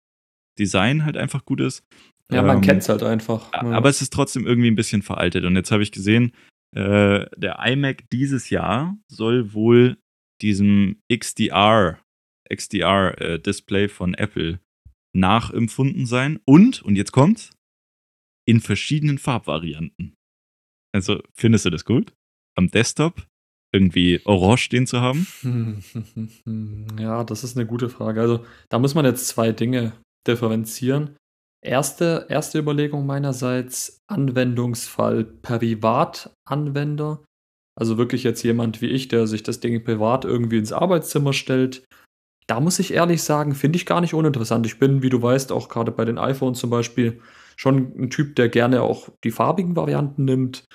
Design 0.57 1.05
halt 1.05 1.17
einfach 1.17 1.45
gut 1.45 1.61
ist. 1.61 1.83
Ja, 2.31 2.41
man 2.41 2.57
ähm, 2.57 2.61
kennt 2.61 2.81
es 2.81 2.89
halt 2.89 3.03
einfach. 3.03 3.51
Ja. 3.53 3.61
Aber 3.71 3.89
es 3.89 4.01
ist 4.01 4.11
trotzdem 4.11 4.45
irgendwie 4.45 4.69
ein 4.69 4.75
bisschen 4.75 5.01
veraltet. 5.01 5.45
Und 5.45 5.55
jetzt 5.55 5.71
habe 5.71 5.83
ich 5.83 5.91
gesehen, 5.91 6.33
äh, 6.75 7.25
der 7.37 7.59
iMac 7.65 8.09
dieses 8.11 8.49
Jahr 8.49 8.97
soll 9.07 9.53
wohl 9.53 9.97
diesem 10.41 11.01
XDR 11.11 11.99
XDR-Display 12.49 13.85
äh, 13.85 13.89
von 13.89 14.13
Apple 14.13 14.59
nachempfunden 15.13 16.05
sein. 16.05 16.39
Und, 16.45 16.81
und 16.81 16.95
jetzt 16.95 17.11
kommt's, 17.11 17.51
in 18.47 18.61
verschiedenen 18.61 19.17
Farbvarianten. 19.17 20.15
Also, 20.93 21.21
findest 21.33 21.65
du 21.65 21.69
das 21.69 21.85
gut? 21.85 22.13
Am 22.55 22.69
Desktop 22.69 23.27
irgendwie 23.73 24.21
orange 24.25 24.61
stehen 24.61 24.87
zu 24.87 25.01
haben? 25.01 25.27
Ja, 26.99 27.23
das 27.23 27.43
ist 27.43 27.55
eine 27.55 27.67
gute 27.67 27.89
Frage. 27.89 28.21
Also, 28.21 28.45
da 28.69 28.79
muss 28.79 28.95
man 28.95 29.05
jetzt 29.05 29.27
zwei 29.27 29.51
Dinge 29.51 29.93
differenzieren. 30.27 31.15
Erste, 31.63 32.25
erste 32.29 32.59
Überlegung 32.59 33.05
meinerseits, 33.05 33.99
Anwendungsfall 34.07 35.23
Privatanwender. 35.25 37.23
Also 37.77 37.97
wirklich 37.99 38.23
jetzt 38.23 38.41
jemand 38.41 38.81
wie 38.81 38.87
ich, 38.87 39.07
der 39.07 39.27
sich 39.27 39.43
das 39.43 39.59
Ding 39.59 39.83
privat 39.83 40.25
irgendwie 40.25 40.57
ins 40.57 40.73
Arbeitszimmer 40.73 41.31
stellt, 41.31 41.83
da 42.47 42.59
muss 42.59 42.79
ich 42.79 42.93
ehrlich 42.93 43.21
sagen, 43.21 43.53
finde 43.53 43.77
ich 43.77 43.85
gar 43.85 44.01
nicht 44.01 44.15
uninteressant. 44.15 44.65
Ich 44.65 44.79
bin, 44.79 45.03
wie 45.03 45.09
du 45.09 45.21
weißt, 45.21 45.51
auch 45.51 45.69
gerade 45.69 45.91
bei 45.91 46.03
den 46.03 46.17
iPhones 46.17 46.59
zum 46.59 46.71
Beispiel 46.71 47.21
schon 47.55 47.93
ein 47.97 48.09
Typ, 48.09 48.35
der 48.35 48.49
gerne 48.49 48.81
auch 48.81 49.09
die 49.23 49.31
farbigen 49.31 49.75
Varianten 49.75 50.25
nimmt. 50.25 50.65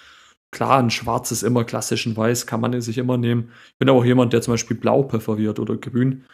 Klar, 0.52 0.78
ein 0.78 0.90
schwarzes 0.90 1.42
immer 1.42 1.64
klassischen 1.64 2.16
Weiß 2.16 2.46
kann 2.46 2.60
man 2.60 2.78
sich 2.80 2.98
immer 2.98 3.16
nehmen. 3.16 3.50
Ich 3.68 3.78
bin 3.78 3.88
aber 3.88 3.98
auch 3.98 4.04
jemand, 4.04 4.32
der 4.32 4.42
zum 4.42 4.52
Beispiel 4.52 4.76
blau 4.76 5.02
präferiert 5.02 5.58
oder 5.58 5.76
grün. 5.76 6.24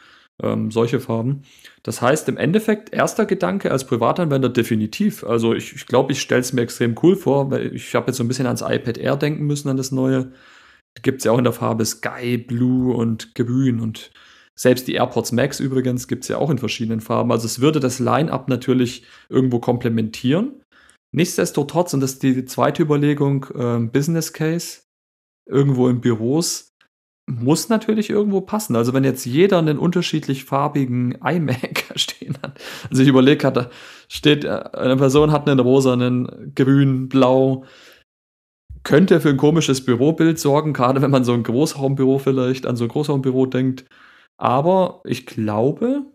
Ähm, 0.42 0.70
solche 0.70 1.00
Farben. 1.00 1.42
Das 1.82 2.02
heißt, 2.02 2.28
im 2.28 2.36
Endeffekt, 2.36 2.92
erster 2.92 3.26
Gedanke 3.26 3.72
als 3.72 3.86
Privatanwender 3.86 4.48
definitiv. 4.48 5.24
Also 5.24 5.54
ich 5.54 5.70
glaube, 5.70 5.78
ich, 5.78 5.86
glaub, 5.86 6.10
ich 6.10 6.20
stelle 6.20 6.42
es 6.42 6.52
mir 6.52 6.62
extrem 6.62 6.94
cool 7.02 7.16
vor, 7.16 7.50
weil 7.50 7.74
ich 7.74 7.94
habe 7.94 8.08
jetzt 8.08 8.18
so 8.18 8.24
ein 8.24 8.28
bisschen 8.28 8.46
ans 8.46 8.62
iPad 8.62 8.98
Air 8.98 9.16
denken 9.16 9.46
müssen, 9.46 9.68
an 9.68 9.76
das 9.76 9.92
neue. 9.92 10.32
Gibt 11.02 11.18
es 11.18 11.24
ja 11.24 11.32
auch 11.32 11.38
in 11.38 11.44
der 11.44 11.52
Farbe 11.52 11.84
Sky, 11.84 12.38
Blue 12.38 12.94
und 12.94 13.34
Grün 13.34 13.80
und 13.80 14.10
selbst 14.58 14.88
die 14.88 14.94
AirPods 14.94 15.30
Max 15.30 15.60
übrigens 15.60 16.08
gibt 16.08 16.24
es 16.24 16.28
ja 16.28 16.38
auch 16.38 16.50
in 16.50 16.58
verschiedenen 16.58 17.00
Farben. 17.00 17.30
Also 17.30 17.46
es 17.46 17.60
würde 17.60 17.78
das 17.78 18.00
Line-up 18.00 18.48
natürlich 18.48 19.04
irgendwo 19.28 19.60
komplementieren. 19.60 20.60
Nichtsdestotrotz, 21.12 21.94
und 21.94 22.00
das 22.00 22.14
ist 22.14 22.22
die 22.24 22.44
zweite 22.44 22.82
Überlegung, 22.82 23.46
äh, 23.54 23.78
Business 23.78 24.32
Case, 24.32 24.80
irgendwo 25.48 25.88
in 25.88 26.00
Büros, 26.00 26.72
muss 27.28 27.68
natürlich 27.68 28.10
irgendwo 28.10 28.40
passen. 28.40 28.74
Also 28.74 28.94
wenn 28.94 29.04
jetzt 29.04 29.26
jeder 29.26 29.58
einen 29.58 29.78
unterschiedlich 29.78 30.44
farbigen 30.44 31.12
iMac 31.22 31.92
stehen 31.94 32.36
hat, 32.42 32.60
also 32.90 33.02
ich 33.02 33.08
überlege 33.08 33.52
da 33.52 33.70
steht, 34.08 34.44
äh, 34.44 34.48
eine 34.72 34.96
Person 34.96 35.30
hat 35.30 35.48
einen 35.48 35.60
rosa, 35.60 35.92
einen 35.92 36.52
grün, 36.54 37.08
blau, 37.08 37.64
könnte 38.88 39.20
für 39.20 39.28
ein 39.28 39.36
komisches 39.36 39.84
Bürobild 39.84 40.38
sorgen, 40.38 40.72
gerade 40.72 41.02
wenn 41.02 41.10
man 41.10 41.22
so 41.22 41.34
ein 41.34 41.42
Großraumbüro 41.42 42.18
vielleicht 42.18 42.64
an 42.64 42.74
so 42.74 42.84
ein 42.84 42.88
Großraumbüro 42.88 43.44
denkt. 43.44 43.84
Aber 44.38 45.02
ich 45.04 45.26
glaube. 45.26 46.06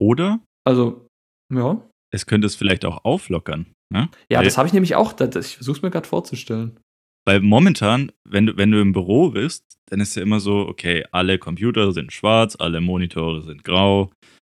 Oder? 0.00 0.40
Also, 0.64 1.06
ja. 1.54 1.80
Es 2.12 2.26
könnte 2.26 2.46
es 2.46 2.56
vielleicht 2.56 2.84
auch 2.84 3.04
auflockern. 3.04 3.66
Ne? 3.88 4.08
Ja, 4.28 4.38
Weil, 4.38 4.44
das 4.44 4.58
habe 4.58 4.66
ich 4.66 4.74
nämlich 4.74 4.96
auch. 4.96 5.12
Das, 5.12 5.34
ich 5.46 5.56
versuche 5.56 5.76
es 5.76 5.82
mir 5.82 5.90
gerade 5.90 6.08
vorzustellen. 6.08 6.80
Weil 7.24 7.38
momentan, 7.38 8.10
wenn 8.28 8.46
du, 8.46 8.56
wenn 8.56 8.72
du 8.72 8.80
im 8.80 8.92
Büro 8.92 9.30
bist, 9.30 9.64
dann 9.88 10.00
ist 10.00 10.16
ja 10.16 10.22
immer 10.22 10.40
so, 10.40 10.66
okay, 10.66 11.04
alle 11.12 11.38
Computer 11.38 11.92
sind 11.92 12.12
schwarz, 12.12 12.56
alle 12.58 12.80
Monitore 12.80 13.42
sind 13.42 13.62
grau. 13.62 14.10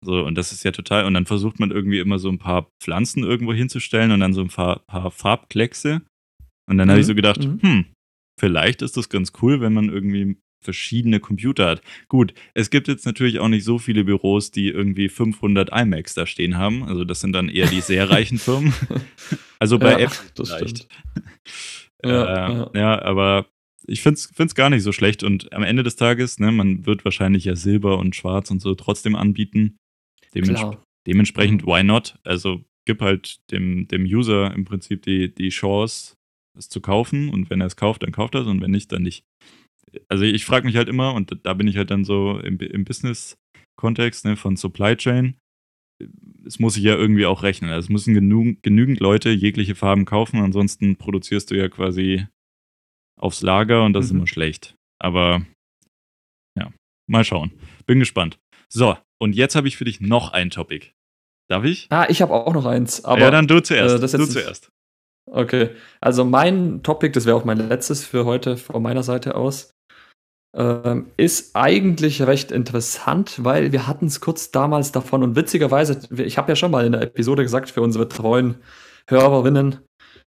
So, 0.03 0.25
und 0.25 0.35
das 0.35 0.51
ist 0.51 0.63
ja 0.63 0.71
total. 0.71 1.05
Und 1.05 1.13
dann 1.13 1.27
versucht 1.27 1.59
man 1.59 1.69
irgendwie 1.69 1.99
immer 1.99 2.17
so 2.17 2.29
ein 2.29 2.39
paar 2.39 2.71
Pflanzen 2.81 3.23
irgendwo 3.23 3.53
hinzustellen 3.53 4.11
und 4.11 4.19
dann 4.21 4.33
so 4.33 4.41
ein 4.41 4.47
paar, 4.47 4.79
paar 4.87 5.11
Farbkleckse. 5.11 6.01
Und 6.69 6.77
dann 6.77 6.87
mhm. 6.87 6.91
habe 6.91 7.01
ich 7.01 7.07
so 7.07 7.15
gedacht, 7.15 7.43
mhm. 7.43 7.61
hm, 7.61 7.85
vielleicht 8.39 8.81
ist 8.81 8.97
das 8.97 9.09
ganz 9.09 9.33
cool, 9.41 9.61
wenn 9.61 9.73
man 9.73 9.89
irgendwie 9.89 10.37
verschiedene 10.65 11.19
Computer 11.19 11.67
hat. 11.67 11.81
Gut, 12.09 12.33
es 12.55 12.69
gibt 12.69 12.87
jetzt 12.87 13.05
natürlich 13.05 13.39
auch 13.39 13.47
nicht 13.47 13.63
so 13.63 13.77
viele 13.77 14.03
Büros, 14.03 14.51
die 14.51 14.67
irgendwie 14.67 15.09
500 15.09 15.69
iMacs 15.71 16.15
da 16.15 16.25
stehen 16.25 16.57
haben. 16.57 16.83
Also 16.83 17.05
das 17.05 17.21
sind 17.21 17.33
dann 17.33 17.49
eher 17.49 17.67
die 17.67 17.81
sehr 17.81 18.09
reichen 18.09 18.39
Firmen. 18.39 18.73
Also 19.59 19.79
bei 19.79 19.91
ja, 19.91 19.99
Apple 19.99 20.45
vielleicht. 20.45 20.87
Ja, 22.03 22.47
äh, 22.47 22.53
ja. 22.53 22.71
ja, 22.73 23.01
aber 23.01 23.47
ich 23.87 24.01
finde 24.01 24.19
es 24.37 24.55
gar 24.55 24.69
nicht 24.69 24.83
so 24.83 24.91
schlecht. 24.91 25.23
Und 25.23 25.53
am 25.53 25.63
Ende 25.63 25.83
des 25.83 25.95
Tages, 25.95 26.39
ne, 26.39 26.51
man 26.51 26.85
wird 26.85 27.05
wahrscheinlich 27.05 27.45
ja 27.45 27.55
Silber 27.55 27.99
und 27.99 28.15
Schwarz 28.15 28.51
und 28.51 28.61
so 28.61 28.75
trotzdem 28.75 29.15
anbieten. 29.15 29.77
Dements. 30.33 30.77
Dementsprechend, 31.07 31.65
why 31.65 31.83
not? 31.83 32.17
Also 32.23 32.65
gib 32.85 33.01
halt 33.01 33.39
dem, 33.51 33.87
dem 33.87 34.03
User 34.03 34.53
im 34.53 34.65
Prinzip 34.65 35.03
die, 35.03 35.33
die 35.33 35.49
Chance, 35.49 36.14
es 36.57 36.69
zu 36.69 36.81
kaufen. 36.81 37.29
Und 37.29 37.49
wenn 37.49 37.61
er 37.61 37.67
es 37.67 37.75
kauft, 37.75 38.03
dann 38.03 38.11
kauft 38.11 38.35
er 38.35 38.41
es 38.41 38.47
und 38.47 38.61
wenn 38.61 38.71
nicht, 38.71 38.91
dann 38.91 39.03
nicht 39.03 39.25
also 40.09 40.23
ich 40.23 40.45
frage 40.45 40.65
mich 40.65 40.75
halt 40.75 40.89
immer, 40.89 41.13
und 41.13 41.37
da 41.43 41.53
bin 41.53 41.67
ich 41.67 41.77
halt 41.77 41.91
dann 41.91 42.03
so 42.03 42.39
im, 42.39 42.57
im 42.59 42.85
Business-Kontext 42.85 44.25
ne, 44.25 44.35
von 44.35 44.57
Supply 44.57 44.95
Chain, 44.95 45.37
es 46.45 46.59
muss 46.59 46.73
sich 46.73 46.83
ja 46.83 46.95
irgendwie 46.95 47.25
auch 47.25 47.43
rechnen. 47.43 47.71
Also 47.71 47.85
es 47.85 47.89
müssen 47.89 48.13
genug, 48.13 48.61
genügend 48.61 48.99
Leute 48.99 49.29
jegliche 49.29 49.75
Farben 49.75 50.05
kaufen, 50.05 50.39
ansonsten 50.39 50.97
produzierst 50.97 51.51
du 51.51 51.55
ja 51.55 51.69
quasi 51.69 52.25
aufs 53.17 53.41
Lager 53.41 53.85
und 53.85 53.93
das 53.93 54.05
mhm. 54.05 54.05
ist 54.05 54.11
immer 54.11 54.27
schlecht. 54.27 54.75
Aber 54.99 55.45
ja, 56.57 56.71
mal 57.07 57.23
schauen. 57.23 57.51
Bin 57.85 57.99
gespannt. 57.99 58.39
So, 58.67 58.97
und 59.21 59.35
jetzt 59.35 59.55
habe 59.55 59.67
ich 59.67 59.77
für 59.77 59.85
dich 59.85 60.01
noch 60.01 60.33
ein 60.33 60.49
Topic. 60.49 60.91
Darf 61.47 61.63
ich? 61.63 61.87
Ah, 61.91 62.07
ich 62.09 62.21
habe 62.21 62.33
auch 62.33 62.53
noch 62.53 62.65
eins. 62.65 63.05
Aber, 63.05 63.21
ja, 63.21 63.31
dann 63.31 63.47
du 63.47 63.61
zuerst. 63.61 63.95
Äh, 63.95 64.17
du 64.17 64.25
zuerst. 64.25 64.71
Okay, 65.31 65.71
also 66.01 66.23
mein 66.23 66.83
Topic, 66.83 67.11
das 67.11 67.25
wäre 67.25 67.35
auch 67.35 67.45
mein 67.45 67.57
letztes 67.57 68.05
für 68.05 68.25
heute 68.25 68.57
von 68.57 68.81
meiner 68.81 69.01
Seite 69.01 69.35
aus, 69.35 69.71
ähm, 70.55 71.11
ist 71.17 71.55
eigentlich 71.55 72.21
recht 72.21 72.51
interessant, 72.51 73.43
weil 73.43 73.71
wir 73.71 73.87
hatten 73.87 74.05
es 74.05 74.21
kurz 74.21 74.51
damals 74.51 74.91
davon 74.91 75.23
und 75.23 75.35
witzigerweise, 75.35 75.99
ich 76.15 76.37
habe 76.37 76.51
ja 76.51 76.55
schon 76.55 76.71
mal 76.71 76.85
in 76.85 76.93
der 76.93 77.01
Episode 77.01 77.43
gesagt, 77.43 77.71
für 77.71 77.81
unsere 77.81 78.07
treuen 78.07 78.55
Hörerinnen 79.09 79.79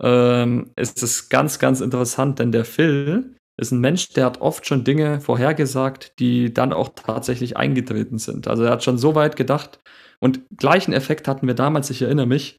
ähm, 0.02 0.72
ist 0.76 1.04
es 1.04 1.30
ganz, 1.30 1.60
ganz 1.60 1.82
interessant, 1.82 2.40
denn 2.40 2.52
der 2.52 2.66
Phil 2.66 3.36
ist 3.60 3.72
ein 3.72 3.80
Mensch, 3.80 4.10
der 4.10 4.26
hat 4.26 4.42
oft 4.42 4.66
schon 4.66 4.84
Dinge 4.84 5.20
vorhergesagt, 5.20 6.20
die 6.20 6.54
dann 6.54 6.74
auch 6.74 6.90
tatsächlich 6.96 7.58
eingetreten 7.58 8.20
sind. 8.20 8.48
Also 8.48 8.64
er 8.64 8.72
hat 8.72 8.84
schon 8.84 8.98
so 8.98 9.16
weit 9.16 9.36
gedacht 9.36 9.80
und 10.20 10.42
gleichen 10.56 10.94
Effekt 10.94 11.28
hatten 11.28 11.48
wir 11.48 11.56
damals, 11.56 11.90
ich 11.90 12.02
erinnere 12.02 12.28
mich, 12.28 12.58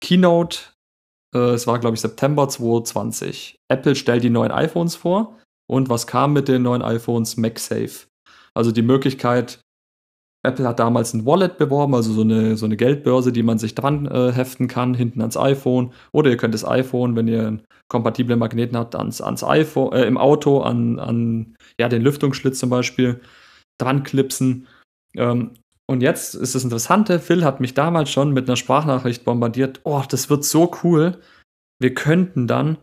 Keynote, 0.00 0.58
äh, 1.34 1.50
es 1.50 1.66
war 1.66 1.78
glaube 1.78 1.94
ich 1.94 2.00
September 2.00 2.48
2020. 2.48 3.58
Apple 3.68 3.94
stellt 3.94 4.22
die 4.24 4.30
neuen 4.30 4.50
iPhones 4.50 4.96
vor 4.96 5.36
und 5.68 5.88
was 5.88 6.06
kam 6.06 6.32
mit 6.32 6.48
den 6.48 6.62
neuen 6.62 6.82
iPhones? 6.82 7.36
MagSafe. 7.36 8.06
Also 8.54 8.72
die 8.72 8.82
Möglichkeit, 8.82 9.60
Apple 10.46 10.66
hat 10.66 10.78
damals 10.78 11.14
ein 11.14 11.26
Wallet 11.26 11.58
beworben, 11.58 11.94
also 11.94 12.12
so 12.12 12.22
eine, 12.22 12.56
so 12.56 12.64
eine 12.64 12.76
Geldbörse, 12.76 13.32
die 13.32 13.42
man 13.42 13.58
sich 13.58 13.74
dran 13.74 14.06
äh, 14.06 14.32
heften 14.32 14.68
kann, 14.68 14.94
hinten 14.94 15.20
ans 15.20 15.36
iPhone. 15.36 15.92
Oder 16.12 16.30
ihr 16.30 16.36
könnt 16.36 16.54
das 16.54 16.64
iPhone, 16.66 17.16
wenn 17.16 17.28
ihr 17.28 17.46
einen 17.46 17.62
kompatiblen 17.88 18.38
Magneten 18.38 18.76
habt, 18.76 18.94
ans, 18.94 19.20
ans 19.20 19.44
iPhone, 19.44 19.92
äh, 19.92 20.06
im 20.06 20.16
Auto, 20.16 20.60
an, 20.60 20.98
an 20.98 21.56
ja, 21.78 21.88
den 21.88 22.02
Lüftungsschlitz 22.02 22.58
zum 22.58 22.70
Beispiel, 22.70 23.20
dran 23.78 24.04
klipsen. 24.04 24.66
Ähm, 25.14 25.52
und 25.88 26.02
jetzt 26.02 26.34
ist 26.34 26.54
das 26.54 26.64
Interessante, 26.64 27.18
Phil 27.18 27.44
hat 27.44 27.60
mich 27.60 27.74
damals 27.74 28.10
schon 28.10 28.32
mit 28.32 28.48
einer 28.48 28.56
Sprachnachricht 28.56 29.24
bombardiert. 29.24 29.80
Oh, 29.84 30.02
das 30.08 30.28
wird 30.28 30.44
so 30.44 30.70
cool. 30.82 31.18
Wir 31.80 31.94
könnten 31.94 32.46
dann 32.46 32.78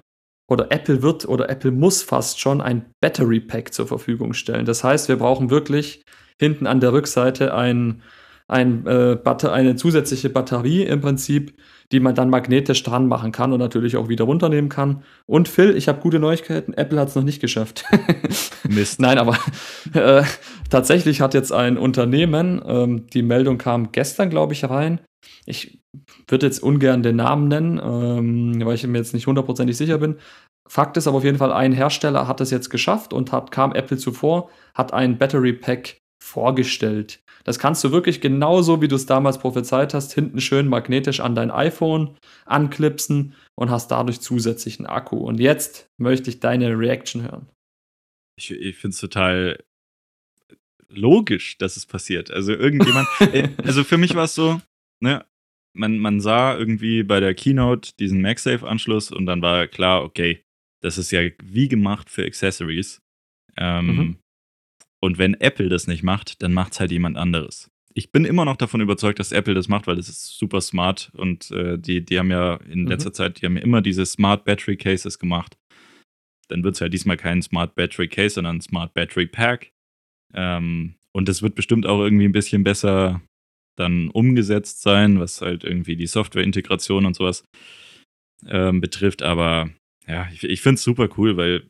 oder 0.50 0.72
Apple 0.72 1.02
wird 1.02 1.28
oder 1.28 1.50
Apple 1.50 1.72
muss 1.72 2.02
fast 2.02 2.40
schon 2.40 2.62
ein 2.62 2.92
Battery 3.02 3.40
Pack 3.40 3.74
zur 3.74 3.88
Verfügung 3.88 4.34
stellen. 4.34 4.66
Das 4.66 4.84
heißt, 4.84 5.08
wir 5.08 5.18
brauchen 5.18 5.50
wirklich 5.50 6.04
hinten 6.40 6.68
an 6.68 6.80
der 6.80 6.94
Rückseite 6.94 7.54
ein, 7.54 8.02
ein, 8.48 8.86
äh, 8.86 9.18
eine 9.50 9.76
zusätzliche 9.76 10.30
Batterie 10.30 10.84
im 10.84 11.02
Prinzip, 11.02 11.58
die 11.92 12.00
man 12.00 12.16
dann 12.16 12.30
magnetisch 12.30 12.84
dran 12.84 13.08
machen 13.08 13.32
kann 13.32 13.54
und 13.54 13.60
natürlich 13.60 13.98
auch 13.98 14.10
wieder 14.10 14.26
runternehmen 14.26 14.70
kann. 14.70 15.04
Und 15.26 15.48
Phil, 15.48 15.76
ich 15.76 15.88
habe 15.88 16.02
gute 16.02 16.20
Neuigkeiten, 16.20 16.74
Apple 16.74 17.00
hat 17.00 17.10
es 17.10 17.16
noch 17.16 17.24
nicht 17.24 17.42
geschafft. 17.42 17.86
Mist. 18.70 19.00
Nein, 19.00 19.18
aber 19.18 19.38
äh, 19.94 20.24
tatsächlich 20.70 21.22
hat 21.22 21.34
jetzt 21.34 21.52
ein 21.52 21.78
Unternehmen, 21.78 22.62
ähm, 22.66 23.08
die 23.08 23.24
Meldung 23.24 23.58
kam 23.58 23.92
gestern, 23.92 24.30
glaube 24.30 24.54
ich, 24.54 24.64
rein. 24.64 25.00
Ich 25.46 25.80
würde 26.28 26.46
jetzt 26.46 26.62
ungern 26.62 27.04
den 27.04 27.16
Namen 27.16 27.48
nennen, 27.48 27.82
ähm, 27.84 28.66
weil 28.66 28.76
ich 28.76 28.86
mir 28.86 28.98
jetzt 28.98 29.14
nicht 29.14 29.28
hundertprozentig 29.28 29.78
sicher 29.78 29.98
bin. 29.98 30.18
Fakt 30.68 30.98
ist 30.98 31.08
aber 31.08 31.18
auf 31.18 31.24
jeden 31.24 31.38
Fall, 31.38 31.54
ein 31.54 31.74
Hersteller 31.74 32.28
hat 32.28 32.42
es 32.42 32.50
jetzt 32.50 32.70
geschafft 32.70 33.14
und 33.14 33.32
hat, 33.32 33.52
kam 33.52 33.74
Apple 33.74 33.98
zuvor, 33.98 34.50
hat 34.74 34.94
ein 34.94 35.18
Battery 35.18 35.54
Pack 35.54 35.98
vorgestellt. 36.20 37.20
Das 37.46 37.60
kannst 37.60 37.84
du 37.84 37.92
wirklich 37.92 38.22
genauso, 38.22 38.82
wie 38.82 38.88
du 38.88 38.96
es 38.96 39.06
damals 39.06 39.38
prophezeit 39.38 39.94
hast, 39.94 40.14
hinten 40.14 40.42
schön 40.42 40.68
magnetisch 40.68 41.20
an 41.20 41.36
dein 41.36 41.52
iPhone 41.52 42.18
anklipsen 42.46 43.36
und 43.56 43.70
hast 43.70 43.90
dadurch 43.92 44.20
zusätzlichen 44.20 44.88
Akku. 44.88 45.18
Und 45.18 45.40
jetzt 45.40 45.88
möchte 45.98 46.30
ich 46.30 46.40
deine 46.40 46.78
Reaction 46.78 47.22
hören. 47.22 47.48
Ich, 48.38 48.52
ich 48.52 48.76
finde 48.76 48.96
es 48.96 49.00
total 49.00 49.64
logisch, 50.90 51.58
dass 51.60 51.78
es 51.78 51.86
passiert. 51.86 52.32
Also 52.32 52.52
irgendjemand, 52.52 53.08
äh, 53.20 53.50
also 53.64 53.84
für 53.84 53.98
mich 53.98 54.16
war 54.16 54.26
es 54.26 54.34
so, 54.34 54.60
ne, 55.00 55.24
man, 55.76 56.00
man 56.00 56.20
sah 56.22 56.58
irgendwie 56.58 57.04
bei 57.04 57.20
der 57.20 57.36
Keynote 57.36 57.92
diesen 58.00 58.22
MagSafe-Anschluss 58.22 59.12
und 59.12 59.28
dann 59.28 59.42
war 59.44 59.68
klar, 59.68 60.04
okay, 60.04 60.44
das 60.82 60.98
ist 60.98 61.12
ja 61.12 61.22
wie 61.44 61.68
gemacht 61.68 62.10
für 62.10 62.26
Accessories. 62.26 63.02
Ähm, 63.58 63.86
mhm. 63.86 64.18
Und 65.02 65.18
wenn 65.18 65.34
Apple 65.36 65.70
das 65.70 65.88
nicht 65.88 66.04
macht, 66.04 66.42
dann 66.42 66.54
macht 66.54 66.74
es 66.74 66.80
halt 66.80 66.92
jemand 66.92 67.18
anderes. 67.18 67.70
Ich 67.94 68.12
bin 68.12 68.26
immer 68.26 68.44
noch 68.44 68.58
davon 68.58 68.82
überzeugt, 68.82 69.20
dass 69.20 69.32
Apple 69.32 69.54
das 69.54 69.70
macht, 69.70 69.88
weil 69.88 69.98
es 69.98 70.10
ist 70.10 70.38
super 70.38 70.60
smart 70.60 71.12
und 71.16 71.50
äh, 71.52 71.78
die, 71.78 72.04
die 72.04 72.20
haben 72.20 72.32
ja 72.32 72.56
in 72.56 72.82
mhm. 72.82 72.88
letzter 72.88 73.14
Zeit, 73.14 73.42
die 73.42 73.46
haben 73.46 73.56
ja 73.56 73.64
immer 73.64 73.82
diese 73.82 74.06
Smart 74.06 74.44
Battery 74.44 74.76
Cases 74.76 75.18
gemacht. 75.18 75.58
Dann 76.50 76.64
wird 76.64 76.76
es 76.76 76.80
ja 76.80 76.90
diesmal 76.90 77.18
kein 77.18 77.42
Smart 77.42 77.76
Battery 77.76 78.08
Case, 78.08 78.36
sondern 78.36 78.58
ein 78.58 78.62
Smart 78.62 78.94
Battery 78.94 79.28
Pack. 79.28 79.72
Ähm, 80.34 80.96
und 81.14 81.30
das 81.30 81.42
wird 81.42 81.56
bestimmt 81.56 81.86
auch 81.86 82.02
irgendwie 82.02 82.26
ein 82.26 82.34
bisschen 82.34 82.64
besser 82.64 83.22
dann 83.78 84.10
umgesetzt 84.10 84.82
sein, 84.82 85.20
was 85.20 85.42
halt 85.42 85.64
irgendwie 85.64 85.96
die 85.96 86.08
Softwareintegration 86.08 87.06
und 87.06 87.16
sowas 87.16 87.46
ähm, 88.48 88.82
betrifft. 88.82 89.24
Aber 89.24 89.70
ja, 90.08 90.28
ich, 90.32 90.44
ich 90.44 90.62
finde 90.62 90.76
es 90.76 90.84
super 90.84 91.10
cool, 91.18 91.38
weil 91.38 91.70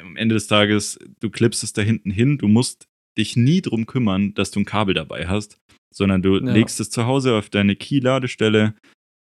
am 0.00 0.16
Ende 0.16 0.34
des 0.34 0.46
Tages, 0.46 0.98
du 1.20 1.30
klippst 1.30 1.62
es 1.62 1.72
da 1.72 1.82
hinten 1.82 2.10
hin, 2.10 2.38
du 2.38 2.48
musst 2.48 2.88
dich 3.16 3.36
nie 3.36 3.62
drum 3.62 3.86
kümmern, 3.86 4.34
dass 4.34 4.50
du 4.50 4.60
ein 4.60 4.64
Kabel 4.64 4.94
dabei 4.94 5.26
hast, 5.26 5.58
sondern 5.94 6.22
du 6.22 6.36
ja. 6.36 6.52
legst 6.52 6.80
es 6.80 6.90
zu 6.90 7.06
Hause 7.06 7.34
auf 7.34 7.48
deine 7.48 7.76
Key-Ladestelle, 7.76 8.74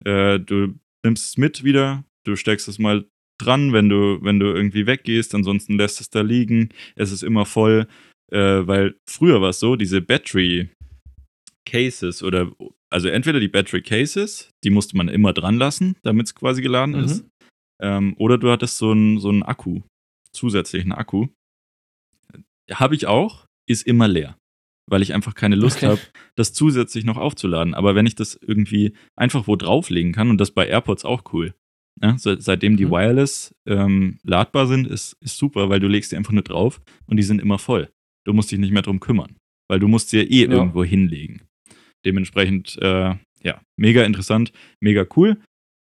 äh, 0.05 0.39
du 0.39 0.75
nimmst 1.05 1.25
es 1.25 1.37
mit 1.37 1.63
wieder, 1.63 2.03
du 2.25 2.35
steckst 2.35 2.67
es 2.67 2.79
mal 2.79 3.05
dran, 3.39 3.71
wenn 3.73 3.89
du, 3.89 4.19
wenn 4.21 4.39
du 4.39 4.47
irgendwie 4.47 4.87
weggehst, 4.87 5.35
ansonsten 5.35 5.77
lässt 5.77 6.01
es 6.01 6.09
da 6.09 6.21
liegen, 6.21 6.69
es 6.95 7.11
ist 7.11 7.23
immer 7.23 7.45
voll, 7.45 7.87
äh, 8.31 8.37
weil 8.37 8.95
früher 9.07 9.41
war 9.41 9.49
es 9.49 9.59
so, 9.59 9.75
diese 9.75 10.01
Battery 10.01 10.69
Cases 11.65 12.23
oder 12.23 12.51
also 12.89 13.09
entweder 13.09 13.39
die 13.39 13.49
Battery 13.49 13.81
Cases, 13.81 14.49
die 14.63 14.69
musste 14.69 14.95
man 14.97 15.09
immer 15.09 15.33
dran 15.33 15.57
lassen, 15.57 15.95
damit 16.03 16.27
es 16.27 16.35
quasi 16.35 16.61
geladen 16.61 16.95
mhm. 16.95 17.03
ist, 17.03 17.25
ähm, 17.81 18.15
oder 18.17 18.37
du 18.37 18.49
hattest 18.49 18.77
so 18.77 18.91
einen 18.91 19.19
so 19.19 19.29
Akku, 19.29 19.81
zusätzlichen 20.31 20.91
Akku. 20.91 21.27
Habe 22.71 22.95
ich 22.95 23.07
auch, 23.07 23.45
ist 23.67 23.87
immer 23.87 24.07
leer, 24.07 24.37
weil 24.89 25.01
ich 25.01 25.13
einfach 25.13 25.35
keine 25.35 25.55
Lust 25.55 25.77
okay. 25.77 25.87
habe, 25.87 26.01
das 26.35 26.53
zusätzlich 26.53 27.05
noch 27.05 27.17
aufzuladen. 27.17 27.73
Aber 27.73 27.95
wenn 27.95 28.05
ich 28.05 28.15
das 28.15 28.35
irgendwie 28.35 28.93
einfach 29.15 29.47
wo 29.47 29.55
drauflegen 29.55 30.11
kann, 30.11 30.29
und 30.29 30.39
das 30.39 30.51
bei 30.51 30.67
AirPods 30.67 31.05
auch 31.05 31.33
cool. 31.33 31.53
Ja, 32.01 32.15
seitdem 32.17 32.77
die 32.77 32.85
mhm. 32.85 32.91
wireless 32.91 33.55
ähm, 33.65 34.19
ladbar 34.23 34.67
sind, 34.67 34.85
ist, 34.85 35.17
ist 35.19 35.37
super, 35.37 35.69
weil 35.69 35.79
du 35.79 35.87
legst 35.87 36.11
die 36.11 36.15
einfach 36.15 36.31
nur 36.31 36.43
drauf 36.43 36.79
und 37.07 37.17
die 37.17 37.23
sind 37.23 37.41
immer 37.41 37.57
voll. 37.57 37.89
Du 38.23 38.33
musst 38.33 38.51
dich 38.51 38.59
nicht 38.59 38.71
mehr 38.71 38.83
drum 38.83 38.99
kümmern, 38.99 39.37
weil 39.67 39.79
du 39.79 39.87
musst 39.87 40.09
sie 40.09 40.17
ja 40.17 40.23
eh 40.23 40.45
ja. 40.45 40.51
irgendwo 40.51 40.83
hinlegen. 40.83 41.41
Dementsprechend, 42.05 42.77
äh, 42.81 43.15
ja, 43.41 43.61
mega 43.77 44.03
interessant, 44.03 44.51
mega 44.79 45.07
cool. 45.15 45.41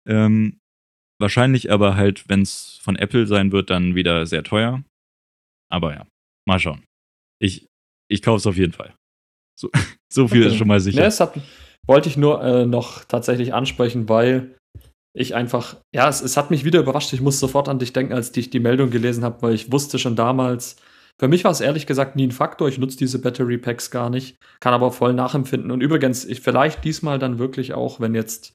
Ähm, 0.06 0.60
Wahrscheinlich 1.22 1.72
aber 1.72 1.96
halt, 1.96 2.28
wenn 2.28 2.42
es 2.42 2.80
von 2.82 2.96
Apple 2.96 3.28
sein 3.28 3.52
wird, 3.52 3.70
dann 3.70 3.96
wieder 3.96 4.26
sehr 4.26 4.44
teuer. 4.44 4.84
Aber 5.72 5.94
ja, 5.94 6.08
mal 6.48 6.60
schauen. 6.60 6.84
Ich, 7.40 7.68
ich 8.10 8.22
kaufe 8.22 8.38
es 8.38 8.48
auf 8.48 8.58
jeden 8.58 8.74
Fall. 8.74 8.94
So, 9.60 9.70
so 10.12 10.28
viel 10.28 10.42
okay. 10.42 10.52
ist 10.52 10.58
schon 10.58 10.68
mal 10.68 10.80
sicher. 10.80 10.98
Ja, 10.98 11.06
das 11.06 11.20
hat, 11.20 11.40
wollte 11.86 12.10
ich 12.10 12.18
nur 12.18 12.44
äh, 12.44 12.66
noch 12.66 13.06
tatsächlich 13.06 13.54
ansprechen, 13.54 14.10
weil 14.10 14.56
ich 15.14 15.36
einfach, 15.36 15.78
ja, 15.94 16.10
es, 16.10 16.22
es 16.22 16.38
hat 16.38 16.50
mich 16.50 16.66
wieder 16.66 16.80
überrascht. 16.80 17.14
Ich 17.14 17.22
muss 17.22 17.40
sofort 17.40 17.70
an 17.70 17.80
dich 17.80 17.94
denken, 17.94 18.14
als 18.14 18.36
ich 18.36 18.50
die 18.50 18.60
Meldung 18.60 18.90
gelesen 18.90 19.24
habe, 19.24 19.42
weil 19.44 19.54
ich 19.54 19.72
wusste 19.72 20.00
schon 20.00 20.16
damals, 20.16 20.78
für 21.20 21.28
mich 21.28 21.44
war 21.44 21.52
es 21.52 21.62
ehrlich 21.62 21.86
gesagt 21.86 22.16
nie 22.16 22.26
ein 22.26 22.32
Faktor. 22.32 22.68
Ich 22.68 22.80
nutze 22.80 22.98
diese 22.98 23.22
Battery 23.22 23.60
Packs 23.60 23.92
gar 23.92 24.10
nicht, 24.10 24.38
kann 24.60 24.74
aber 24.74 24.92
voll 24.92 25.14
nachempfinden. 25.14 25.70
Und 25.70 25.82
übrigens, 25.82 26.26
ich 26.26 26.42
vielleicht 26.42 26.84
diesmal 26.84 27.20
dann 27.20 27.38
wirklich 27.38 27.74
auch, 27.74 28.00
wenn 28.00 28.16
jetzt 28.16 28.54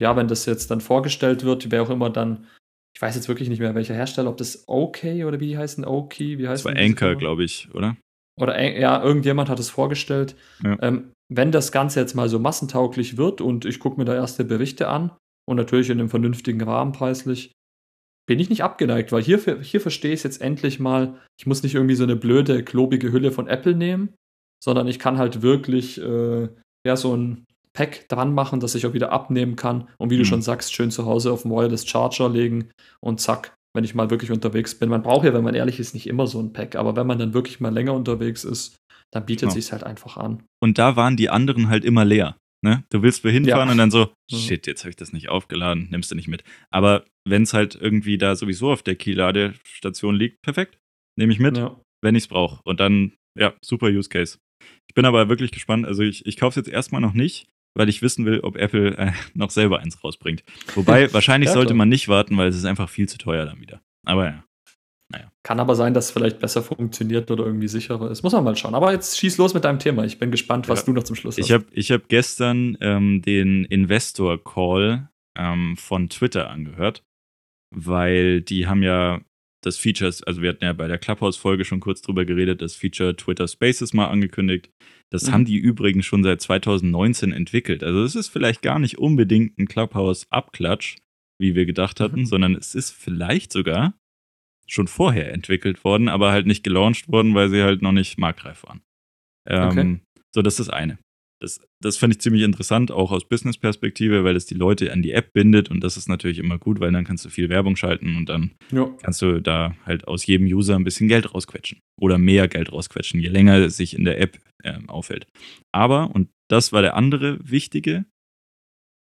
ja, 0.00 0.16
wenn 0.16 0.28
das 0.28 0.46
jetzt 0.46 0.70
dann 0.70 0.80
vorgestellt 0.80 1.44
wird, 1.44 1.70
wer 1.70 1.82
auch 1.82 1.90
immer 1.90 2.10
dann, 2.10 2.46
ich 2.94 3.02
weiß 3.02 3.14
jetzt 3.14 3.28
wirklich 3.28 3.48
nicht 3.48 3.60
mehr, 3.60 3.74
welcher 3.74 3.94
Hersteller, 3.94 4.30
ob 4.30 4.36
das 4.36 4.64
OK 4.66 5.04
oder 5.26 5.40
wie 5.40 5.48
die 5.48 5.58
heißen, 5.58 5.84
OK, 5.84 6.18
wie 6.18 6.48
heißt 6.48 6.64
das? 6.64 6.72
war 6.72 6.80
Anchor, 6.80 7.14
glaube 7.16 7.44
ich, 7.44 7.68
oder? 7.74 7.96
Oder 8.40 8.60
ja, 8.78 9.02
irgendjemand 9.02 9.48
hat 9.48 9.60
es 9.60 9.70
vorgestellt. 9.70 10.34
Ja. 10.62 10.76
Ähm, 10.82 11.12
wenn 11.32 11.52
das 11.52 11.72
Ganze 11.72 12.00
jetzt 12.00 12.14
mal 12.14 12.28
so 12.28 12.38
massentauglich 12.38 13.16
wird 13.16 13.40
und 13.40 13.64
ich 13.64 13.78
gucke 13.78 13.98
mir 13.98 14.04
da 14.04 14.14
erste 14.14 14.44
Berichte 14.44 14.88
an 14.88 15.10
und 15.48 15.56
natürlich 15.56 15.90
in 15.90 15.98
einem 15.98 16.08
vernünftigen 16.08 16.62
Rahmen 16.62 16.92
preislich, 16.92 17.52
bin 18.26 18.40
ich 18.40 18.50
nicht 18.50 18.64
abgeneigt, 18.64 19.12
weil 19.12 19.22
hier, 19.22 19.38
hier 19.60 19.80
verstehe 19.80 20.12
ich 20.12 20.20
es 20.20 20.24
jetzt 20.24 20.40
endlich 20.40 20.80
mal. 20.80 21.20
Ich 21.38 21.46
muss 21.46 21.62
nicht 21.62 21.74
irgendwie 21.74 21.94
so 21.94 22.04
eine 22.04 22.16
blöde, 22.16 22.64
klobige 22.64 23.12
Hülle 23.12 23.30
von 23.30 23.48
Apple 23.48 23.74
nehmen, 23.74 24.14
sondern 24.62 24.86
ich 24.88 24.98
kann 24.98 25.18
halt 25.18 25.42
wirklich 25.42 26.00
äh, 26.00 26.48
ja, 26.86 26.96
so 26.96 27.16
ein 27.16 27.43
Pack 27.74 28.08
dran 28.08 28.32
machen, 28.32 28.60
dass 28.60 28.74
ich 28.74 28.86
auch 28.86 28.94
wieder 28.94 29.12
abnehmen 29.12 29.56
kann 29.56 29.88
und 29.98 30.10
wie 30.10 30.14
mhm. 30.14 30.20
du 30.20 30.24
schon 30.24 30.42
sagst, 30.42 30.72
schön 30.72 30.90
zu 30.90 31.06
Hause 31.06 31.32
auf 31.32 31.42
dem 31.42 31.50
Wireless 31.50 31.86
Charger 31.86 32.28
legen 32.28 32.70
und 33.00 33.20
zack, 33.20 33.54
wenn 33.74 33.84
ich 33.84 33.94
mal 33.94 34.10
wirklich 34.10 34.30
unterwegs 34.30 34.78
bin. 34.78 34.88
Man 34.88 35.02
braucht 35.02 35.24
ja, 35.24 35.34
wenn 35.34 35.44
man 35.44 35.54
ehrlich 35.54 35.80
ist, 35.80 35.94
nicht 35.94 36.06
immer 36.06 36.26
so 36.26 36.40
ein 36.40 36.52
Pack, 36.52 36.76
aber 36.76 36.96
wenn 36.96 37.06
man 37.06 37.18
dann 37.18 37.34
wirklich 37.34 37.60
mal 37.60 37.72
länger 37.72 37.92
unterwegs 37.92 38.44
ist, 38.44 38.76
dann 39.10 39.26
bietet 39.26 39.48
genau. 39.48 39.54
sich 39.54 39.72
halt 39.72 39.84
einfach 39.84 40.16
an. 40.16 40.44
Und 40.62 40.78
da 40.78 40.96
waren 40.96 41.16
die 41.16 41.30
anderen 41.30 41.68
halt 41.68 41.84
immer 41.84 42.04
leer. 42.04 42.36
Ne? 42.64 42.82
Du 42.90 43.02
willst 43.02 43.24
wo 43.24 43.28
hinfahren 43.28 43.68
ja. 43.68 43.72
und 43.72 43.78
dann 43.78 43.90
so, 43.90 44.06
mhm. 44.32 44.36
shit, 44.36 44.66
jetzt 44.66 44.84
habe 44.84 44.90
ich 44.90 44.96
das 44.96 45.12
nicht 45.12 45.28
aufgeladen, 45.28 45.88
nimmst 45.90 46.10
du 46.10 46.14
nicht 46.14 46.28
mit. 46.28 46.44
Aber 46.70 47.04
wenn 47.28 47.42
es 47.42 47.52
halt 47.52 47.74
irgendwie 47.74 48.16
da 48.16 48.36
sowieso 48.36 48.70
auf 48.72 48.82
der 48.82 48.96
Key-Ladestation 48.96 50.14
liegt, 50.14 50.40
perfekt, 50.42 50.78
nehme 51.18 51.32
ich 51.32 51.40
mit, 51.40 51.56
ja. 51.56 51.78
wenn 52.02 52.14
ich 52.14 52.24
es 52.24 52.28
brauche. 52.28 52.60
Und 52.64 52.80
dann, 52.80 53.12
ja, 53.38 53.52
super 53.62 53.88
Use 53.88 54.08
Case. 54.08 54.38
Ich 54.88 54.94
bin 54.94 55.04
aber 55.04 55.28
wirklich 55.28 55.50
gespannt. 55.50 55.86
Also 55.86 56.02
ich, 56.02 56.24
ich 56.24 56.36
kaufe 56.36 56.58
es 56.58 56.66
jetzt 56.66 56.72
erstmal 56.72 57.00
noch 57.00 57.12
nicht, 57.12 57.48
weil 57.74 57.88
ich 57.88 58.02
wissen 58.02 58.24
will, 58.24 58.40
ob 58.40 58.56
Apple 58.56 58.96
äh, 58.96 59.12
noch 59.34 59.50
selber 59.50 59.80
eins 59.80 60.02
rausbringt. 60.02 60.44
Wobei, 60.74 61.12
wahrscheinlich 61.12 61.48
ja, 61.48 61.54
sollte 61.54 61.74
man 61.74 61.88
nicht 61.88 62.08
warten, 62.08 62.36
weil 62.36 62.48
es 62.48 62.56
ist 62.56 62.64
einfach 62.64 62.88
viel 62.88 63.08
zu 63.08 63.18
teuer 63.18 63.44
dann 63.44 63.60
wieder. 63.60 63.80
Aber 64.06 64.26
ja. 64.26 64.44
Naja. 65.12 65.30
Kann 65.42 65.60
aber 65.60 65.74
sein, 65.74 65.92
dass 65.92 66.06
es 66.06 66.10
vielleicht 66.10 66.38
besser 66.38 66.62
funktioniert 66.62 67.30
oder 67.30 67.44
irgendwie 67.44 67.68
sicherer 67.68 68.10
ist. 68.10 68.22
Muss 68.22 68.32
man 68.32 68.42
mal 68.42 68.56
schauen. 68.56 68.74
Aber 68.74 68.92
jetzt 68.92 69.18
schieß 69.18 69.36
los 69.36 69.52
mit 69.52 69.64
deinem 69.64 69.78
Thema. 69.78 70.04
Ich 70.04 70.18
bin 70.18 70.30
gespannt, 70.30 70.68
was 70.68 70.80
ja. 70.80 70.86
du 70.86 70.92
noch 70.92 71.04
zum 71.04 71.14
Schluss 71.14 71.36
hast. 71.36 71.44
Ich 71.44 71.52
habe 71.52 71.66
ich 71.72 71.92
hab 71.92 72.08
gestern 72.08 72.78
ähm, 72.80 73.20
den 73.20 73.64
Investor 73.66 74.42
Call 74.42 75.10
ähm, 75.36 75.76
von 75.76 76.08
Twitter 76.08 76.48
angehört, 76.50 77.04
weil 77.74 78.40
die 78.40 78.66
haben 78.66 78.82
ja 78.82 79.20
das 79.62 79.78
Feature, 79.78 80.12
also 80.26 80.42
wir 80.42 80.50
hatten 80.50 80.64
ja 80.64 80.72
bei 80.72 80.88
der 80.88 80.98
Clubhouse-Folge 80.98 81.64
schon 81.64 81.80
kurz 81.80 82.02
drüber 82.02 82.24
geredet, 82.24 82.62
das 82.62 82.74
Feature 82.74 83.16
Twitter 83.16 83.48
Spaces 83.48 83.92
mal 83.92 84.08
angekündigt. 84.08 84.70
Das 85.14 85.28
mhm. 85.28 85.32
haben 85.32 85.44
die 85.44 85.58
übrigens 85.58 86.04
schon 86.06 86.24
seit 86.24 86.40
2019 86.40 87.30
entwickelt. 87.30 87.84
Also 87.84 88.02
es 88.02 88.16
ist 88.16 88.30
vielleicht 88.30 88.62
gar 88.62 88.80
nicht 88.80 88.98
unbedingt 88.98 89.56
ein 89.60 89.68
Clubhouse-Abklatsch, 89.68 90.96
wie 91.40 91.54
wir 91.54 91.66
gedacht 91.66 92.00
hatten, 92.00 92.22
mhm. 92.22 92.26
sondern 92.26 92.56
es 92.56 92.74
ist 92.74 92.90
vielleicht 92.90 93.52
sogar 93.52 93.94
schon 94.66 94.88
vorher 94.88 95.32
entwickelt 95.32 95.84
worden, 95.84 96.08
aber 96.08 96.32
halt 96.32 96.46
nicht 96.46 96.64
gelauncht 96.64 97.12
worden, 97.12 97.32
weil 97.36 97.48
sie 97.48 97.62
halt 97.62 97.80
noch 97.80 97.92
nicht 97.92 98.18
marktreif 98.18 98.64
waren. 98.64 98.80
Ähm, 99.46 99.68
okay. 99.68 100.00
So, 100.34 100.42
das 100.42 100.58
ist 100.58 100.66
das 100.66 100.74
eine. 100.74 100.98
Das, 101.40 101.60
das 101.80 101.96
fand 101.96 102.12
ich 102.12 102.20
ziemlich 102.20 102.42
interessant, 102.42 102.90
auch 102.90 103.12
aus 103.12 103.28
Business-Perspektive, 103.28 104.24
weil 104.24 104.34
es 104.34 104.46
die 104.46 104.54
Leute 104.54 104.92
an 104.92 105.02
die 105.02 105.12
App 105.12 105.32
bindet 105.32 105.70
und 105.70 105.80
das 105.80 105.96
ist 105.96 106.08
natürlich 106.08 106.38
immer 106.38 106.58
gut, 106.58 106.80
weil 106.80 106.90
dann 106.90 107.04
kannst 107.04 107.24
du 107.24 107.28
viel 107.28 107.50
Werbung 107.50 107.76
schalten 107.76 108.16
und 108.16 108.28
dann 108.28 108.50
ja. 108.72 108.90
kannst 109.00 109.22
du 109.22 109.40
da 109.40 109.76
halt 109.86 110.08
aus 110.08 110.26
jedem 110.26 110.48
User 110.48 110.74
ein 110.74 110.82
bisschen 110.82 111.06
Geld 111.06 111.32
rausquetschen 111.32 111.78
oder 112.00 112.18
mehr 112.18 112.48
Geld 112.48 112.72
rausquetschen, 112.72 113.20
je 113.20 113.28
länger 113.28 113.70
sich 113.70 113.96
in 113.96 114.04
der 114.04 114.20
App 114.20 114.40
äh, 114.64 114.78
aufhält. 114.88 115.26
Aber, 115.72 116.10
und 116.14 116.28
das 116.50 116.72
war 116.72 116.82
der 116.82 116.96
andere 116.96 117.38
wichtige, 117.48 118.04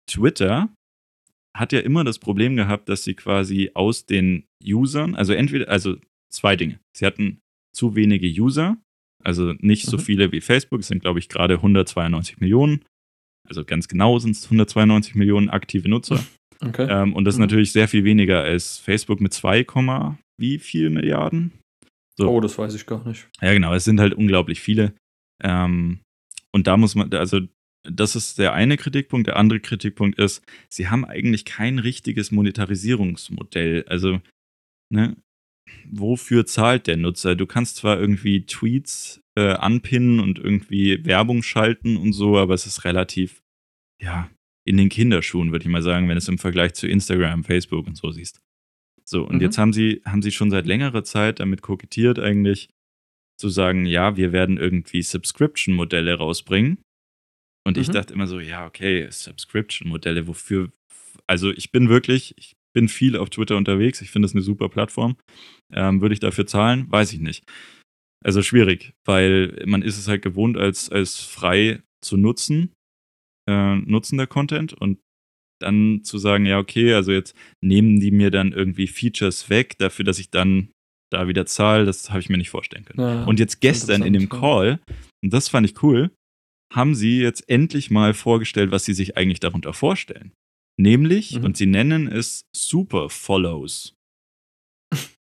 Twitter 0.10 0.70
hat 1.58 1.72
ja 1.72 1.80
immer 1.80 2.03
das 2.03 2.20
Problem 2.20 2.56
gehabt, 2.56 2.89
dass 2.89 3.03
sie 3.03 3.14
quasi 3.16 3.72
aus 3.74 4.06
den 4.06 4.45
Usern, 4.64 5.16
also 5.16 5.34
entweder, 5.34 5.70
also 5.70 5.95
zwei 6.32 6.56
Dinge. 6.56 6.80
Sie 6.95 7.06
hatten 7.06 7.39
zu 7.76 7.95
wenige 7.95 8.28
User 8.28 8.78
Also 9.24 9.53
nicht 9.60 9.88
so 9.88 9.97
Mhm. 9.97 10.01
viele 10.01 10.32
wie 10.32 10.39
Facebook, 10.41 10.82
es 10.82 10.88
sind, 10.88 10.99
glaube 11.01 11.18
ich, 11.18 11.30
gerade 11.30 11.60
192 11.60 12.38
Millionen. 12.39 12.86
Also 13.49 13.66
ganz 13.66 13.88
genau 13.88 14.20
sind 14.20 14.36
es 14.36 14.45
192 14.45 15.16
Millionen 15.16 15.49
aktive 15.49 15.89
Nutzer. 15.89 16.24
Okay. 16.62 16.88
Ähm, 16.89 17.14
und 17.14 17.26
das 17.26 17.36
ist 17.36 17.39
Mhm. 17.39 17.43
natürlich 17.45 17.72
sehr 17.74 17.88
viel 17.89 18.06
weniger 18.06 18.41
als 18.41 18.78
Facebook 18.78 19.20
mit 19.20 19.34
2, 19.34 19.64
Komma 19.66 20.18
wie 20.39 20.58
viel 20.58 20.89
Milliarden? 20.89 21.51
so. 22.18 22.30
Oh, 22.30 22.39
das 22.39 22.58
weiß 22.58 22.74
ich 22.76 22.86
gar 22.86 23.06
nicht. 23.06 23.28
Ja, 23.41 23.51
genau, 23.53 23.74
es 23.74 23.84
sind 23.84 23.99
halt 23.99 24.14
unglaublich 24.14 24.62
viele. 24.62 24.93
Ähm, 25.44 26.02
und 26.52 26.68
da 26.68 26.78
muss 26.78 26.96
man, 26.96 27.14
also 27.14 27.42
das 27.84 28.16
ist 28.16 28.40
der 28.40 28.54
eine 28.54 28.78
Kritikpunkt. 28.78 29.28
Der 29.28 29.36
andere 29.36 29.60
Kritikpunkt 29.60 30.18
ist, 30.18 30.44
sie 30.70 30.88
haben 30.90 31.06
eigentlich 31.06 31.46
kein 31.46 31.80
richtiges 31.80 32.32
Monetarisierungsmodell. 32.32 33.86
Also, 33.88 34.22
ne, 34.92 35.16
wofür 35.92 36.46
zahlt 36.46 36.88
der 36.88 36.98
Nutzer? 36.98 37.36
Du 37.36 37.46
kannst 37.46 37.78
zwar 37.78 38.00
irgendwie 38.00 38.46
Tweets 38.46 39.22
äh, 39.38 39.52
anpinnen 39.54 40.20
und 40.20 40.40
irgendwie 40.40 41.06
Werbung 41.06 41.44
schalten 41.44 41.98
und 41.98 42.14
so, 42.14 42.38
aber 42.38 42.54
es 42.54 42.66
ist 42.66 42.86
relativ, 42.86 43.44
ja, 44.02 44.30
in 44.68 44.78
den 44.78 44.90
Kinderschuhen, 44.90 45.52
würde 45.52 45.64
ich 45.64 45.70
mal 45.70 45.84
sagen, 45.84 46.10
wenn 46.10 46.18
es 46.18 46.28
im 46.28 46.40
Vergleich 46.40 46.74
zu 46.74 46.88
Instagram, 46.88 47.44
Facebook 47.44 47.86
und 47.86 47.98
so 47.98 48.12
siehst. 48.12 48.42
So, 49.04 49.28
und 49.28 49.36
Mhm. 49.36 49.42
jetzt 49.42 49.60
haben 49.60 49.74
sie, 49.74 50.02
haben 50.06 50.24
sie 50.24 50.32
schon 50.32 50.50
seit 50.50 50.66
längerer 50.66 51.04
Zeit 51.04 51.40
damit 51.40 51.62
kokettiert, 51.62 52.18
eigentlich 52.18 52.70
zu 53.40 53.50
sagen, 53.50 53.86
ja, 53.86 54.16
wir 54.18 54.32
werden 54.32 54.58
irgendwie 54.58 55.02
Subscription-Modelle 55.02 56.16
rausbringen. 56.16 56.80
Und 57.68 57.78
ich 57.78 57.88
Mhm. 57.88 57.94
dachte 57.94 58.14
immer 58.14 58.28
so, 58.28 58.40
ja, 58.40 58.66
okay, 58.66 59.08
Subscription-Modelle, 59.10 60.28
wofür? 60.28 60.72
Also 61.28 61.52
ich 61.52 61.72
bin 61.72 61.90
wirklich, 61.90 62.36
ich 62.38 62.54
bin 62.74 62.88
viel 62.88 63.18
auf 63.18 63.30
Twitter 63.30 63.58
unterwegs, 63.58 64.02
ich 64.02 64.12
finde 64.12 64.28
das 64.28 64.34
eine 64.34 64.42
super 64.42 64.70
Plattform. 64.70 65.18
Ähm, 65.74 66.02
würde 66.02 66.14
ich 66.14 66.20
dafür 66.20 66.46
zahlen? 66.46 66.92
Weiß 66.92 67.14
ich 67.14 67.20
nicht. 67.20 67.44
Also 68.24 68.42
schwierig, 68.42 68.94
weil 69.06 69.64
man 69.66 69.82
ist 69.82 69.98
es 69.98 70.08
halt 70.08 70.22
gewohnt, 70.22 70.58
als, 70.58 70.90
als 70.90 71.20
frei 71.20 71.82
zu 72.04 72.18
nutzen, 72.18 72.74
äh, 73.50 73.76
nutzender 73.76 74.28
Content 74.28 74.74
und 74.74 75.00
dann 75.62 76.04
zu 76.04 76.18
sagen, 76.18 76.46
ja, 76.46 76.60
okay, 76.60 76.94
also 76.94 77.12
jetzt 77.12 77.36
nehmen 77.64 78.00
die 78.00 78.12
mir 78.12 78.30
dann 78.30 78.52
irgendwie 78.52 78.88
Features 78.88 79.50
weg, 79.50 79.78
dafür, 79.78 80.06
dass 80.06 80.20
ich 80.20 80.30
dann 80.30 80.70
da 81.16 81.28
wieder 81.28 81.45
zahle, 81.45 81.86
das 81.86 82.09
habe 82.09 82.20
ich 82.20 82.30
mir 82.30 82.38
nicht 82.38 82.49
vorstellen 82.49 82.86
können. 82.86 82.99
Ja, 82.99 83.24
Und 83.26 83.39
jetzt 83.39 83.59
gestern 83.61 84.03
in 84.03 84.13
dem. 84.13 84.30
Call, 84.30 84.80
und 85.24 85.34
das 85.34 85.49
fand 85.49 85.70
ich 85.70 85.82
cool, 85.84 86.11
haben 86.74 86.93
sie 86.95 87.20
jetzt 87.22 87.47
endlich 87.49 87.89
mal 87.91 88.13
vorgestellt, 88.13 88.72
was 88.72 88.86
sie 88.86 88.93
sich 88.93 89.18
eigentlich 89.18 89.39
darunter 89.39 89.74
vorstellen. 89.74 90.32
Nämlich, 90.80 91.38
Mhm. 91.38 91.45
und 91.45 91.57
sie 91.57 91.68
nennen 91.68 92.07
es 92.07 92.41
Super 92.55 93.09
Follows. 93.09 93.93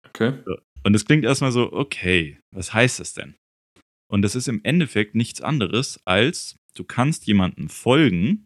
Okay. 0.07 0.33
Und 0.83 0.95
es 0.95 1.05
klingt 1.05 1.23
erstmal 1.25 1.51
so, 1.51 1.71
okay, 1.73 2.39
was 2.53 2.73
heißt 2.73 2.99
das 2.99 3.13
denn? 3.13 3.35
Und 4.11 4.21
das 4.21 4.35
ist 4.35 4.47
im 4.47 4.61
Endeffekt 4.63 5.15
nichts 5.15 5.41
anderes 5.41 5.99
als, 6.05 6.55
du 6.75 6.83
kannst 6.83 7.25
jemandem 7.27 7.69
folgen 7.69 8.45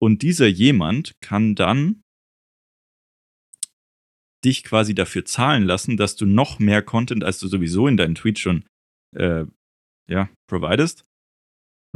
und 0.00 0.22
dieser 0.22 0.46
jemand 0.46 1.12
kann 1.22 1.54
dann 1.54 2.02
dich 4.44 4.64
quasi 4.64 4.94
dafür 4.94 5.24
zahlen 5.24 5.64
lassen, 5.64 5.96
dass 5.96 6.16
du 6.16 6.26
noch 6.26 6.58
mehr 6.58 6.82
Content, 6.82 7.24
als 7.24 7.38
du 7.38 7.48
sowieso 7.48 7.88
in 7.88 7.96
deinen 7.96 8.14
Tweets 8.14 8.40
schon 8.40 8.64
äh, 9.16 9.44
ja, 10.10 10.28
providest, 10.48 11.04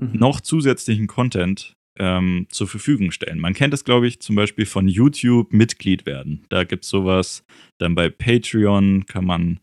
Mhm. 0.00 0.18
noch 0.18 0.40
zusätzlichen 0.40 1.06
Content 1.08 1.74
ähm, 1.98 2.46
zur 2.48 2.66
Verfügung 2.68 3.10
stellen. 3.10 3.38
Man 3.38 3.52
kennt 3.52 3.74
es, 3.74 3.84
glaube 3.84 4.06
ich, 4.06 4.20
zum 4.20 4.34
Beispiel 4.34 4.64
von 4.64 4.88
YouTube 4.88 5.52
Mitglied 5.52 6.06
werden. 6.06 6.46
Da 6.48 6.64
gibt 6.64 6.84
es 6.84 6.90
sowas. 6.90 7.44
Dann 7.78 7.94
bei 7.94 8.08
Patreon 8.08 9.04
kann 9.06 9.26
man 9.26 9.60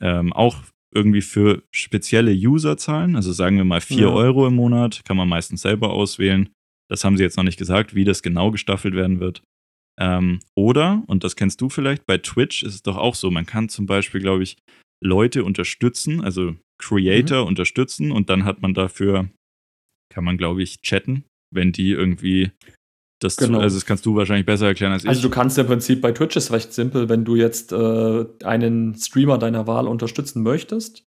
ähm, 0.00 0.32
auch 0.34 0.64
irgendwie 0.94 1.22
für 1.22 1.62
spezielle 1.72 2.32
User 2.32 2.76
zahlen. 2.76 3.16
Also 3.16 3.32
sagen 3.32 3.56
wir 3.56 3.64
mal 3.64 3.80
4 3.80 3.98
Ja. 4.00 4.08
Euro 4.10 4.46
im 4.46 4.54
Monat, 4.56 5.02
kann 5.06 5.16
man 5.16 5.28
meistens 5.28 5.62
selber 5.62 5.90
auswählen. 5.90 6.50
Das 6.90 7.04
haben 7.04 7.16
sie 7.16 7.22
jetzt 7.22 7.36
noch 7.38 7.44
nicht 7.44 7.58
gesagt, 7.58 7.94
wie 7.94 8.04
das 8.04 8.22
genau 8.22 8.50
gestaffelt 8.50 8.94
werden 8.94 9.20
wird. 9.20 9.42
Ähm, 10.00 10.40
oder, 10.56 11.02
und 11.06 11.24
das 11.24 11.36
kennst 11.36 11.60
du 11.60 11.68
vielleicht, 11.68 12.06
bei 12.06 12.18
Twitch 12.18 12.62
ist 12.62 12.74
es 12.74 12.82
doch 12.82 12.96
auch 12.96 13.14
so, 13.14 13.30
man 13.30 13.46
kann 13.46 13.68
zum 13.68 13.86
Beispiel, 13.86 14.20
glaube 14.20 14.42
ich, 14.42 14.56
Leute 15.04 15.44
unterstützen, 15.44 16.22
also 16.22 16.56
Creator 16.78 17.46
unterstützen 17.46 18.10
und 18.12 18.30
dann 18.30 18.44
hat 18.44 18.62
man 18.62 18.72
dafür, 18.74 19.28
kann 20.12 20.24
man, 20.24 20.38
glaube 20.38 20.62
ich, 20.62 20.80
chatten, 20.80 21.24
wenn 21.54 21.72
die 21.72 21.90
irgendwie 21.90 22.50
das, 23.22 23.36
zu- 23.36 23.46
Genau. 23.46 23.60
also 23.60 23.76
das 23.76 23.84
kannst 23.84 24.06
du 24.06 24.14
wahrscheinlich 24.16 24.46
besser 24.46 24.66
erklären 24.68 24.92
als 24.92 25.04
Also 25.04 25.18
ich. 25.18 25.22
du 25.22 25.30
kannst 25.30 25.58
im 25.58 25.66
Prinzip 25.66 26.00
bei 26.00 26.12
Twitch 26.12 26.36
ist 26.36 26.50
recht 26.52 26.72
simpel, 26.72 27.10
wenn 27.10 27.24
du 27.26 27.36
jetzt 27.36 27.72
äh, 27.72 28.24
einen 28.44 28.94
Streamer 28.94 29.36
deiner 29.36 29.66
Wahl 29.66 29.86
unterstützen 29.86 30.42
möchtest, 30.42 31.04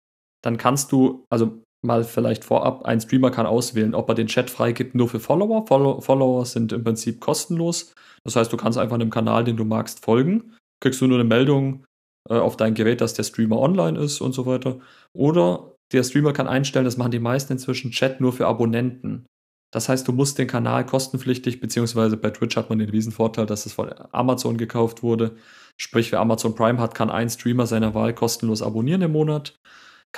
dann 0.41 0.57
kannst 0.57 0.93
du, 0.93 1.25
also 1.29 1.61
mal 1.81 2.03
vielleicht 2.03 2.43
vorab, 2.43 2.85
ein 2.85 2.99
Streamer 2.99 3.31
kann 3.31 3.45
auswählen, 3.45 3.95
ob 3.95 4.09
er 4.09 4.15
den 4.15 4.27
Chat 4.27 4.49
freigibt 4.49 4.95
nur 4.95 5.07
für 5.07 5.19
Follower. 5.19 5.65
Follow 5.67 6.01
Follower 6.01 6.45
sind 6.45 6.73
im 6.73 6.83
Prinzip 6.83 7.19
kostenlos. 7.19 7.93
Das 8.23 8.35
heißt, 8.35 8.51
du 8.51 8.57
kannst 8.57 8.77
einfach 8.77 8.95
einem 8.95 9.09
Kanal, 9.09 9.43
den 9.43 9.57
du 9.57 9.65
magst, 9.65 10.03
folgen. 10.03 10.55
Kriegst 10.81 11.01
du 11.01 11.07
nur 11.07 11.19
eine 11.19 11.27
Meldung 11.27 11.85
äh, 12.29 12.35
auf 12.35 12.57
dein 12.57 12.73
Gerät, 12.73 13.01
dass 13.01 13.13
der 13.13 13.23
Streamer 13.23 13.59
online 13.59 13.99
ist 13.99 14.21
und 14.21 14.33
so 14.33 14.45
weiter. 14.45 14.79
Oder 15.13 15.75
der 15.91 16.03
Streamer 16.03 16.33
kann 16.33 16.47
einstellen, 16.47 16.85
das 16.85 16.97
machen 16.97 17.11
die 17.11 17.19
meisten 17.19 17.53
inzwischen, 17.53 17.91
Chat 17.91 18.19
nur 18.19 18.33
für 18.33 18.47
Abonnenten. 18.47 19.25
Das 19.71 19.89
heißt, 19.89 20.07
du 20.07 20.13
musst 20.13 20.37
den 20.37 20.47
Kanal 20.47 20.85
kostenpflichtig, 20.85 21.59
beziehungsweise 21.59 22.17
bei 22.17 22.29
Twitch 22.29 22.55
hat 22.55 22.69
man 22.69 22.79
den 22.79 22.89
Riesenvorteil, 22.89 23.45
dass 23.45 23.65
es 23.65 23.73
von 23.73 23.93
Amazon 24.11 24.57
gekauft 24.57 25.03
wurde. 25.03 25.35
Sprich, 25.77 26.11
wer 26.11 26.19
Amazon 26.21 26.55
Prime 26.55 26.79
hat, 26.79 26.95
kann 26.95 27.09
ein 27.09 27.29
Streamer 27.29 27.67
seiner 27.67 27.93
Wahl 27.93 28.13
kostenlos 28.13 28.61
abonnieren 28.61 29.01
im 29.01 29.11
Monat. 29.11 29.59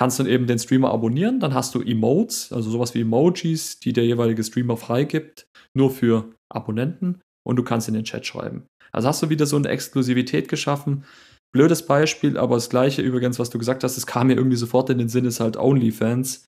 Kannst 0.00 0.18
dann 0.18 0.26
eben 0.26 0.46
den 0.46 0.58
Streamer 0.58 0.92
abonnieren, 0.92 1.40
dann 1.40 1.52
hast 1.52 1.74
du 1.74 1.82
Emotes, 1.82 2.54
also 2.54 2.70
sowas 2.70 2.94
wie 2.94 3.02
Emojis, 3.02 3.80
die 3.80 3.92
der 3.92 4.06
jeweilige 4.06 4.42
Streamer 4.42 4.78
freigibt, 4.78 5.46
nur 5.76 5.90
für 5.90 6.32
Abonnenten 6.50 7.20
und 7.46 7.56
du 7.56 7.62
kannst 7.62 7.86
in 7.86 7.92
den 7.92 8.04
Chat 8.04 8.24
schreiben. 8.24 8.64
Also 8.92 9.08
hast 9.08 9.22
du 9.22 9.28
wieder 9.28 9.44
so 9.44 9.56
eine 9.56 9.68
Exklusivität 9.68 10.48
geschaffen. 10.48 11.04
Blödes 11.52 11.84
Beispiel, 11.84 12.38
aber 12.38 12.54
das 12.54 12.70
gleiche 12.70 13.02
übrigens, 13.02 13.38
was 13.38 13.50
du 13.50 13.58
gesagt 13.58 13.84
hast, 13.84 13.98
es 13.98 14.06
kam 14.06 14.28
mir 14.28 14.36
irgendwie 14.36 14.56
sofort 14.56 14.88
in 14.88 14.96
den 14.96 15.10
Sinn, 15.10 15.26
ist 15.26 15.38
halt 15.38 15.58
OnlyFans. 15.58 16.46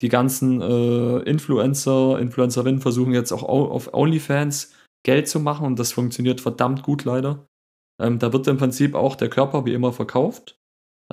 Die 0.00 0.08
ganzen 0.08 0.62
äh, 0.62 1.18
Influencer, 1.28 2.18
Influencerinnen 2.18 2.80
versuchen 2.80 3.12
jetzt 3.12 3.32
auch 3.32 3.42
au- 3.42 3.68
auf 3.70 3.92
OnlyFans 3.92 4.72
Geld 5.04 5.28
zu 5.28 5.40
machen 5.40 5.66
und 5.66 5.78
das 5.78 5.92
funktioniert 5.92 6.40
verdammt 6.40 6.82
gut 6.82 7.04
leider. 7.04 7.44
Ähm, 8.00 8.18
da 8.18 8.32
wird 8.32 8.46
im 8.46 8.56
Prinzip 8.56 8.94
auch 8.94 9.14
der 9.14 9.28
Körper 9.28 9.66
wie 9.66 9.74
immer 9.74 9.92
verkauft. 9.92 10.56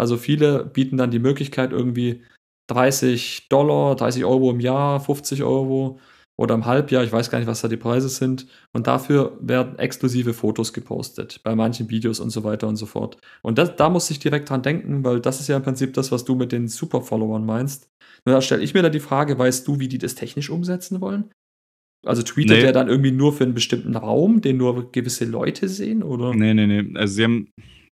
Also 0.01 0.17
viele 0.17 0.65
bieten 0.65 0.97
dann 0.97 1.11
die 1.11 1.19
Möglichkeit 1.19 1.71
irgendwie 1.71 2.23
30 2.71 3.49
Dollar, 3.49 3.95
30 3.95 4.25
Euro 4.25 4.49
im 4.49 4.59
Jahr, 4.59 4.99
50 4.99 5.43
Euro 5.43 5.99
oder 6.39 6.55
im 6.55 6.65
Halbjahr, 6.65 7.03
ich 7.03 7.11
weiß 7.11 7.29
gar 7.29 7.37
nicht, 7.37 7.47
was 7.47 7.61
da 7.61 7.67
die 7.67 7.77
Preise 7.77 8.09
sind. 8.09 8.47
Und 8.73 8.87
dafür 8.87 9.37
werden 9.41 9.77
exklusive 9.77 10.33
Fotos 10.33 10.73
gepostet, 10.73 11.41
bei 11.43 11.53
manchen 11.53 11.87
Videos 11.91 12.19
und 12.19 12.31
so 12.31 12.43
weiter 12.43 12.67
und 12.67 12.77
so 12.77 12.87
fort. 12.87 13.17
Und 13.43 13.59
das, 13.59 13.75
da 13.75 13.91
muss 13.91 14.09
ich 14.09 14.17
direkt 14.17 14.49
dran 14.49 14.63
denken, 14.63 15.03
weil 15.05 15.19
das 15.19 15.39
ist 15.39 15.49
ja 15.49 15.57
im 15.57 15.61
Prinzip 15.61 15.93
das, 15.93 16.11
was 16.11 16.25
du 16.25 16.33
mit 16.33 16.51
den 16.51 16.67
Super-Followern 16.67 17.45
meinst. 17.45 17.87
Nur 18.25 18.33
da 18.33 18.41
stelle 18.41 18.63
ich 18.63 18.73
mir 18.73 18.81
da 18.81 18.89
die 18.89 18.99
Frage, 18.99 19.37
weißt 19.37 19.67
du, 19.67 19.79
wie 19.79 19.87
die 19.87 19.99
das 19.99 20.15
technisch 20.15 20.49
umsetzen 20.49 20.99
wollen? 20.99 21.29
Also 22.03 22.23
tweetet 22.23 22.57
Nee. 22.57 22.61
der 22.63 22.71
dann 22.71 22.87
irgendwie 22.87 23.11
nur 23.11 23.33
für 23.33 23.43
einen 23.43 23.53
bestimmten 23.53 23.95
Raum, 23.95 24.41
den 24.41 24.57
nur 24.57 24.91
gewisse 24.91 25.25
Leute 25.25 25.69
sehen? 25.69 26.01
Oder? 26.01 26.33
Nee, 26.33 26.55
nee, 26.55 26.65
nee. 26.65 26.97
Also 26.97 27.13
sie 27.13 27.23
haben, 27.23 27.49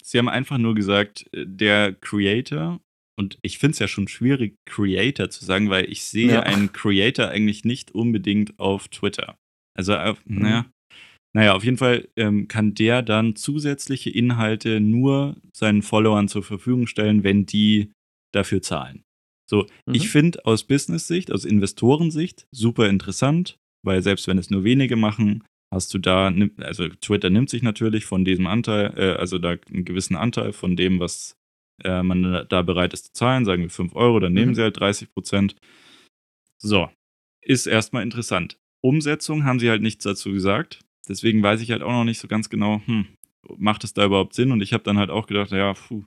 sie 0.03 0.17
haben 0.17 0.29
einfach 0.29 0.57
nur 0.57 0.75
gesagt, 0.75 1.25
äh, 1.33 1.45
der 1.47 1.93
Creator, 1.93 2.79
und 3.19 3.37
ich 3.41 3.57
finde 3.59 3.73
es 3.73 3.79
ja 3.79 3.87
schon 3.87 4.07
schwierig, 4.07 4.55
Creator 4.65 5.29
zu 5.29 5.45
sagen, 5.45 5.69
weil 5.69 5.91
ich 5.91 6.03
sehe 6.03 6.33
Ja. 6.33 6.39
einen 6.43 6.71
Creator 6.73 7.27
eigentlich 7.29 7.63
nicht 7.65 7.91
unbedingt 7.91 8.57
auf 8.59 8.87
Twitter. 8.89 9.35
Also, 9.77 9.95
auf, 9.95 10.19
Mhm. 10.25 10.41
naja. 10.41 10.65
Naja, 11.35 11.55
auf 11.55 11.63
jeden 11.63 11.77
Fall 11.77 12.07
ähm, 12.15 12.47
kann 12.47 12.75
der 12.75 13.01
dann 13.01 13.35
zusätzliche 13.35 14.11
Inhalte 14.11 14.79
nur 14.79 15.35
seinen 15.55 15.81
Followern 15.81 16.27
zur 16.27 16.43
Verfügung 16.43 16.85
stellen, 16.85 17.23
wenn 17.23 17.47
die 17.47 17.91
dafür 18.33 18.61
zahlen. 18.61 19.01
So, 19.49 19.65
Mhm. 19.87 19.93
ich 19.95 20.09
finde 20.09 20.45
aus 20.45 20.63
Business-Sicht, 20.63 21.31
aus 21.31 21.43
Investorensicht 21.45 22.45
super 22.51 22.87
interessant, 22.87 23.57
weil 23.83 24.01
selbst 24.03 24.27
wenn 24.27 24.37
es 24.37 24.51
nur 24.51 24.63
wenige 24.63 24.95
machen, 24.95 25.43
hast 25.73 25.93
du 25.93 25.97
da, 25.97 26.33
also 26.59 26.87
Twitter 26.89 27.29
nimmt 27.29 27.49
sich 27.49 27.63
natürlich 27.63 28.05
von 28.05 28.23
diesem 28.25 28.47
Anteil, 28.47 28.93
äh, 28.97 29.11
also 29.17 29.37
da 29.37 29.55
einen 29.71 29.85
gewissen 29.85 30.15
Anteil 30.15 30.53
von 30.53 30.75
dem, 30.75 30.99
was 30.99 31.35
äh, 31.83 32.03
man 32.03 32.45
da 32.49 32.61
bereit 32.61 32.93
ist 32.93 33.05
zu 33.07 33.13
zahlen, 33.13 33.45
sagen 33.45 33.63
wir 33.63 33.69
5 33.69 33.95
Euro, 33.95 34.19
dann 34.19 34.33
nehmen 34.33 34.51
Mhm. 34.51 34.55
sie 34.55 34.61
halt 34.61 34.79
30 34.79 35.11
Prozent. 35.13 35.55
So, 36.61 36.89
ist 37.41 37.65
erstmal 37.67 38.03
interessant. 38.03 38.57
Umsetzung 38.81 39.43
haben 39.43 39.59
sie 39.59 39.69
halt 39.69 39.81
nichts 39.81 40.03
dazu 40.03 40.31
gesagt. 40.31 40.81
Deswegen 41.07 41.43
weiß 41.43 41.61
ich 41.61 41.71
halt 41.71 41.81
auch 41.81 41.91
noch 41.91 42.05
nicht 42.05 42.19
so 42.19 42.27
ganz 42.27 42.49
genau, 42.49 42.81
hm, 42.85 43.07
macht 43.57 43.83
es 43.83 43.93
da 43.93 44.05
überhaupt 44.05 44.33
Sinn? 44.33 44.51
Und 44.51 44.61
ich 44.61 44.71
habe 44.73 44.83
dann 44.83 44.97
halt 44.97 45.09
auch 45.09 45.27
gedacht, 45.27 45.51
ja, 45.51 45.73
puh, 45.73 46.03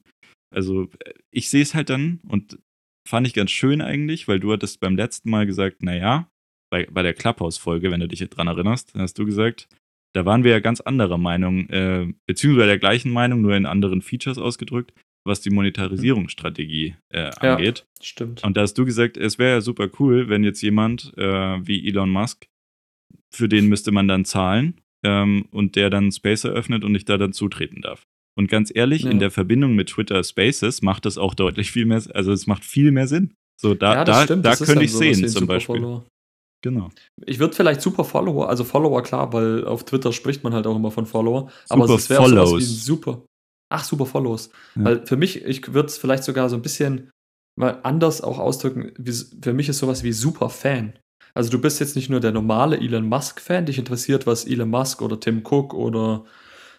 also 0.54 0.84
äh, 1.04 1.12
ich 1.30 1.50
sehe 1.50 1.62
es 1.62 1.74
halt 1.74 1.90
dann 1.90 2.20
und 2.28 2.58
fand 3.06 3.26
ich 3.26 3.34
ganz 3.34 3.50
schön 3.50 3.82
eigentlich, 3.82 4.26
weil 4.28 4.40
du 4.40 4.52
hattest 4.52 4.80
beim 4.80 4.96
letzten 4.96 5.30
Mal 5.30 5.46
gesagt, 5.46 5.82
naja, 5.82 6.30
bei, 6.76 6.86
bei 6.90 7.02
der 7.02 7.14
Clubhouse-Folge, 7.14 7.90
wenn 7.90 8.00
du 8.00 8.08
dich 8.08 8.20
dran 8.28 8.48
erinnerst, 8.48 8.92
hast 8.94 9.18
du 9.18 9.24
gesagt, 9.24 9.68
da 10.14 10.26
waren 10.26 10.44
wir 10.44 10.50
ja 10.50 10.60
ganz 10.60 10.80
anderer 10.80 11.18
Meinung, 11.18 11.68
äh, 11.70 12.12
beziehungsweise 12.26 12.66
der 12.66 12.78
gleichen 12.78 13.10
Meinung, 13.10 13.40
nur 13.40 13.56
in 13.56 13.66
anderen 13.66 14.02
Features 14.02 14.38
ausgedrückt. 14.38 14.92
was 15.26 15.40
die 15.40 15.50
Monetarisierungsstrategie 15.50 16.94
äh, 17.10 17.30
angeht. 17.40 17.84
Ja, 17.98 18.04
stimmt. 18.04 18.44
Und 18.44 18.56
da 18.56 18.62
hast 18.62 18.74
du 18.74 18.84
gesagt, 18.84 19.16
es 19.16 19.38
wäre 19.38 19.56
ja 19.56 19.60
super 19.60 19.88
cool, 19.98 20.28
wenn 20.28 20.44
jetzt 20.44 20.62
jemand 20.62 21.12
äh, 21.16 21.66
wie 21.66 21.86
Elon 21.88 22.10
Musk, 22.10 22.46
für 23.34 23.48
den 23.48 23.66
müsste 23.66 23.90
man 23.90 24.06
dann 24.06 24.24
zahlen 24.24 24.80
ähm, 25.04 25.46
und 25.50 25.74
der 25.74 25.90
dann 25.90 26.12
Space 26.12 26.44
eröffnet 26.44 26.84
und 26.84 26.94
ich 26.94 27.04
da 27.04 27.18
dann 27.18 27.32
zutreten 27.32 27.82
darf. 27.82 28.04
Und 28.38 28.48
ganz 28.48 28.70
ehrlich, 28.72 29.02
ja. 29.02 29.10
in 29.10 29.18
der 29.18 29.30
Verbindung 29.30 29.74
mit 29.74 29.88
Twitter 29.88 30.22
Spaces 30.22 30.80
macht 30.82 31.06
das 31.06 31.18
auch 31.18 31.34
deutlich 31.34 31.72
viel 31.72 31.86
mehr, 31.86 32.02
also 32.14 32.32
es 32.32 32.46
macht 32.46 32.64
viel 32.64 32.92
mehr 32.92 33.08
Sinn. 33.08 33.34
So, 33.60 33.74
da, 33.74 33.94
ja, 33.94 34.04
da, 34.04 34.26
da 34.26 34.56
könnte 34.56 34.84
ich 34.84 34.92
sehen 34.92 35.26
zum 35.28 35.46
Beispiel. 35.46 36.02
Genau. 36.62 36.90
Ich 37.26 37.38
würde 37.38 37.54
vielleicht 37.54 37.80
super 37.80 38.04
Follower, 38.04 38.48
also 38.48 38.64
Follower 38.64 39.02
klar, 39.02 39.32
weil 39.32 39.64
auf 39.64 39.84
Twitter 39.84 40.12
spricht 40.12 40.42
man 40.42 40.54
halt 40.54 40.66
auch 40.66 40.76
immer 40.76 40.90
von 40.90 41.06
Follower. 41.06 41.50
Super 41.64 41.84
aber 41.84 41.94
es 41.94 42.10
wäre 42.10 42.28
sowas 42.28 42.52
wie 42.56 42.64
super. 42.64 43.22
Ach, 43.68 43.84
super 43.84 44.06
Follows. 44.06 44.50
Ja. 44.74 44.84
Weil 44.84 45.06
für 45.06 45.16
mich, 45.16 45.44
ich 45.44 45.72
würde 45.74 45.88
es 45.88 45.98
vielleicht 45.98 46.24
sogar 46.24 46.48
so 46.48 46.56
ein 46.56 46.62
bisschen 46.62 47.10
mal 47.58 47.80
anders 47.82 48.20
auch 48.20 48.38
ausdrücken. 48.38 48.92
Wie, 48.98 49.12
für 49.12 49.52
mich 49.52 49.68
ist 49.68 49.78
sowas 49.78 50.02
wie 50.02 50.12
super 50.12 50.50
Fan. 50.50 50.98
Also 51.34 51.50
du 51.50 51.60
bist 51.60 51.80
jetzt 51.80 51.96
nicht 51.96 52.08
nur 52.08 52.20
der 52.20 52.32
normale 52.32 52.78
Elon 52.78 53.08
Musk-Fan, 53.08 53.66
dich 53.66 53.78
interessiert, 53.78 54.26
was 54.26 54.46
Elon 54.46 54.70
Musk 54.70 55.02
oder 55.02 55.20
Tim 55.20 55.42
Cook 55.44 55.74
oder 55.74 56.24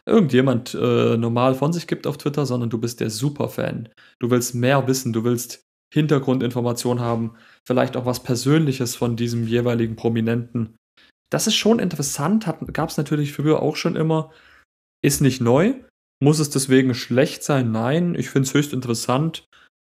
irgendjemand 0.07 0.73
äh, 0.73 1.17
normal 1.17 1.53
von 1.53 1.73
sich 1.73 1.85
gibt 1.85 2.07
auf 2.07 2.17
Twitter, 2.17 2.45
sondern 2.45 2.69
du 2.69 2.77
bist 2.79 2.99
der 2.99 3.09
Superfan. 3.09 3.89
Du 4.19 4.31
willst 4.31 4.55
mehr 4.55 4.87
wissen, 4.87 5.13
du 5.13 5.23
willst 5.23 5.66
Hintergrundinformationen 5.93 7.03
haben, 7.03 7.35
vielleicht 7.65 7.95
auch 7.95 8.05
was 8.05 8.23
Persönliches 8.23 8.95
von 8.95 9.15
diesem 9.15 9.47
jeweiligen 9.47 9.95
Prominenten. 9.95 10.75
Das 11.31 11.47
ist 11.47 11.55
schon 11.55 11.79
interessant, 11.79 12.45
gab 12.73 12.89
es 12.89 12.97
natürlich 12.97 13.33
früher 13.33 13.61
auch 13.61 13.75
schon 13.75 13.95
immer, 13.95 14.31
ist 15.03 15.21
nicht 15.21 15.41
neu. 15.41 15.75
Muss 16.23 16.39
es 16.39 16.49
deswegen 16.49 16.95
schlecht 16.95 17.43
sein? 17.43 17.71
Nein, 17.71 18.15
ich 18.15 18.29
finde 18.29 18.47
es 18.47 18.53
höchst 18.53 18.73
interessant. 18.73 19.45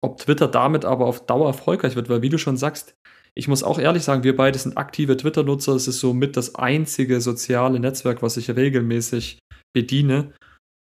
Ob 0.04 0.18
Twitter 0.18 0.48
damit 0.48 0.86
aber 0.86 1.06
auf 1.06 1.26
Dauer 1.26 1.48
erfolgreich 1.48 1.96
wird, 1.96 2.10
weil 2.10 2.22
wie 2.22 2.30
du 2.30 2.38
schon 2.38 2.58
sagst, 2.58 2.96
ich 3.36 3.48
muss 3.48 3.62
auch 3.62 3.78
ehrlich 3.78 4.04
sagen, 4.04 4.24
wir 4.24 4.36
beide 4.36 4.58
sind 4.58 4.78
aktive 4.78 5.16
Twitter-Nutzer. 5.16 5.74
Es 5.74 5.88
ist 5.88 6.00
somit 6.00 6.38
das 6.38 6.56
einzige 6.56 7.22
soziale 7.22 7.80
Netzwerk, 7.80 8.24
was 8.24 8.36
ich 8.38 8.50
regelmäßig 8.50 9.38
bediene. 9.76 10.34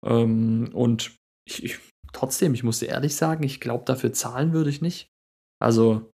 Ähm, 0.05 0.69
und 0.73 1.15
ich, 1.47 1.63
ich, 1.63 1.79
trotzdem, 2.11 2.53
ich 2.53 2.63
muss 2.63 2.79
dir 2.79 2.87
ehrlich 2.87 3.15
sagen, 3.15 3.43
ich 3.43 3.59
glaube, 3.59 3.85
dafür 3.85 4.13
zahlen 4.13 4.53
würde 4.53 4.69
ich 4.69 4.81
nicht. 4.81 5.09
Also, 5.59 6.11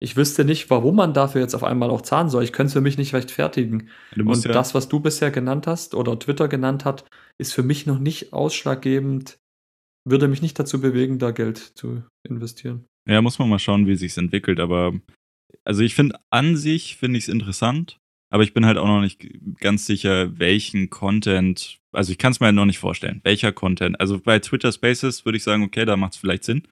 ich 0.00 0.16
wüsste 0.16 0.44
nicht, 0.44 0.68
warum 0.68 0.96
man 0.96 1.14
dafür 1.14 1.40
jetzt 1.40 1.54
auf 1.54 1.62
einmal 1.62 1.90
auch 1.90 2.02
zahlen 2.02 2.28
soll. 2.28 2.42
Ich 2.42 2.52
könnte 2.52 2.68
es 2.68 2.72
für 2.72 2.80
mich 2.80 2.98
nicht 2.98 3.14
rechtfertigen. 3.14 3.88
Und 4.16 4.44
ja 4.44 4.52
das, 4.52 4.74
was 4.74 4.88
du 4.88 4.98
bisher 4.98 5.30
genannt 5.30 5.68
hast 5.68 5.94
oder 5.94 6.18
Twitter 6.18 6.48
genannt 6.48 6.84
hat, 6.84 7.04
ist 7.38 7.54
für 7.54 7.62
mich 7.62 7.86
noch 7.86 8.00
nicht 8.00 8.32
ausschlaggebend, 8.32 9.38
würde 10.04 10.26
mich 10.26 10.42
nicht 10.42 10.58
dazu 10.58 10.80
bewegen, 10.80 11.20
da 11.20 11.30
Geld 11.30 11.58
zu 11.58 12.02
investieren. 12.28 12.86
Ja, 13.08 13.22
muss 13.22 13.38
man 13.38 13.48
mal 13.48 13.60
schauen, 13.60 13.86
wie 13.86 13.94
sich 13.94 14.16
entwickelt. 14.16 14.58
Aber 14.58 14.92
also 15.64 15.82
ich 15.82 15.94
finde 15.94 16.18
an 16.30 16.56
sich 16.56 16.96
finde 16.96 17.18
ich 17.18 17.24
es 17.24 17.28
interessant, 17.28 18.00
aber 18.32 18.42
ich 18.44 18.54
bin 18.54 18.64
halt 18.64 18.78
auch 18.78 18.86
noch 18.86 19.02
nicht 19.02 19.28
ganz 19.60 19.84
sicher, 19.86 20.38
welchen 20.38 20.88
Content, 20.88 21.78
also 21.92 22.12
ich 22.12 22.18
kann 22.18 22.32
es 22.32 22.40
mir 22.40 22.46
halt 22.46 22.56
noch 22.56 22.64
nicht 22.64 22.78
vorstellen, 22.78 23.20
welcher 23.24 23.52
Content. 23.52 24.00
Also 24.00 24.18
bei 24.18 24.38
Twitter 24.38 24.72
Spaces 24.72 25.24
würde 25.26 25.36
ich 25.36 25.44
sagen, 25.44 25.62
okay, 25.62 25.84
da 25.84 25.96
macht 25.96 26.14
es 26.14 26.18
vielleicht 26.18 26.44
Sinn, 26.44 26.62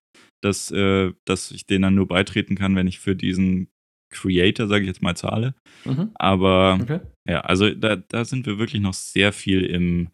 dass, 0.42 0.70
äh, 0.70 1.12
dass 1.26 1.50
ich 1.50 1.66
denen 1.66 1.82
dann 1.82 1.94
nur 1.94 2.08
beitreten 2.08 2.54
kann, 2.54 2.76
wenn 2.76 2.86
ich 2.86 2.98
für 2.98 3.14
diesen 3.14 3.68
Creator, 4.11 4.68
sage 4.68 4.82
ich 4.82 4.88
jetzt 4.88 5.02
mal, 5.02 5.16
zahle. 5.16 5.54
Mhm. 5.84 6.11
Aber 6.14 6.78
okay. 6.80 7.00
ja, 7.28 7.42
also 7.42 7.68
da, 7.70 7.96
da 7.96 8.24
sind 8.24 8.46
wir 8.46 8.58
wirklich 8.58 8.80
noch 8.80 8.94
sehr 8.94 9.32
viel 9.32 9.64
im 9.64 10.08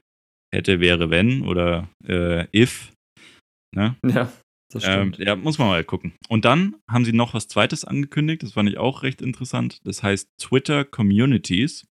hätte, 0.52 0.80
wäre, 0.80 1.10
wenn 1.10 1.42
oder 1.42 1.88
äh, 2.06 2.46
if. 2.52 2.92
Ne? 3.74 3.94
Ja. 4.04 4.32
Das 4.72 4.82
stimmt. 4.82 5.18
Ähm, 5.20 5.26
ja, 5.26 5.36
muss 5.36 5.58
man 5.58 5.68
mal 5.68 5.84
gucken. 5.84 6.14
Und 6.28 6.44
dann 6.44 6.76
haben 6.90 7.04
sie 7.04 7.12
noch 7.12 7.34
was 7.34 7.48
Zweites 7.48 7.84
angekündigt, 7.84 8.42
das 8.42 8.52
fand 8.52 8.68
ich 8.68 8.78
auch 8.78 9.02
recht 9.02 9.22
interessant. 9.22 9.80
Das 9.84 10.02
heißt 10.02 10.28
Twitter 10.38 10.84
Communities. 10.84 11.86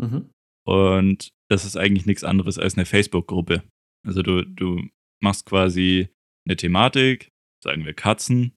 Mhm. 0.00 0.30
Und 0.66 1.30
das 1.50 1.64
ist 1.64 1.76
eigentlich 1.76 2.06
nichts 2.06 2.24
anderes 2.24 2.58
als 2.58 2.76
eine 2.76 2.84
Facebook-Gruppe. 2.84 3.62
Also 4.06 4.22
du, 4.22 4.44
du 4.44 4.86
machst 5.22 5.46
quasi 5.46 6.08
eine 6.46 6.56
Thematik, 6.56 7.30
sagen 7.64 7.84
wir 7.86 7.94
Katzen 7.94 8.54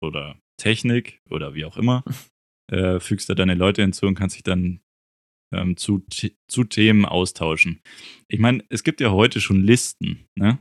oder 0.00 0.38
Technik 0.56 1.20
oder 1.30 1.54
wie 1.54 1.64
auch 1.64 1.76
immer, 1.76 2.04
äh, 2.72 3.00
fügst 3.00 3.28
da 3.28 3.34
deine 3.34 3.54
Leute 3.54 3.82
hinzu 3.82 4.06
und 4.06 4.14
kannst 4.14 4.36
dich 4.36 4.44
dann 4.44 4.80
ähm, 5.52 5.76
zu, 5.76 6.04
zu 6.48 6.64
Themen 6.64 7.04
austauschen. 7.04 7.80
Ich 8.28 8.38
meine, 8.38 8.64
es 8.68 8.84
gibt 8.84 9.00
ja 9.00 9.10
heute 9.10 9.40
schon 9.40 9.62
Listen, 9.62 10.26
ne? 10.36 10.58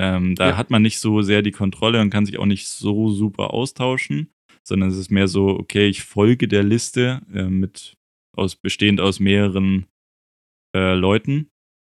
Ähm, 0.00 0.34
da 0.34 0.50
ja. 0.50 0.56
hat 0.56 0.70
man 0.70 0.80
nicht 0.80 0.98
so 0.98 1.20
sehr 1.20 1.42
die 1.42 1.50
Kontrolle 1.50 2.00
und 2.00 2.08
kann 2.08 2.24
sich 2.24 2.38
auch 2.38 2.46
nicht 2.46 2.68
so 2.68 3.10
super 3.10 3.52
austauschen, 3.52 4.32
sondern 4.66 4.88
es 4.88 4.96
ist 4.96 5.10
mehr 5.10 5.28
so, 5.28 5.48
okay, 5.48 5.88
ich 5.88 6.02
folge 6.02 6.48
der 6.48 6.62
Liste 6.62 7.20
äh, 7.34 7.44
mit 7.44 7.98
aus, 8.34 8.56
bestehend 8.56 8.98
aus 8.98 9.20
mehreren 9.20 9.84
äh, 10.74 10.94
Leuten 10.94 11.50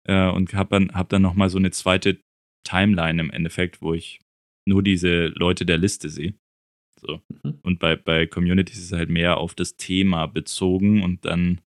äh, 0.07 0.29
und 0.29 0.53
habe 0.53 0.69
dann, 0.69 0.95
hab 0.95 1.09
dann 1.09 1.23
nochmal 1.23 1.49
so 1.49 1.57
eine 1.57 1.71
zweite 1.71 2.21
Timeline 2.67 3.23
im 3.23 3.31
Endeffekt, 3.31 3.81
wo 3.81 3.95
ich 3.95 4.21
nur 4.69 4.83
diese 4.83 5.29
Leute 5.29 5.65
der 5.65 5.79
Liste 5.79 6.11
sehe. 6.11 6.35
So. 7.01 7.23
Mhm. 7.43 7.59
Und 7.63 7.79
bei, 7.79 7.97
bei 7.97 8.27
Communities 8.27 8.79
ist 8.79 8.85
es 8.87 8.93
halt 8.93 9.09
mehr 9.09 9.39
auf 9.39 9.55
das 9.55 9.77
Thema 9.77 10.27
bezogen 10.27 11.03
und 11.03 11.25
dann, 11.25 11.63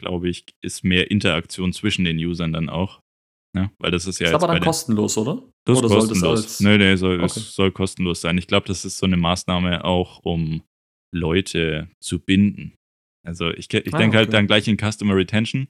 glaube 0.00 0.28
ich, 0.28 0.44
ist 0.60 0.82
mehr 0.82 1.08
Interaktion 1.10 1.72
zwischen 1.72 2.04
den 2.04 2.18
Usern 2.18 2.52
dann 2.52 2.68
auch. 2.68 3.01
Ne? 3.54 3.70
Weil 3.78 3.90
das 3.90 4.06
ist 4.06 4.18
ja. 4.18 4.28
Ist 4.28 4.34
aber 4.34 4.46
dann 4.46 4.60
kostenlos, 4.60 5.18
oder? 5.18 5.42
Das 5.66 5.78
oder 5.78 5.88
ist 5.88 6.08
kostenlos. 6.08 6.60
Nee, 6.60 6.78
nee, 6.78 6.96
soll, 6.96 7.16
okay. 7.16 7.26
es 7.26 7.54
soll 7.54 7.70
kostenlos 7.70 8.22
sein. 8.22 8.38
Ich 8.38 8.46
glaube, 8.46 8.66
das 8.66 8.84
ist 8.84 8.98
so 8.98 9.06
eine 9.06 9.18
Maßnahme 9.18 9.84
auch, 9.84 10.20
um 10.24 10.62
Leute 11.14 11.88
zu 12.00 12.18
binden. 12.18 12.74
Also 13.24 13.50
ich, 13.50 13.72
ich 13.72 13.94
ah, 13.94 13.98
denke 13.98 14.00
halt 14.00 14.04
okay. 14.06 14.16
halt 14.16 14.32
dann 14.32 14.46
gleich 14.46 14.68
in 14.68 14.78
Customer 14.78 15.14
Retention 15.14 15.68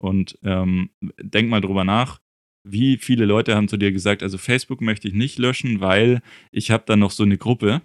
und 0.00 0.38
ähm, 0.42 0.90
denk 1.20 1.48
mal 1.48 1.60
drüber 1.60 1.84
nach. 1.84 2.20
Wie 2.66 2.96
viele 2.96 3.26
Leute 3.26 3.56
haben 3.56 3.68
zu 3.68 3.76
dir 3.76 3.92
gesagt, 3.92 4.22
also 4.22 4.38
Facebook 4.38 4.80
möchte 4.80 5.08
ich 5.08 5.14
nicht 5.14 5.38
löschen, 5.38 5.80
weil 5.80 6.22
ich 6.50 6.70
habe 6.70 6.84
da 6.86 6.96
noch 6.96 7.10
so 7.10 7.24
eine 7.24 7.36
Gruppe. 7.36 7.82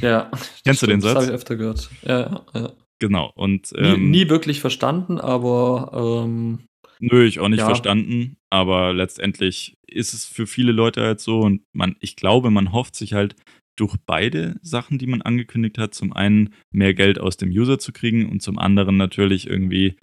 Ja. 0.00 0.30
Kennst 0.64 0.82
du 0.82 0.86
den 0.86 1.00
Satz? 1.00 1.14
Das 1.14 1.22
habe 1.22 1.32
ich 1.32 1.38
öfter 1.38 1.56
gehört. 1.56 1.90
Ja, 2.02 2.44
ja. 2.54 2.72
Genau. 2.98 3.32
Und, 3.34 3.72
ähm, 3.76 4.10
nie, 4.10 4.24
nie, 4.24 4.30
wirklich 4.30 4.60
verstanden, 4.60 5.18
aber 5.18 6.24
ähm, 6.24 6.60
Nö, 7.02 7.24
ich 7.24 7.40
auch 7.40 7.48
nicht 7.48 7.58
ja. 7.58 7.66
verstanden, 7.66 8.36
aber 8.48 8.92
letztendlich 8.92 9.76
ist 9.88 10.14
es 10.14 10.24
für 10.24 10.46
viele 10.46 10.70
Leute 10.70 11.02
halt 11.02 11.18
so 11.20 11.40
und 11.40 11.62
man, 11.72 11.96
ich 11.98 12.14
glaube, 12.14 12.50
man 12.50 12.70
hofft 12.72 12.94
sich 12.94 13.12
halt 13.12 13.34
durch 13.76 13.96
beide 14.06 14.60
Sachen, 14.62 14.98
die 14.98 15.08
man 15.08 15.20
angekündigt 15.20 15.78
hat, 15.78 15.94
zum 15.94 16.12
einen 16.12 16.54
mehr 16.70 16.94
Geld 16.94 17.18
aus 17.18 17.36
dem 17.36 17.50
User 17.50 17.80
zu 17.80 17.92
kriegen 17.92 18.30
und 18.30 18.40
zum 18.40 18.56
anderen 18.56 18.96
natürlich 18.96 19.48
irgendwie 19.48 19.96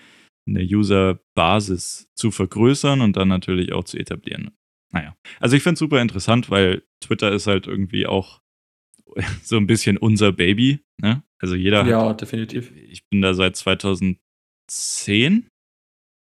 eine 0.46 0.62
User-Basis 0.62 2.10
zu 2.16 2.32
vergrößern 2.32 3.00
und 3.00 3.16
dann 3.16 3.30
natürlich 3.30 3.72
auch 3.72 3.86
zu 3.86 3.98
etablieren. 3.98 4.52
Naja, 4.92 5.16
also 5.40 5.56
ich 5.56 5.64
finde 5.64 5.76
es 5.76 5.80
super 5.80 6.02
interessant, 6.02 6.50
weil 6.50 6.84
Twitter 7.00 7.32
ist 7.32 7.48
halt 7.48 7.68
irgendwie 7.68 8.08
auch 8.08 8.42
so 9.44 9.56
ein 9.56 9.68
bisschen 9.68 9.98
unser 9.98 10.34
Baby. 10.34 10.80
Ne? 10.98 11.24
Also 11.38 11.56
jeder 11.56 11.86
ja, 11.86 12.10
hat, 12.10 12.20
definitiv. 12.20 12.74
Ich 12.76 13.08
bin 13.08 13.22
da 13.22 13.34
seit 13.34 13.56
2010 13.56 14.20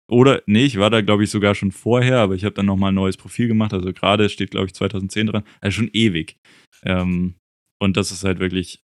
oder, 0.09 0.43
nee, 0.45 0.65
ich 0.65 0.77
war 0.77 0.89
da, 0.89 1.01
glaube 1.01 1.23
ich, 1.23 1.29
sogar 1.29 1.55
schon 1.55 1.71
vorher, 1.71 2.19
aber 2.19 2.35
ich 2.35 2.43
habe 2.43 2.55
dann 2.55 2.65
nochmal 2.65 2.91
ein 2.91 2.95
neues 2.95 3.17
Profil 3.17 3.47
gemacht. 3.47 3.73
Also 3.73 3.93
gerade 3.93 4.29
steht, 4.29 4.51
glaube 4.51 4.67
ich, 4.67 4.73
2010 4.73 5.27
dran. 5.27 5.43
Also 5.61 5.75
schon 5.75 5.89
ewig. 5.93 6.37
Ähm, 6.83 7.35
und 7.79 7.97
das 7.97 8.11
ist 8.11 8.23
halt 8.23 8.39
wirklich 8.39 8.83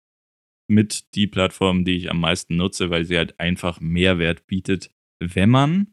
mit 0.70 1.14
die 1.14 1.26
Plattform, 1.26 1.84
die 1.84 1.96
ich 1.96 2.10
am 2.10 2.20
meisten 2.20 2.56
nutze, 2.56 2.90
weil 2.90 3.04
sie 3.04 3.16
halt 3.16 3.38
einfach 3.40 3.80
Mehrwert 3.80 4.46
bietet, 4.46 4.90
wenn 5.20 5.50
man 5.50 5.92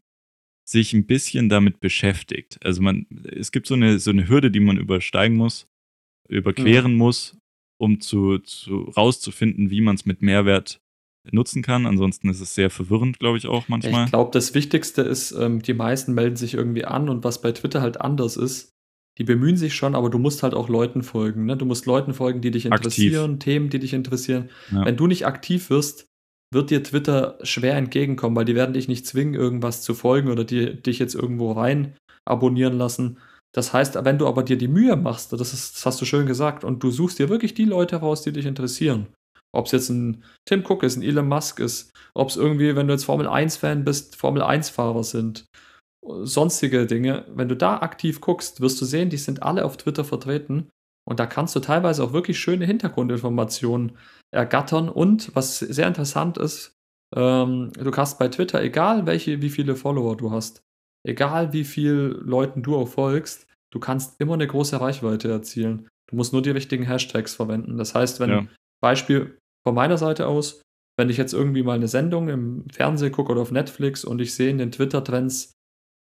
sich 0.68 0.92
ein 0.92 1.06
bisschen 1.06 1.48
damit 1.48 1.80
beschäftigt. 1.80 2.58
Also 2.64 2.82
man, 2.82 3.06
es 3.24 3.52
gibt 3.52 3.66
so 3.66 3.74
eine, 3.74 3.98
so 3.98 4.10
eine 4.10 4.28
Hürde, 4.28 4.50
die 4.50 4.60
man 4.60 4.76
übersteigen 4.76 5.36
muss, 5.36 5.68
überqueren 6.28 6.92
ja. 6.92 6.98
muss, 6.98 7.38
um 7.80 8.00
zu, 8.00 8.38
zu 8.38 8.82
rauszufinden, 8.82 9.70
wie 9.70 9.80
man 9.80 9.94
es 9.96 10.06
mit 10.06 10.22
Mehrwert 10.22 10.80
nutzen 11.30 11.62
kann. 11.62 11.86
Ansonsten 11.86 12.28
ist 12.28 12.40
es 12.40 12.54
sehr 12.54 12.70
verwirrend, 12.70 13.18
glaube 13.18 13.38
ich, 13.38 13.46
auch 13.46 13.68
manchmal. 13.68 14.04
Ich 14.04 14.10
glaube, 14.10 14.30
das 14.32 14.54
Wichtigste 14.54 15.02
ist, 15.02 15.32
ähm, 15.32 15.62
die 15.62 15.74
meisten 15.74 16.14
melden 16.14 16.36
sich 16.36 16.54
irgendwie 16.54 16.84
an 16.84 17.08
und 17.08 17.24
was 17.24 17.40
bei 17.40 17.52
Twitter 17.52 17.80
halt 17.80 18.00
anders 18.00 18.36
ist, 18.36 18.72
die 19.18 19.24
bemühen 19.24 19.56
sich 19.56 19.74
schon, 19.74 19.94
aber 19.94 20.10
du 20.10 20.18
musst 20.18 20.42
halt 20.42 20.54
auch 20.54 20.68
Leuten 20.68 21.02
folgen. 21.02 21.46
Ne? 21.46 21.56
Du 21.56 21.64
musst 21.64 21.86
Leuten 21.86 22.12
folgen, 22.12 22.40
die 22.40 22.50
dich 22.50 22.66
interessieren, 22.66 23.34
aktiv. 23.34 23.44
Themen, 23.44 23.70
die 23.70 23.78
dich 23.78 23.94
interessieren. 23.94 24.50
Ja. 24.70 24.84
Wenn 24.84 24.96
du 24.96 25.06
nicht 25.06 25.26
aktiv 25.26 25.70
wirst, 25.70 26.06
wird 26.52 26.70
dir 26.70 26.82
Twitter 26.82 27.38
schwer 27.42 27.76
entgegenkommen, 27.76 28.36
weil 28.36 28.44
die 28.44 28.54
werden 28.54 28.74
dich 28.74 28.88
nicht 28.88 29.06
zwingen, 29.06 29.34
irgendwas 29.34 29.82
zu 29.82 29.94
folgen 29.94 30.30
oder 30.30 30.44
die, 30.44 30.80
dich 30.80 30.98
jetzt 30.98 31.14
irgendwo 31.14 31.52
rein 31.52 31.96
abonnieren 32.24 32.76
lassen. 32.76 33.18
Das 33.52 33.72
heißt, 33.72 34.04
wenn 34.04 34.18
du 34.18 34.26
aber 34.26 34.42
dir 34.42 34.58
die 34.58 34.68
Mühe 34.68 34.96
machst, 34.96 35.32
das, 35.32 35.52
ist, 35.52 35.76
das 35.76 35.86
hast 35.86 36.00
du 36.00 36.04
schön 36.04 36.26
gesagt, 36.26 36.62
und 36.62 36.82
du 36.82 36.90
suchst 36.90 37.18
dir 37.18 37.28
wirklich 37.28 37.54
die 37.54 37.64
Leute 37.64 37.96
raus, 37.96 38.22
die 38.22 38.32
dich 38.32 38.44
interessieren, 38.44 39.06
ob 39.52 39.66
es 39.66 39.72
jetzt 39.72 39.88
ein 39.88 40.24
Tim 40.44 40.64
Cook 40.66 40.82
ist, 40.82 40.96
ein 40.96 41.02
Elon 41.02 41.28
Musk 41.28 41.60
ist, 41.60 41.92
ob 42.14 42.28
es 42.28 42.36
irgendwie, 42.36 42.76
wenn 42.76 42.86
du 42.86 42.94
jetzt 42.94 43.04
Formel 43.04 43.28
1-Fan 43.28 43.84
bist, 43.84 44.16
Formel 44.16 44.42
1-Fahrer 44.42 45.04
sind. 45.04 45.46
sonstige 46.22 46.86
Dinge, 46.86 47.24
wenn 47.34 47.48
du 47.48 47.56
da 47.56 47.78
aktiv 47.78 48.20
guckst, 48.20 48.60
wirst 48.60 48.80
du 48.80 48.84
sehen, 48.84 49.10
die 49.10 49.16
sind 49.16 49.42
alle 49.42 49.64
auf 49.64 49.76
Twitter 49.76 50.04
vertreten. 50.04 50.68
Und 51.08 51.20
da 51.20 51.26
kannst 51.26 51.54
du 51.54 51.60
teilweise 51.60 52.02
auch 52.02 52.12
wirklich 52.12 52.38
schöne 52.38 52.66
Hintergrundinformationen 52.66 53.96
ergattern. 54.32 54.88
Und 54.88 55.34
was 55.34 55.58
sehr 55.58 55.86
interessant 55.86 56.36
ist, 56.36 56.76
ähm, 57.14 57.72
du 57.72 57.90
kannst 57.90 58.18
bei 58.18 58.28
Twitter, 58.28 58.60
egal 58.62 59.06
welche, 59.06 59.40
wie 59.40 59.50
viele 59.50 59.76
Follower 59.76 60.16
du 60.16 60.32
hast, 60.32 60.62
egal 61.06 61.52
wie 61.52 61.64
viel 61.64 62.20
Leuten 62.24 62.62
du 62.62 62.76
auch 62.76 62.88
folgst, 62.88 63.46
du 63.72 63.78
kannst 63.78 64.20
immer 64.20 64.34
eine 64.34 64.46
große 64.46 64.80
Reichweite 64.80 65.30
erzielen. 65.30 65.88
Du 66.08 66.16
musst 66.16 66.32
nur 66.32 66.42
die 66.42 66.50
richtigen 66.50 66.84
Hashtags 66.84 67.34
verwenden. 67.34 67.78
Das 67.78 67.94
heißt, 67.94 68.20
wenn, 68.20 68.30
ja. 68.30 68.46
Beispiel 68.82 69.38
von 69.66 69.74
meiner 69.74 69.98
Seite 69.98 70.26
aus, 70.26 70.62
wenn 70.98 71.10
ich 71.10 71.16
jetzt 71.16 71.34
irgendwie 71.34 71.62
mal 71.62 71.74
eine 71.74 71.88
Sendung 71.88 72.28
im 72.28 72.64
Fernsehen 72.70 73.12
gucke 73.12 73.32
oder 73.32 73.42
auf 73.42 73.50
Netflix 73.50 74.04
und 74.04 74.20
ich 74.20 74.34
sehe 74.34 74.50
in 74.50 74.58
den 74.58 74.72
Twitter-Trends, 74.72 75.52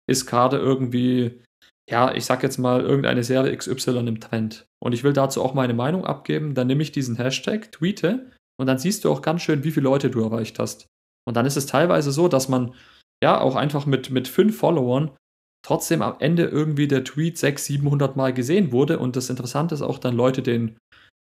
ist 0.08 0.26
gerade 0.28 0.58
irgendwie, 0.58 1.42
ja, 1.90 2.14
ich 2.14 2.26
sag 2.26 2.44
jetzt 2.44 2.58
mal, 2.58 2.82
irgendeine 2.82 3.24
Serie 3.24 3.56
XY 3.56 4.08
im 4.08 4.20
Trend. 4.20 4.66
Und 4.84 4.94
ich 4.94 5.04
will 5.04 5.14
dazu 5.14 5.42
auch 5.42 5.54
meine 5.54 5.74
Meinung 5.74 6.06
abgeben, 6.06 6.54
dann 6.54 6.68
nehme 6.68 6.84
ich 6.84 6.92
diesen 6.92 7.16
Hashtag, 7.16 7.72
tweete 7.72 8.32
und 8.60 8.68
dann 8.68 8.78
siehst 8.78 9.04
du 9.04 9.12
auch 9.12 9.22
ganz 9.22 9.42
schön, 9.42 9.64
wie 9.64 9.72
viele 9.72 9.86
Leute 9.86 10.10
du 10.10 10.22
erreicht 10.22 10.60
hast. 10.60 10.88
Und 11.28 11.36
dann 11.36 11.46
ist 11.46 11.58
es 11.58 11.66
teilweise 11.66 12.12
so, 12.12 12.28
dass 12.28 12.50
man 12.50 12.76
ja 13.24 13.40
auch 13.40 13.56
einfach 13.56 13.86
mit, 13.86 14.12
mit 14.12 14.28
fünf 14.28 14.58
Followern 14.58 15.12
trotzdem 15.66 16.04
am 16.04 16.18
Ende 16.20 16.46
irgendwie 16.46 16.88
der 16.88 17.04
Tweet 17.04 17.40
600, 17.40 17.82
700 17.82 18.16
Mal 18.16 18.34
gesehen 18.34 18.72
wurde. 18.72 19.00
Und 19.00 19.16
das 19.16 19.32
Interessante 19.32 19.74
ist 19.74 19.82
auch 19.82 19.98
dann 19.98 20.16
Leute 20.16 20.44
den 20.44 20.78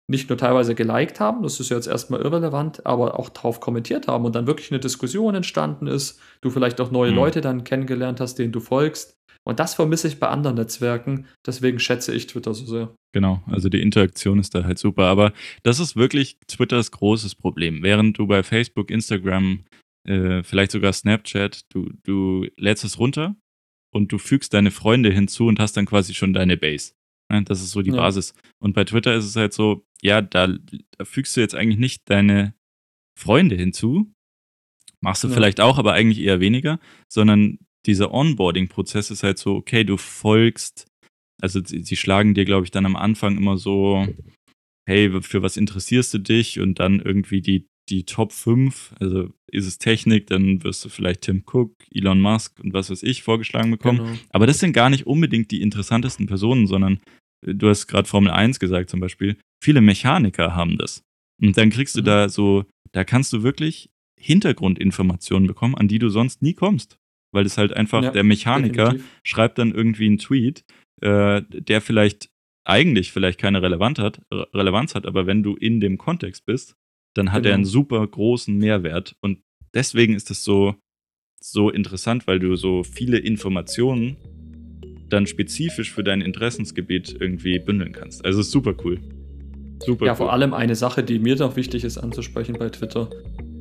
nicht 0.08 0.28
nur 0.28 0.38
teilweise 0.38 0.74
geliked 0.74 1.18
haben, 1.18 1.42
das 1.42 1.58
ist 1.58 1.68
jetzt 1.68 1.88
erstmal 1.88 2.20
irrelevant, 2.20 2.86
aber 2.86 3.18
auch 3.18 3.28
drauf 3.28 3.60
kommentiert 3.60 4.06
haben 4.06 4.24
und 4.24 4.34
dann 4.34 4.46
wirklich 4.46 4.70
eine 4.70 4.80
Diskussion 4.80 5.34
entstanden 5.34 5.86
ist, 5.86 6.20
du 6.40 6.50
vielleicht 6.50 6.80
auch 6.80 6.90
neue 6.90 7.10
mhm. 7.10 7.16
Leute 7.16 7.40
dann 7.40 7.64
kennengelernt 7.64 8.20
hast, 8.20 8.36
denen 8.36 8.52
du 8.52 8.60
folgst. 8.60 9.16
Und 9.44 9.60
das 9.60 9.74
vermisse 9.74 10.08
ich 10.08 10.18
bei 10.18 10.28
anderen 10.28 10.56
Netzwerken, 10.56 11.26
deswegen 11.46 11.78
schätze 11.78 12.12
ich 12.12 12.26
Twitter 12.26 12.52
so 12.52 12.66
sehr. 12.66 12.94
Genau, 13.12 13.42
also 13.46 13.68
die 13.68 13.80
Interaktion 13.80 14.40
ist 14.40 14.54
da 14.54 14.64
halt 14.64 14.78
super, 14.78 15.04
aber 15.04 15.32
das 15.62 15.78
ist 15.78 15.94
wirklich 15.96 16.38
Twitters 16.48 16.90
großes 16.90 17.36
Problem. 17.36 17.82
Während 17.82 18.18
du 18.18 18.26
bei 18.26 18.42
Facebook, 18.42 18.90
Instagram, 18.90 19.64
äh, 20.06 20.42
vielleicht 20.42 20.72
sogar 20.72 20.92
Snapchat, 20.92 21.60
du, 21.72 21.90
du 22.02 22.46
lädst 22.56 22.84
es 22.84 22.98
runter 22.98 23.36
und 23.92 24.10
du 24.10 24.18
fügst 24.18 24.52
deine 24.52 24.72
Freunde 24.72 25.10
hinzu 25.10 25.46
und 25.46 25.60
hast 25.60 25.76
dann 25.76 25.86
quasi 25.86 26.12
schon 26.12 26.32
deine 26.32 26.56
Base. 26.56 26.92
Ne, 27.30 27.42
das 27.42 27.60
ist 27.60 27.70
so 27.70 27.82
die 27.82 27.90
ja. 27.90 27.96
Basis. 27.96 28.34
Und 28.58 28.74
bei 28.74 28.84
Twitter 28.84 29.14
ist 29.14 29.24
es 29.24 29.36
halt 29.36 29.52
so, 29.52 29.84
ja, 30.02 30.22
da, 30.22 30.48
da 30.48 31.04
fügst 31.04 31.36
du 31.36 31.40
jetzt 31.40 31.54
eigentlich 31.54 31.78
nicht 31.78 32.08
deine 32.08 32.54
Freunde 33.18 33.56
hinzu. 33.56 34.12
Machst 35.00 35.24
du 35.24 35.28
ja. 35.28 35.34
vielleicht 35.34 35.60
auch, 35.60 35.78
aber 35.78 35.92
eigentlich 35.92 36.20
eher 36.20 36.40
weniger, 36.40 36.78
sondern 37.12 37.58
dieser 37.86 38.12
Onboarding-Prozess 38.12 39.10
ist 39.10 39.22
halt 39.22 39.38
so, 39.38 39.54
okay, 39.54 39.84
du 39.84 39.96
folgst, 39.96 40.86
also 41.40 41.62
sie, 41.64 41.82
sie 41.82 41.96
schlagen 41.96 42.34
dir, 42.34 42.44
glaube 42.44 42.64
ich, 42.64 42.70
dann 42.70 42.86
am 42.86 42.96
Anfang 42.96 43.36
immer 43.36 43.56
so, 43.56 44.06
hey, 44.88 45.20
für 45.22 45.42
was 45.42 45.56
interessierst 45.56 46.14
du 46.14 46.18
dich? 46.18 46.60
Und 46.60 46.78
dann 46.80 47.00
irgendwie 47.00 47.40
die 47.40 47.68
die 47.88 48.04
Top 48.04 48.32
5, 48.32 48.94
also 49.00 49.30
ist 49.50 49.66
es 49.66 49.78
Technik, 49.78 50.26
dann 50.26 50.62
wirst 50.64 50.84
du 50.84 50.88
vielleicht 50.88 51.22
Tim 51.22 51.44
Cook, 51.46 51.72
Elon 51.90 52.20
Musk 52.20 52.58
und 52.60 52.72
was 52.72 52.90
weiß 52.90 53.02
ich 53.02 53.22
vorgeschlagen 53.22 53.70
bekommen. 53.70 53.98
Genau. 53.98 54.18
Aber 54.30 54.46
das 54.46 54.58
sind 54.58 54.72
gar 54.72 54.90
nicht 54.90 55.06
unbedingt 55.06 55.50
die 55.50 55.62
interessantesten 55.62 56.26
Personen, 56.26 56.66
sondern 56.66 57.00
äh, 57.46 57.54
du 57.54 57.68
hast 57.68 57.86
gerade 57.86 58.08
Formel 58.08 58.32
1 58.32 58.58
gesagt 58.58 58.90
zum 58.90 59.00
Beispiel, 59.00 59.36
viele 59.62 59.80
Mechaniker 59.80 60.54
haben 60.54 60.78
das. 60.78 61.02
Und 61.40 61.56
dann 61.56 61.70
kriegst 61.70 61.96
du 61.96 62.00
mhm. 62.00 62.06
da 62.06 62.28
so, 62.28 62.64
da 62.92 63.04
kannst 63.04 63.32
du 63.32 63.42
wirklich 63.42 63.90
Hintergrundinformationen 64.18 65.46
bekommen, 65.46 65.74
an 65.74 65.88
die 65.88 65.98
du 65.98 66.08
sonst 66.08 66.42
nie 66.42 66.54
kommst. 66.54 66.98
Weil 67.32 67.46
es 67.46 67.58
halt 67.58 67.72
einfach, 67.72 68.02
ja, 68.02 68.10
der 68.10 68.24
Mechaniker 68.24 68.84
definitiv. 68.84 69.20
schreibt 69.24 69.58
dann 69.58 69.72
irgendwie 69.72 70.06
einen 70.06 70.18
Tweet, 70.18 70.64
äh, 71.02 71.42
der 71.48 71.80
vielleicht 71.80 72.30
eigentlich 72.64 73.12
vielleicht 73.12 73.38
keine 73.38 73.62
Relevanz 73.62 73.98
hat, 73.98 74.20
Relevanz 74.32 74.94
hat, 74.94 75.06
aber 75.06 75.26
wenn 75.26 75.42
du 75.42 75.54
in 75.54 75.80
dem 75.80 75.98
Kontext 75.98 76.46
bist, 76.46 76.74
dann 77.16 77.32
hat 77.32 77.42
genau. 77.42 77.52
er 77.52 77.54
einen 77.54 77.64
super 77.64 78.06
großen 78.06 78.56
Mehrwert. 78.56 79.16
Und 79.20 79.38
deswegen 79.74 80.14
ist 80.14 80.30
das 80.30 80.44
so, 80.44 80.74
so 81.40 81.70
interessant, 81.70 82.26
weil 82.26 82.38
du 82.38 82.56
so 82.56 82.82
viele 82.82 83.18
Informationen 83.18 84.16
dann 85.08 85.26
spezifisch 85.26 85.92
für 85.92 86.04
dein 86.04 86.20
Interessensgebiet 86.20 87.16
irgendwie 87.18 87.58
bündeln 87.58 87.92
kannst. 87.92 88.24
Also 88.24 88.42
super 88.42 88.74
cool. 88.84 89.00
Super 89.84 90.06
ja, 90.06 90.12
cool. 90.12 90.16
vor 90.16 90.32
allem 90.32 90.52
eine 90.52 90.74
Sache, 90.74 91.02
die 91.02 91.18
mir 91.18 91.36
noch 91.36 91.56
wichtig 91.56 91.84
ist 91.84 91.98
anzusprechen 91.98 92.56
bei 92.58 92.68
Twitter. 92.68 93.08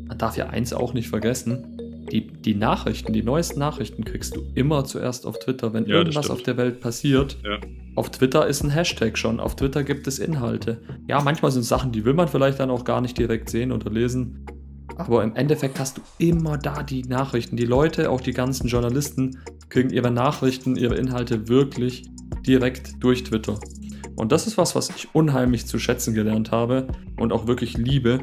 Man 0.07 0.17
darf 0.17 0.37
ja 0.37 0.47
eins 0.47 0.73
auch 0.73 0.93
nicht 0.93 1.07
vergessen. 1.07 1.77
Die, 2.11 2.27
die 2.27 2.55
Nachrichten, 2.55 3.13
die 3.13 3.23
neuesten 3.23 3.59
Nachrichten 3.59 4.05
kriegst 4.05 4.35
du 4.35 4.43
immer 4.53 4.85
zuerst 4.85 5.25
auf 5.25 5.39
Twitter. 5.39 5.73
Wenn 5.73 5.85
ja, 5.85 5.95
irgendwas 5.95 6.29
auf 6.29 6.43
der 6.43 6.57
Welt 6.57 6.79
passiert, 6.79 7.37
ja. 7.43 7.59
Auf 7.95 8.11
Twitter 8.11 8.45
ist 8.45 8.61
ein 8.61 8.69
Hashtag 8.69 9.17
schon. 9.17 9.39
Auf 9.39 9.55
Twitter 9.55 9.83
gibt 9.83 10.05
es 10.05 10.19
Inhalte. 10.19 10.81
Ja, 11.07 11.21
manchmal 11.21 11.51
sind 11.51 11.61
es 11.61 11.69
Sachen, 11.69 11.93
die 11.93 12.03
will 12.03 12.13
man 12.13 12.27
vielleicht 12.27 12.59
dann 12.59 12.69
auch 12.69 12.83
gar 12.83 12.99
nicht 12.99 13.17
direkt 13.17 13.49
sehen 13.49 13.71
oder 13.71 13.89
lesen. 13.89 14.45
Aber 14.97 15.23
im 15.23 15.33
Endeffekt 15.35 15.79
hast 15.79 15.97
du 15.97 16.01
immer 16.17 16.57
da 16.57 16.83
die 16.83 17.03
Nachrichten. 17.03 17.55
Die 17.55 17.65
Leute, 17.65 18.09
auch 18.09 18.19
die 18.19 18.33
ganzen 18.33 18.67
Journalisten, 18.67 19.39
kriegen 19.69 19.89
ihre 19.91 20.11
Nachrichten, 20.11 20.75
ihre 20.75 20.95
Inhalte 20.95 21.47
wirklich 21.47 22.05
direkt 22.45 23.01
durch 23.01 23.23
Twitter. 23.23 23.59
Und 24.17 24.31
das 24.31 24.45
ist 24.45 24.57
was, 24.57 24.75
was 24.75 24.89
ich 24.89 25.13
unheimlich 25.13 25.65
zu 25.65 25.79
schätzen 25.79 26.13
gelernt 26.13 26.51
habe 26.51 26.87
und 27.17 27.31
auch 27.31 27.47
wirklich 27.47 27.77
liebe. 27.77 28.19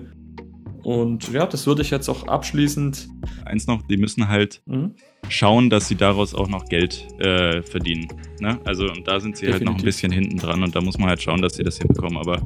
Und 0.83 1.33
ja, 1.33 1.47
das 1.47 1.67
würde 1.67 1.83
ich 1.83 1.91
jetzt 1.91 2.09
auch 2.09 2.27
abschließend. 2.27 3.09
Eins 3.45 3.67
noch, 3.67 3.83
die 3.83 3.97
müssen 3.97 4.29
halt 4.29 4.63
mhm. 4.67 4.95
schauen, 5.29 5.71
dass 5.71 5.89
sie 5.89 5.95
daraus 5.95 6.35
auch 6.35 6.49
noch 6.49 6.65
Geld 6.67 7.07
äh, 7.21 7.63
verdienen. 7.63 8.09
Ne? 8.41 8.59
Also, 8.65 8.87
und 8.87 9.07
da 9.07 9.21
sind 9.21 9.37
sie 9.37 9.47
Definitiv. 9.47 9.67
halt 9.67 9.77
noch 9.77 9.83
ein 9.83 9.85
bisschen 9.85 10.11
hinten 10.11 10.39
dran 10.39 10.63
und 10.63 10.75
da 10.75 10.81
muss 10.81 10.99
man 10.99 11.09
halt 11.09 11.23
schauen, 11.23 11.41
dass 11.41 11.55
sie 11.55 11.63
das 11.63 11.79
hinbekommen. 11.79 12.19
Aber 12.19 12.43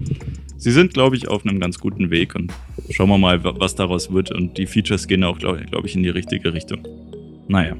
sie 0.56 0.70
sind, 0.70 0.92
glaube 0.92 1.16
ich, 1.16 1.28
auf 1.28 1.46
einem 1.46 1.60
ganz 1.60 1.78
guten 1.78 2.10
Weg 2.10 2.34
und 2.34 2.52
schauen 2.90 3.08
wir 3.08 3.18
mal, 3.18 3.42
was 3.42 3.74
daraus 3.74 4.12
wird. 4.12 4.30
Und 4.32 4.58
die 4.58 4.66
Features 4.66 5.08
gehen 5.08 5.24
auch, 5.24 5.38
glaube 5.38 5.64
glaub 5.64 5.84
ich, 5.84 5.96
in 5.96 6.02
die 6.02 6.10
richtige 6.10 6.52
Richtung. 6.52 6.86
Naja. 7.48 7.74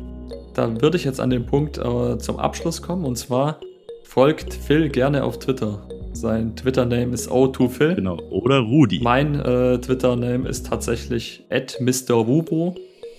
Da 0.54 0.80
würde 0.80 0.96
ich 0.96 1.04
jetzt 1.04 1.20
an 1.20 1.28
den 1.28 1.44
Punkt 1.44 1.76
äh, 1.76 2.18
zum 2.18 2.38
Abschluss 2.38 2.80
kommen 2.80 3.04
und 3.04 3.16
zwar 3.16 3.60
folgt 4.04 4.54
Phil 4.54 4.88
gerne 4.88 5.22
auf 5.22 5.38
Twitter. 5.38 5.86
Sein 6.16 6.56
Twitter-Name 6.56 7.12
ist 7.12 7.30
O2Phil. 7.30 7.94
Genau. 7.94 8.18
Oder 8.30 8.60
Rudi. 8.60 9.00
Mein 9.02 9.34
äh, 9.34 9.78
Twitter-Name 9.78 10.48
ist 10.48 10.66
tatsächlich 10.66 11.46
@mrrubo. 11.78 12.74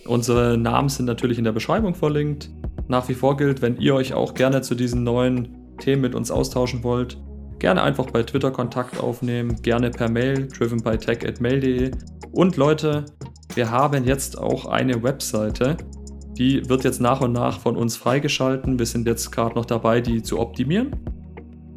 Unsere 0.07 0.57
Namen 0.57 0.89
sind 0.89 1.05
natürlich 1.05 1.37
in 1.37 1.43
der 1.43 1.51
Beschreibung 1.51 1.93
verlinkt. 1.93 2.49
Nach 2.87 3.07
wie 3.07 3.13
vor 3.13 3.37
gilt, 3.37 3.61
wenn 3.61 3.77
ihr 3.77 3.93
euch 3.93 4.15
auch 4.15 4.33
gerne 4.33 4.61
zu 4.61 4.73
diesen 4.73 5.03
neuen 5.03 5.75
Themen 5.77 6.01
mit 6.01 6.15
uns 6.15 6.31
austauschen 6.31 6.83
wollt, 6.83 7.17
gerne 7.59 7.83
einfach 7.83 8.07
bei 8.07 8.23
Twitter 8.23 8.49
Kontakt 8.49 8.99
aufnehmen, 8.99 9.61
gerne 9.61 9.91
per 9.91 10.09
Mail, 10.09 10.47
drivenbytech.mail.de. 10.47 11.91
Und 12.31 12.57
Leute, 12.57 13.05
wir 13.53 13.69
haben 13.69 14.05
jetzt 14.05 14.39
auch 14.39 14.65
eine 14.65 15.03
Webseite. 15.03 15.77
Die 16.37 16.67
wird 16.67 16.83
jetzt 16.83 16.99
nach 16.99 17.21
und 17.21 17.33
nach 17.33 17.59
von 17.59 17.77
uns 17.77 17.95
freigeschalten. 17.95 18.79
Wir 18.79 18.87
sind 18.87 19.05
jetzt 19.05 19.31
gerade 19.31 19.53
noch 19.53 19.65
dabei, 19.65 20.01
die 20.01 20.23
zu 20.23 20.39
optimieren. 20.39 20.95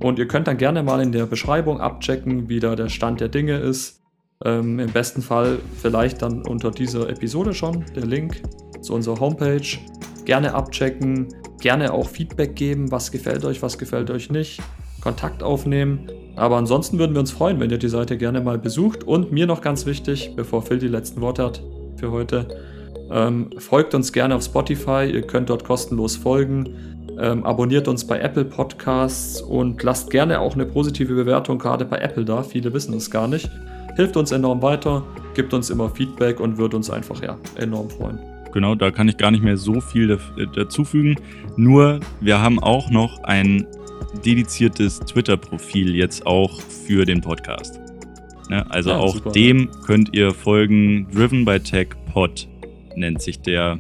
Und 0.01 0.19
ihr 0.19 0.27
könnt 0.27 0.47
dann 0.47 0.57
gerne 0.57 0.83
mal 0.83 1.01
in 1.03 1.13
der 1.13 1.27
Beschreibung 1.27 1.81
abchecken, 1.81 2.49
wie 2.49 2.59
da 2.59 2.75
der 2.75 2.89
Stand 2.89 3.21
der 3.21 3.29
Dinge 3.29 3.59
ist. 3.59 4.01
Ähm, 4.45 4.79
Im 4.79 4.91
besten 4.91 5.21
Fall 5.21 5.59
vielleicht 5.81 6.23
dann 6.23 6.47
unter 6.47 6.71
dieser 6.71 7.09
Episode 7.11 7.53
schon 7.53 7.85
der 7.95 8.07
Link 8.07 8.43
zu 8.81 8.95
unserer 8.95 9.21
Homepage. 9.21 9.79
Gerne 10.25 10.55
abchecken, 10.55 11.29
gerne 11.61 11.93
auch 11.93 12.09
Feedback 12.09 12.57
geben, 12.57 12.91
was 12.91 13.13
gefällt 13.13 13.45
euch, 13.45 13.63
was 13.63 13.77
gefällt 13.77 14.11
euch 14.11 14.31
nicht. 14.31 14.61
Kontakt 15.03 15.43
aufnehmen. 15.43 16.11
Aber 16.37 16.57
ansonsten 16.57 16.99
würden 16.99 17.15
wir 17.15 17.21
uns 17.21 17.33
freuen, 17.33 17.61
wenn 17.61 17.71
ihr 17.71 17.79
die 17.79 17.89
Seite 17.89 18.17
gerne 18.17 18.41
mal 18.41 18.59
besucht. 18.59 19.05
Und 19.05 19.33
mir 19.33 19.47
noch 19.47 19.61
ganz 19.61 19.85
wichtig, 19.85 20.33
bevor 20.37 20.63
Phil 20.63 20.79
die 20.79 20.89
letzten 20.89 21.21
Worte 21.21 21.45
hat 21.45 21.63
für 21.97 22.11
heute, 22.11 22.49
ähm, 23.11 23.51
folgt 23.59 23.95
uns 23.95 24.13
gerne 24.13 24.37
auf 24.37 24.45
Spotify. 24.45 25.11
Ihr 25.13 25.23
könnt 25.23 25.51
dort 25.51 25.65
kostenlos 25.65 26.17
folgen. 26.17 26.90
Ähm, 27.21 27.45
abonniert 27.45 27.87
uns 27.87 28.07
bei 28.07 28.19
Apple 28.19 28.47
Podcasts 28.47 29.43
und 29.43 29.83
lasst 29.83 30.11
gerne 30.11 30.41
auch 30.41 30.55
eine 30.55 30.65
positive 30.65 31.15
Bewertung 31.15 31.59
gerade 31.59 31.85
bei 31.85 31.99
Apple 31.99 32.25
da. 32.25 32.43
Viele 32.43 32.73
wissen 32.73 32.93
das 32.93 33.11
gar 33.11 33.29
nicht. 33.29 33.51
Hilft 33.97 34.17
uns 34.17 34.33
enorm 34.33 34.63
weiter, 34.63 35.03
gibt 35.35 35.53
uns 35.53 35.69
immer 35.69 35.91
Feedback 35.91 36.41
und 36.41 36.57
wird 36.57 36.73
uns 36.73 36.89
einfach 36.89 37.23
ja, 37.23 37.37
enorm 37.57 37.91
freuen. 37.91 38.19
Genau, 38.53 38.75
da 38.75 38.91
kann 38.91 39.07
ich 39.09 39.17
gar 39.17 39.31
nicht 39.31 39.45
mehr 39.45 39.57
so 39.57 39.81
viel 39.81 40.19
dazufügen. 40.55 41.17
Nur, 41.57 42.01
wir 42.21 42.41
haben 42.41 42.59
auch 42.59 42.91
noch 42.91 43.23
ein 43.25 43.67
dediziertes 44.25 45.01
Twitter-Profil 45.01 45.95
jetzt 45.95 46.27
auch 46.27 46.61
für 46.61 47.05
den 47.05 47.21
Podcast. 47.21 47.81
Ne? 48.49 48.65
Also 48.71 48.91
ja, 48.91 48.97
auch 48.97 49.15
super, 49.15 49.31
dem 49.31 49.69
könnt 49.85 50.15
ihr 50.15 50.33
folgen. 50.33 51.07
Driven 51.13 51.45
by 51.45 51.61
Tech 51.61 51.89
Pod 52.13 52.49
nennt 52.97 53.21
sich 53.23 53.41
der 53.41 53.79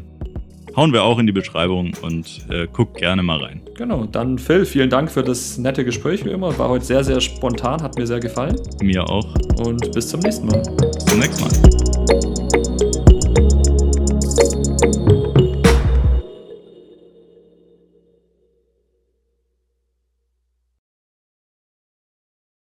hauen 0.80 0.94
wir 0.94 1.04
auch 1.04 1.18
in 1.18 1.26
die 1.26 1.32
Beschreibung 1.32 1.92
und 2.00 2.46
äh, 2.48 2.66
guckt 2.66 2.96
gerne 2.96 3.22
mal 3.22 3.36
rein. 3.36 3.60
Genau, 3.76 4.06
dann 4.06 4.38
Phil, 4.38 4.64
vielen 4.64 4.88
Dank 4.88 5.10
für 5.10 5.22
das 5.22 5.58
nette 5.58 5.84
Gespräch 5.84 6.24
wie 6.24 6.30
immer. 6.30 6.58
War 6.58 6.70
heute 6.70 6.86
sehr, 6.86 7.04
sehr 7.04 7.20
spontan, 7.20 7.82
hat 7.82 7.98
mir 7.98 8.06
sehr 8.06 8.18
gefallen. 8.18 8.56
Mir 8.80 9.06
auch. 9.06 9.26
Und 9.58 9.92
bis 9.92 10.08
zum 10.08 10.20
nächsten 10.20 10.46
Mal. 10.46 10.62
Bis 10.80 11.04
zum 11.04 11.18
nächsten 11.18 11.42
Mal. 11.42 11.50